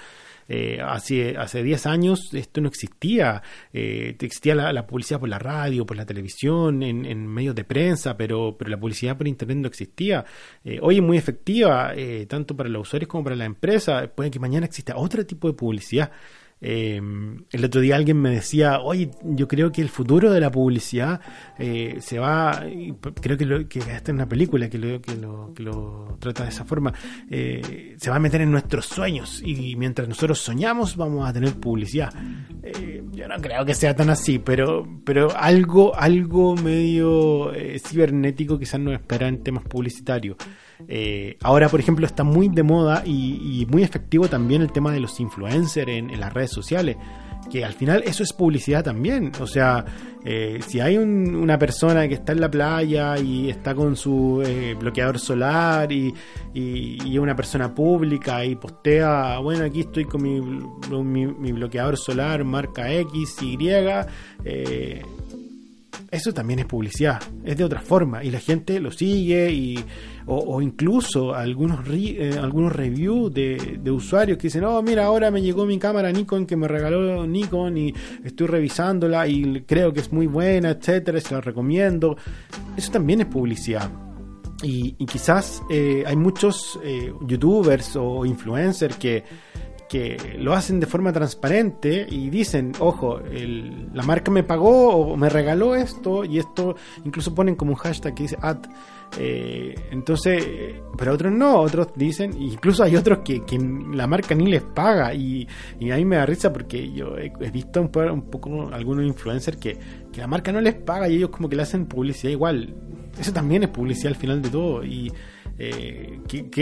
Eh, 0.52 0.82
hace, 0.82 1.38
hace 1.38 1.62
10 1.62 1.86
años 1.86 2.34
esto 2.34 2.60
no 2.60 2.68
existía. 2.68 3.44
Eh, 3.72 4.18
existía 4.20 4.56
la, 4.56 4.88
publicidad 4.88 5.20
por 5.20 5.30
la 5.30 5.38
radio, 5.38 5.86
por 5.86 5.96
la 5.96 6.06
televisión, 6.06 6.82
en, 6.82 7.28
medios 7.28 7.54
de 7.54 7.64
prensa, 7.64 8.18
pero, 8.18 8.56
pero 8.58 8.72
la 8.72 8.80
publicidad 8.80 9.16
por 9.16 9.28
Internet 9.28 9.58
no 9.58 9.68
existía. 9.68 10.26
Eh, 10.64 10.80
hoy 10.82 10.98
es 10.98 11.04
muy 11.04 11.18
efectiva, 11.18 11.94
eh, 11.96 12.26
tanto 12.28 12.56
para 12.56 12.68
los 12.68 12.88
usuarios 12.88 13.08
como 13.08 13.24
para 13.24 13.36
la 13.36 13.46
empresa. 13.46 14.08
Puede 14.14 14.32
que 14.32 14.40
mañana 14.40 14.66
exista 14.66 14.98
otro 14.98 15.24
tipo 15.26 15.48
de 15.48 15.54
publicidad. 15.54 16.12
Eh, 16.62 17.02
el 17.52 17.66
otro 17.66 17.82
día 17.82 17.96
alguien 17.96 18.22
me 18.22 18.32
decía, 18.32 18.80
oye, 18.82 19.12
yo 19.24 19.48
creo 19.48 19.72
que 19.72 19.82
el 19.82 19.90
futuro 19.90 20.32
de 20.32 20.42
la 20.42 20.52
publicidad 20.52 21.22
eh, 21.58 21.98
se 22.00 22.20
va, 22.20 22.64
creo 23.22 23.38
que, 23.38 23.46
lo, 23.46 23.68
que 23.68 23.80
esta 23.80 23.94
es 23.94 24.10
una 24.10 24.28
película 24.28 24.70
que 24.70 24.78
lo, 24.78 25.02
que 25.02 25.64
lo, 25.64 26.18
trata 26.20 26.44
de 26.44 26.50
esa 26.50 26.66
forma, 26.66 26.94
eh, 27.30 27.96
se 27.98 28.10
va 28.10 28.18
a 28.18 28.20
meter 28.20 28.42
en 28.42 28.52
nuestros 28.52 28.86
sueños 28.88 29.42
y 29.44 29.76
mientras 29.76 30.08
nosotros 30.08 30.40
soñamos 30.40 30.96
vamos 30.96 31.28
a 31.28 31.34
tener 31.34 31.54
publicidad. 31.56 32.14
Eh, 32.64 33.04
yo 33.12 33.28
no 33.28 33.36
creo 33.38 33.66
que 33.66 33.74
sea 33.74 33.96
tan 33.96 34.10
así, 34.10 34.40
pero, 34.40 34.86
pero 35.06 35.36
algo, 35.36 35.96
algo 35.96 36.56
medio 36.56 37.54
cibernético 37.80 38.60
quizás 38.60 38.80
nos 38.80 38.94
espera 38.94 39.28
en 39.28 39.44
temas 39.44 39.64
publicitarios. 39.64 40.38
Eh, 40.88 41.38
ahora, 41.42 41.70
por 41.70 41.80
ejemplo, 41.80 42.06
está 42.06 42.24
muy 42.24 42.48
de 42.50 42.64
moda 42.64 43.04
y, 43.06 43.68
muy 43.70 43.84
efectivo 43.84 44.28
también 44.28 44.62
el 44.62 44.72
tema 44.72 44.92
de 44.92 45.00
los 45.00 45.20
influencers 45.20 45.90
en, 45.90 46.20
las 46.20 46.34
redes 46.34 46.52
sociales. 46.52 46.98
Que 47.52 47.66
al 47.66 47.74
final 47.74 48.04
eso 48.06 48.22
es 48.22 48.34
publicidad 48.34 48.84
también. 48.84 49.32
O 49.40 49.48
sea, 49.48 49.86
eh, 50.24 50.60
si 50.68 50.80
hay 50.80 50.98
una 50.98 51.58
persona 51.58 52.08
que 52.08 52.16
está 52.16 52.34
en 52.34 52.42
la 52.42 52.52
playa 52.52 53.18
y 53.18 53.50
está 53.50 53.74
con 53.74 53.96
su 53.96 54.44
eh, 54.46 54.76
bloqueador 54.78 55.20
solar 55.20 55.92
y, 55.92 56.14
y, 56.54 57.18
una 57.18 57.36
persona 57.36 57.74
pública 57.74 58.46
y 58.46 58.56
postea, 58.56 59.40
bueno, 59.40 59.66
aquí 59.66 59.82
estoy 59.82 60.06
con 60.06 60.22
mi, 60.22 60.40
mi, 60.42 61.52
bloqueador 61.52 61.98
solar 61.98 62.44
marca 62.44 62.92
X, 62.92 63.42
Y, 63.42 63.58
eso 66.12 66.34
también 66.34 66.60
es 66.60 66.66
publicidad, 66.66 67.22
es 67.44 67.58
de 67.58 67.64
otra 67.64 67.82
forma 67.82 68.24
y 68.24 68.32
la 68.32 68.40
gente 68.40 68.80
lo 68.80 68.92
sigue 68.92 69.52
y 69.52 69.80
o, 70.26 70.62
incluso 70.62 71.34
algunos 71.34 71.80
eh, 71.90 72.38
algunos 72.40 72.72
reviews 72.72 73.34
de, 73.34 73.80
de, 73.82 73.92
usuarios 73.92 74.38
que 74.38 74.44
dicen, 74.44 74.64
oh 74.64 74.82
mira 74.84 75.06
ahora 75.06 75.32
me 75.32 75.42
llegó 75.42 75.66
mi 75.66 75.80
cámara 75.80 76.12
Nikon 76.12 76.46
que 76.46 76.56
me 76.56 76.68
regaló 76.68 77.26
Nikon 77.26 77.78
y 77.78 77.94
estoy 78.24 78.48
revisándola 78.48 79.28
y 79.28 79.64
creo 79.66 79.92
que 79.92 80.02
es 80.02 80.12
muy 80.12 80.28
buena, 80.28 80.70
etcétera, 80.70 81.20
se 81.20 81.34
la 81.34 81.42
recomiendo. 81.42 82.16
Eso 82.78 82.92
también 82.92 83.22
es 83.22 83.28
publicidad. 83.28 83.90
Y, 84.62 84.92
quizás 85.06 85.64
eh, 85.70 86.04
hay 86.06 86.18
muchos 86.18 86.78
eh, 86.84 87.14
youtubers 87.26 87.96
o 87.96 88.26
influencers 88.26 88.98
que 88.98 89.24
que 89.90 90.38
lo 90.38 90.54
hacen 90.54 90.80
de 90.80 90.86
forma 90.86 91.12
transparente 91.12 92.06
y 92.08 92.30
dicen, 92.30 92.74
ojo, 92.80 93.20
la 93.92 94.04
marca 94.04 94.30
me 94.30 94.44
pagó 94.44 94.96
o 94.96 95.18
me 95.18 95.30
regaló 95.30 95.76
esto 95.76 96.24
y 96.24 96.38
esto 96.38 96.76
incluso 97.04 97.34
ponen 97.34 97.56
como 97.56 97.72
un 97.72 97.78
hashtag 97.78 98.14
que 98.14 98.24
dice 98.24 98.38
ad. 98.40 98.60
Eh, 99.18 99.74
entonces, 99.90 100.46
pero 100.96 101.14
otros 101.14 101.34
no, 101.34 101.62
otros 101.62 101.88
dicen, 101.96 102.40
incluso 102.40 102.84
hay 102.84 102.96
otros 102.96 103.20
que, 103.26 103.42
la 103.92 104.06
marca 104.06 104.36
ni 104.36 104.46
les 104.46 104.62
paga 104.62 105.12
y, 105.16 105.48
a 105.92 105.96
mí 105.96 106.06
me 106.06 106.18
da 106.18 106.26
risa 106.28 106.54
porque 106.54 106.92
yo 106.92 107.18
he, 107.18 107.50
visto 107.50 107.82
un, 107.82 107.90
poco 107.90 108.70
algunos 108.72 109.04
influencers 109.04 109.58
que, 109.58 109.76
que 110.14 110.22
la 110.22 110.28
marca 110.28 110.52
no 110.52 110.62
les 110.62 110.76
paga 110.76 111.10
y 111.10 111.16
ellos 111.16 111.32
como 111.32 111.50
que 111.50 111.56
le 111.56 111.64
hacen 111.64 111.88
publicidad 111.88 112.32
igual. 112.32 112.76
Eso 113.20 113.34
también 113.34 113.64
es 113.64 113.70
publicidad 113.70 114.14
al 114.14 114.20
final 114.20 114.42
de 114.44 114.50
todo 114.50 114.84
y 114.84 115.12
eh, 115.60 116.20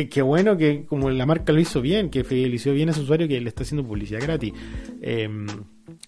qué, 0.09 0.21
bueno 0.21 0.57
que 0.57 0.85
como 0.85 1.09
la 1.09 1.25
marca 1.25 1.53
lo 1.53 1.59
hizo 1.59 1.81
bien, 1.81 2.09
que 2.09 2.23
fidelizó 2.23 2.73
bien 2.73 2.89
a 2.89 2.93
su 2.93 3.01
usuario 3.01 3.27
que 3.27 3.39
le 3.39 3.49
está 3.49 3.63
haciendo 3.63 3.87
publicidad 3.87 4.21
gratis. 4.21 4.53
Eh, 5.01 5.29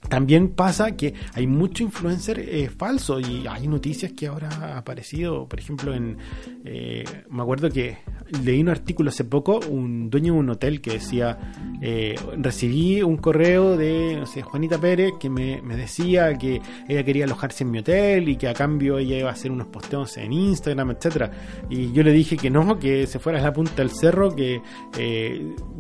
también 0.08 0.50
pasa 0.50 0.96
que 0.96 1.14
hay 1.34 1.46
mucho 1.46 1.84
influencer 1.84 2.40
eh, 2.40 2.70
falso 2.70 3.20
y 3.20 3.46
hay 3.48 3.68
noticias 3.68 4.12
que 4.14 4.28
ahora 4.28 4.50
ha 4.50 4.78
aparecido, 4.78 5.48
por 5.48 5.60
ejemplo, 5.60 5.94
en 5.94 6.18
eh, 6.66 7.04
me 7.30 7.42
acuerdo 7.42 7.70
que 7.70 7.98
leí 8.44 8.62
un 8.62 8.70
artículo 8.70 9.10
hace 9.10 9.24
poco, 9.24 9.60
un 9.70 10.10
dueño 10.10 10.34
de 10.34 10.40
un 10.40 10.50
hotel 10.50 10.82
que 10.82 10.92
decía, 10.92 11.38
eh, 11.82 12.16
recibí 12.38 13.02
un 13.02 13.18
correo 13.18 13.78
de, 13.78 14.18
no 14.20 14.26
sé, 14.26 14.42
Juanita 14.42 14.78
Pérez 14.80 15.14
que 15.20 15.30
me, 15.30 15.62
decía 15.62 16.38
que 16.38 16.62
ella 16.88 17.04
quería 17.04 17.26
alojarse 17.26 17.64
en 17.64 17.72
mi 17.72 17.80
hotel 17.80 18.30
y 18.30 18.36
que 18.36 18.48
a 18.48 18.54
cambio 18.54 18.98
ella 18.98 19.18
iba 19.18 19.30
a 19.30 19.34
hacer 19.34 19.52
unos 19.52 19.68
posteos 19.68 20.18
en 20.18 20.34
Instagram, 20.34 20.92
etcétera 20.92 21.32
Y 21.70 21.92
yo 21.92 22.04
le 22.04 22.12
dije 22.12 22.38
que 22.38 22.50
no, 22.50 22.80
que 22.80 23.08
se 23.08 23.20
fuera 23.20 23.40
a 23.40 23.42
la 23.42 23.54
punta 23.54 23.76
del 23.78 23.92
cerro, 23.92 24.36
que 24.36 24.62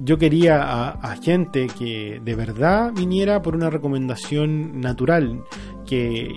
yo 0.03 0.17
quería 0.17 0.89
a 0.91 1.15
gente 1.17 1.67
que 1.67 2.21
de 2.23 2.35
verdad 2.35 2.91
viniera 2.93 3.41
por 3.41 3.55
una 3.55 3.69
recomendación 3.69 4.79
natural. 4.79 5.43
Que, 5.89 6.31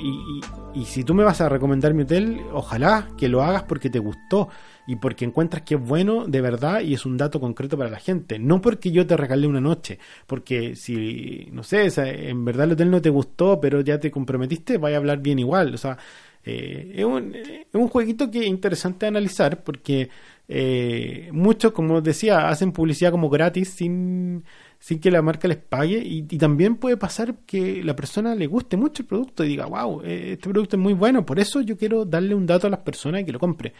y, 0.74 0.84
si 0.86 1.04
tú 1.04 1.12
me 1.12 1.24
vas 1.24 1.42
a 1.42 1.48
recomendar 1.50 1.92
mi 1.92 2.04
hotel, 2.04 2.40
ojalá 2.54 3.08
que 3.18 3.28
lo 3.28 3.42
hagas 3.42 3.64
porque 3.64 3.90
te 3.90 3.98
gustó 3.98 4.48
y 4.86 4.96
porque 4.96 5.26
encuentras 5.26 5.62
que 5.62 5.74
es 5.74 5.80
bueno 5.80 6.26
de 6.26 6.40
verdad 6.40 6.80
y 6.80 6.94
es 6.94 7.05
un 7.05 7.18
dato 7.18 7.38
concreto 7.38 7.76
para 7.76 7.90
la 7.90 7.98
gente. 7.98 8.38
No 8.38 8.62
porque 8.62 8.90
yo 8.90 9.07
te 9.07 9.16
regalé 9.16 9.46
una 9.46 9.61
noche, 9.61 9.98
porque 10.26 10.74
si, 10.74 11.48
no 11.53 11.62
sé, 11.62 11.88
en 12.28 12.44
verdad 12.46 12.64
el 12.64 12.72
hotel 12.72 12.90
no 12.90 13.03
te 13.03 13.11
gustó, 13.11 13.61
pero 13.61 13.82
ya 13.82 14.00
te 14.00 14.11
comprometiste, 14.11 14.78
vaya 14.78 14.96
a 14.96 15.00
hablar 15.00 15.18
bien 15.18 15.38
igual. 15.38 15.74
O 15.74 15.78
sea, 15.78 15.98
eh, 16.44 16.92
es, 16.96 17.05
un, 17.05 17.34
es 17.34 17.66
un 17.74 17.88
jueguito 17.88 18.30
que 18.30 18.40
es 18.40 18.46
interesante 18.46 19.07
analizar 19.07 19.62
porque 19.62 20.09
eh, 20.48 21.28
muchos, 21.32 21.72
como 21.72 22.00
decía, 22.00 22.48
hacen 22.48 22.72
publicidad 22.72 23.11
como 23.11 23.30
gratis 23.30 23.70
sin 23.70 24.44
sin 24.83 24.99
que 24.99 25.12
la 25.12 25.22
marca 25.22 25.47
les 25.47 25.59
pague 25.59 26.03
y, 26.05 26.22
también 26.39 26.74
puede 26.74 26.97
pasar 26.97 27.37
que 27.47 27.85
la 27.85 27.95
persona 27.95 28.35
le 28.35 28.49
guste 28.49 28.76
mucho 28.76 29.03
el 29.03 29.07
producto 29.07 29.45
y 29.45 29.49
diga, 29.49 29.66
wow, 29.66 30.03
eh, 30.03 30.33
este 30.33 30.51
producto 30.51 30.74
es 30.74 30.83
muy 30.83 30.93
bueno, 30.93 31.24
por 31.24 31.39
eso 31.39 31.61
yo 31.61 31.76
quiero 31.76 32.05
darle 32.05 32.35
un 32.35 32.47
dato 32.47 32.66
a 32.66 32.70
las 32.70 32.80
personas 32.80 33.20
y 33.20 33.24
que 33.24 33.30
lo 33.30 33.39
compre. 33.39 33.74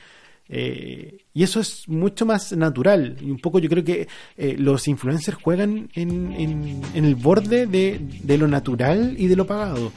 Eh, 0.49 1.25
y 1.35 1.43
eso 1.43 1.59
es 1.59 1.89
mucho 1.89 2.25
más 2.25 2.53
natural. 2.53 3.17
Y 3.21 3.33
un 3.33 3.41
poco 3.41 3.59
yo 3.59 3.69
creo 3.69 3.83
que 3.83 4.07
eh, 4.37 4.55
los 4.57 4.87
influencers 4.87 5.39
juegan 5.43 5.89
en, 5.95 6.33
en, 6.35 6.83
el 6.95 7.17
borde 7.17 7.67
de, 7.67 8.39
lo 8.39 8.47
natural 8.47 9.17
y 9.19 9.27
de 9.27 9.35
lo 9.35 9.45
pagado. 9.45 9.91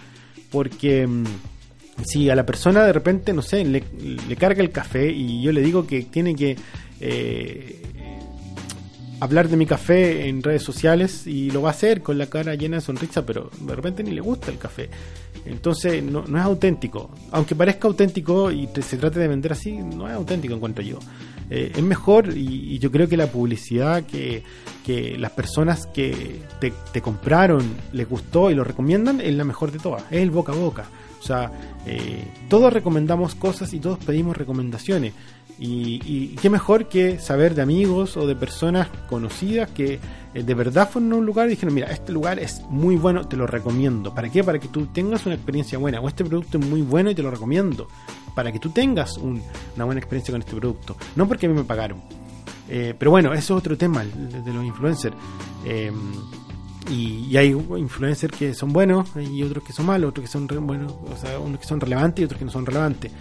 Porque 0.50 1.06
mm, 1.06 1.24
si 2.04 2.32
a 2.32 2.36
la 2.36 2.48
persona 2.48 2.84
de 2.84 2.94
repente, 2.94 3.32
no 3.32 3.44
sé, 3.44 3.64
le, 3.64 3.84
carga 4.38 4.64
el 4.64 4.72
café 4.72 5.12
y 5.12 5.44
yo 5.44 5.52
le 5.52 5.62
digo 5.62 5.86
que 5.86 6.02
tiene 6.02 6.34
que 6.34 6.56
hablar 9.26 9.50
de 9.50 9.58
mi 9.58 9.66
café 9.66 10.28
en 10.28 10.42
redes 10.42 10.64
sociales 10.64 11.28
y 11.28 11.52
lo 11.52 11.62
va 11.62 11.70
a 11.70 11.72
hacer 11.72 12.02
con 12.02 12.18
la 12.18 12.28
cara 12.28 12.56
llena 12.56 12.78
de 12.78 12.82
sonrisa, 12.82 13.26
pero 13.26 13.50
de 13.60 13.76
repente 13.76 14.04
ni 14.04 14.12
le 14.12 14.22
gusta 14.22 14.52
el 14.52 14.58
café. 14.58 14.90
Entonces 15.46 16.02
no, 16.02 16.24
es 16.26 16.44
auténtico. 16.44 17.12
Aunque 17.32 17.56
parezca 17.56 17.88
auténtico 17.88 18.52
y 18.52 18.68
se 18.82 18.98
trate 18.98 19.20
de 19.20 19.28
vender 19.28 19.52
así, 19.52 19.74
no 19.74 20.08
es 20.08 20.14
auténtico 20.14 20.56
encuentro 20.56 20.84
yo. 20.84 21.00
Eh, 21.50 21.74
es 21.76 21.84
mejor 21.84 22.36
y, 22.36 22.80
yo 22.80 22.92
creo 22.92 23.08
que 23.08 23.18
la 23.18 23.28
publicidad 23.28 24.04
que, 24.04 24.44
las 25.18 25.32
personas 25.32 25.88
que 25.88 26.42
te, 26.60 26.74
te, 26.92 27.02
compraron 27.02 27.64
les 27.92 28.10
gustó 28.10 28.50
y 28.50 28.56
lo 28.56 28.64
recomiendan 28.64 29.22
es 29.22 29.34
la 29.36 29.44
mejor 29.44 29.72
de 29.72 29.80
todas. 29.80 30.04
Es 30.10 30.22
el 30.22 30.32
boca 30.32 30.54
a 30.54 30.56
boca. 30.56 30.86
O 31.26 31.28
sea, 31.28 31.52
eh, 31.88 32.24
todos 32.50 32.72
recomendamos 32.72 33.34
cosas 33.34 33.74
y 33.74 33.80
todos 33.80 33.98
pedimos 33.98 34.38
recomendaciones. 34.38 35.14
Y, 35.58 36.36
qué 36.42 36.50
mejor 36.50 36.88
que 36.88 37.20
saber 37.20 37.56
de 37.56 37.62
amigos 37.62 38.18
o 38.18 38.28
de 38.28 38.36
personas 38.36 38.90
conocidas 39.08 39.70
que 39.72 40.00
eh, 40.34 40.44
de 40.44 40.54
verdad 40.54 40.90
fueron 40.90 41.14
a 41.14 41.16
un 41.16 41.26
lugar 41.26 41.48
y 41.48 41.52
dijeron, 41.52 41.74
mira, 41.74 41.88
este 41.92 42.12
lugar 42.12 42.40
es 42.40 42.62
muy 42.70 42.96
bueno, 42.98 43.28
te 43.28 43.38
lo 43.38 43.48
recomiendo. 43.48 44.14
¿Para 44.14 44.30
qué? 44.30 44.44
Para 44.44 44.60
que 44.60 44.68
tú 44.68 44.88
tengas 44.88 45.26
una 45.26 45.36
experiencia 45.36 45.78
buena. 45.78 46.02
O 46.02 46.08
este 46.08 46.26
producto 46.26 46.58
es 46.58 46.66
muy 46.66 46.82
bueno 46.82 47.10
y 47.10 47.16
te 47.16 47.24
lo 47.24 47.32
recomiendo. 47.32 47.88
Para 48.36 48.52
que 48.52 48.60
tú 48.60 48.70
tengas 48.70 49.18
una 49.18 49.86
buena 49.86 50.00
experiencia 50.00 50.34
con 50.34 50.42
este 50.42 50.56
producto. 50.56 50.98
No 51.16 51.28
porque 51.28 51.46
a 51.46 51.50
mí 51.50 51.56
me 51.56 51.64
pagaron. 51.64 52.02
Eh, 52.68 52.94
pero 52.98 53.12
bueno, 53.12 53.34
eso 53.34 53.56
es 53.56 53.60
otro 53.60 53.78
tema 53.78 54.04
de, 54.04 54.54
los 54.54 54.66
influencers. 54.66 55.16
Y, 56.90 57.36
hay 57.36 57.50
influencers 57.50 58.36
que 58.38 58.54
son 58.54 58.72
buenos 58.72 59.10
y 59.16 59.42
otros 59.44 59.64
que 59.64 59.74
son 59.74 59.88
malos, 59.88 60.10
otros 60.10 60.26
que 60.26 60.32
son 60.32 60.48
buenos, 60.68 60.94
o 61.12 61.18
sea, 61.18 61.40
unos 61.40 61.60
que 61.60 61.66
son 61.66 61.80
relevantes 61.80 62.22
y 62.22 62.26
otros 62.26 62.38
que 62.38 62.46
no 62.46 62.52
son 62.52 62.66
relevantes. 62.66 63.12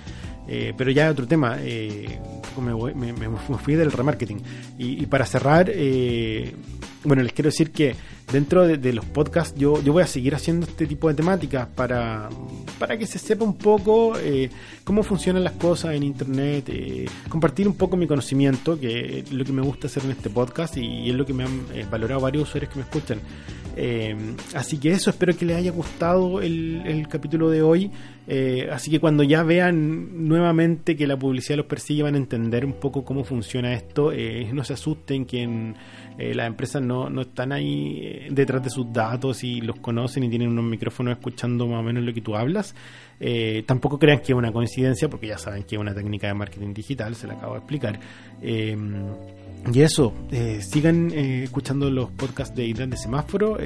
Eh, 0.48 0.74
pero 0.76 0.90
ya 0.90 1.10
otro 1.10 1.26
tema, 1.26 1.56
eh, 1.60 2.18
me, 2.60 3.12
me, 3.12 3.38
fui 3.58 3.74
del 3.74 3.92
remarketing. 3.92 4.40
Y, 4.78 5.02
y 5.02 5.06
para 5.06 5.26
cerrar, 5.26 5.70
eh, 5.72 6.54
bueno, 7.04 7.22
les 7.22 7.32
quiero 7.32 7.50
decir 7.50 7.70
que 7.70 7.94
dentro 8.32 8.66
de, 8.66 8.92
los 8.92 9.04
podcasts 9.04 9.54
yo, 9.58 9.82
yo 9.82 9.92
voy 9.92 10.02
a 10.02 10.06
seguir 10.06 10.34
haciendo 10.34 10.66
este 10.66 10.86
tipo 10.86 11.08
de 11.08 11.14
temáticas 11.14 11.68
para, 11.68 12.28
para 12.78 12.96
que 12.96 13.06
se 13.06 13.18
sepa 13.18 13.44
un 13.44 13.56
poco 13.56 14.18
eh, 14.18 14.50
cómo 14.82 15.02
funcionan 15.02 15.44
las 15.44 15.52
cosas 15.54 15.94
en 15.94 16.02
Internet, 16.02 16.68
eh, 16.68 17.06
compartir 17.28 17.68
un 17.68 17.74
poco 17.74 17.96
mi 17.96 18.06
conocimiento, 18.06 18.78
que 18.78 19.20
es 19.20 19.32
lo 19.32 19.44
que 19.44 19.52
me 19.52 19.62
gusta 19.62 19.86
hacer 19.86 20.04
en 20.04 20.12
este 20.12 20.30
podcast 20.30 20.76
y, 20.76 21.10
es 21.10 21.14
lo 21.14 21.26
que 21.26 21.32
me 21.32 21.44
han 21.44 21.66
eh, 21.74 21.86
valorado 21.90 22.20
varios 22.20 22.48
usuarios 22.48 22.72
que 22.72 22.78
me 22.78 22.84
escuchan. 22.84 23.20
Así 24.54 24.78
que 24.78 24.92
eso, 24.92 25.10
espero 25.10 25.36
que 25.36 25.44
les 25.44 25.56
haya 25.56 25.70
gustado 25.70 26.40
el, 26.40 27.06
capítulo 27.08 27.50
de 27.50 27.62
hoy. 27.62 27.90
así 28.70 28.90
que 28.90 29.00
cuando 29.00 29.22
ya 29.22 29.42
vean 29.42 30.28
nuevamente 30.28 30.96
que 30.96 31.06
la 31.06 31.18
publicidad 31.18 31.56
los 31.56 31.66
persigue 31.66 32.02
van 32.02 32.14
a 32.14 32.18
entender 32.18 32.64
un 32.64 32.74
poco 32.74 33.04
cómo 33.04 33.24
funciona 33.24 33.72
esto. 33.74 34.12
no 34.52 34.64
se 34.64 34.72
asusten 34.74 35.24
que 35.24 35.74
eh, 36.16 36.32
las 36.32 36.46
empresas 36.46 36.80
no, 36.80 37.10
no 37.10 37.22
están 37.22 37.50
ahí 37.50 37.98
eh, 38.02 38.28
detrás 38.30 38.62
de 38.62 38.70
sus 38.70 38.92
datos 38.92 39.42
y 39.42 39.60
los 39.60 39.80
conocen 39.80 40.22
y 40.22 40.28
tienen 40.28 40.48
unos 40.48 40.64
micrófonos 40.64 41.16
escuchando 41.16 41.66
más 41.66 41.80
o 41.80 41.82
menos 41.82 42.04
lo 42.04 42.14
que 42.14 42.20
tú 42.20 42.36
hablas. 42.36 42.74
Eh, 43.18 43.64
tampoco 43.66 43.98
crean 43.98 44.18
que 44.18 44.32
es 44.32 44.38
una 44.38 44.52
coincidencia, 44.52 45.08
porque 45.08 45.26
ya 45.26 45.38
saben 45.38 45.64
que 45.64 45.74
es 45.74 45.80
una 45.80 45.92
técnica 45.94 46.28
de 46.28 46.34
marketing 46.34 46.72
digital, 46.72 47.16
se 47.16 47.26
la 47.26 47.34
acabo 47.34 47.54
de 47.54 47.58
explicar. 47.58 47.98
Y 49.72 49.80
eso, 49.80 50.12
sigan 50.60 51.10
escuchando 51.12 51.90
los 51.90 52.10
podcasts 52.10 52.54
de 52.54 52.66
Ideas 52.66 52.90
de 52.90 52.96
Semáforo. 52.96 53.58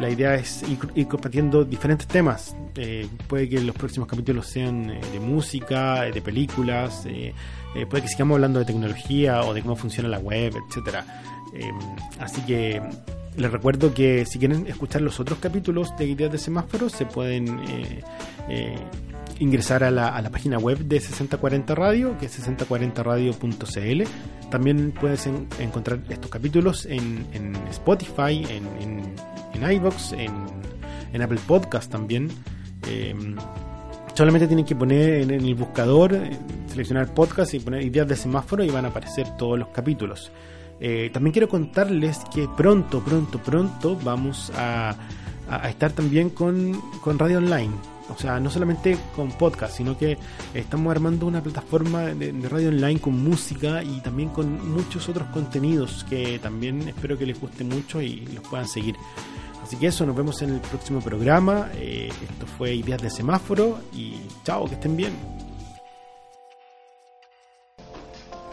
la 0.00 0.10
idea 0.10 0.34
es 0.34 0.62
ir, 0.94 1.08
compartiendo 1.08 1.64
diferentes 1.64 2.06
temas. 2.06 2.54
puede 3.26 3.48
que 3.48 3.60
los 3.60 3.74
próximos 3.74 4.08
capítulos 4.08 4.46
sean 4.46 4.88
de 4.88 5.20
música, 5.20 6.02
de 6.02 6.20
películas, 6.20 7.06
puede 7.88 8.02
que 8.02 8.08
sigamos 8.08 8.36
hablando 8.36 8.58
de 8.58 8.64
tecnología 8.66 9.42
o 9.42 9.54
de 9.54 9.62
cómo 9.62 9.76
funciona 9.76 10.08
la 10.08 10.18
web, 10.18 10.54
etcétera. 10.68 11.04
Em, 11.54 11.78
así 12.20 12.42
que 12.42 12.82
les 13.36 13.50
recuerdo 13.50 13.92
que 13.92 14.24
si 14.24 14.38
quieren 14.38 14.66
escuchar 14.66 15.02
los 15.02 15.20
otros 15.20 15.38
capítulos 15.38 15.96
de 15.98 16.06
Ideas 16.06 16.32
de 16.32 16.38
Semáforo, 16.38 16.88
se 16.88 17.06
pueden 17.06 17.58
eh, 17.68 18.02
eh, 18.48 18.78
ingresar 19.38 19.84
a 19.84 19.90
la, 19.90 20.30
página 20.30 20.58
web 20.58 20.78
de 20.78 20.98
6040 21.00 21.74
Radio, 21.74 22.16
que 22.18 22.26
es 22.26 22.46
6040radio.cl. 22.46 24.02
También 24.50 24.92
puedes 24.98 25.28
encontrar 25.58 26.00
estos 26.08 26.30
capítulos 26.30 26.86
en, 26.86 27.26
Spotify, 27.70 28.44
en, 28.48 28.66
en, 28.80 29.14
en 29.54 29.64
en, 31.12 31.22
Apple 31.22 31.40
Podcast 31.46 31.90
también. 31.90 32.30
Em, 32.88 33.36
solamente 34.14 34.46
tienen 34.46 34.64
que 34.64 34.74
poner 34.74 35.20
en, 35.22 35.30
el 35.30 35.54
buscador, 35.54 36.14
eh, 36.14 36.30
seleccionar 36.68 37.12
podcast 37.12 37.52
y 37.54 37.60
poner 37.60 37.82
ideas 37.82 38.08
de 38.08 38.16
semáforo 38.16 38.64
y 38.64 38.70
van 38.70 38.86
a 38.86 38.88
aparecer 38.88 39.36
todos 39.36 39.58
los 39.58 39.68
capítulos. 39.68 40.32
Eh, 40.80 41.10
también 41.12 41.32
quiero 41.32 41.48
contarles 41.48 42.20
que 42.34 42.48
pronto, 42.56 43.02
pronto, 43.02 43.38
pronto 43.38 43.98
vamos 44.02 44.50
a, 44.56 44.96
estar 45.68 45.92
también 45.92 46.30
con, 46.30 46.80
radio 47.18 47.38
online. 47.38 47.70
O 48.08 48.18
sea, 48.18 48.38
no 48.38 48.50
solamente 48.50 48.96
con 49.14 49.30
podcast, 49.32 49.76
sino 49.76 49.98
que 49.98 50.16
estamos 50.54 50.90
armando 50.90 51.26
una 51.26 51.42
plataforma 51.42 52.02
de, 52.02 52.32
radio 52.48 52.68
online 52.68 53.00
con 53.00 53.22
música 53.22 53.82
y 53.82 54.00
también 54.00 54.28
con 54.30 54.70
muchos 54.70 55.08
otros 55.08 55.28
contenidos 55.28 56.04
que 56.08 56.38
también 56.38 56.88
espero 56.88 57.18
que 57.18 57.26
les 57.26 57.40
guste 57.40 57.64
mucho 57.64 58.00
y 58.00 58.20
los 58.26 58.46
puedan 58.48 58.68
seguir. 58.68 58.96
Así 59.62 59.76
que 59.76 59.88
eso, 59.88 60.06
nos 60.06 60.14
vemos 60.14 60.40
en 60.42 60.50
el 60.50 60.60
próximo 60.60 61.00
programa. 61.00 61.70
Eh, 61.74 62.08
esto 62.30 62.46
fue 62.46 62.74
Ideas 62.74 63.02
de 63.02 63.10
Semáforo 63.10 63.80
y 63.92 64.14
chao, 64.44 64.66
que 64.66 64.74
estén 64.74 64.96
bien. 64.96 65.12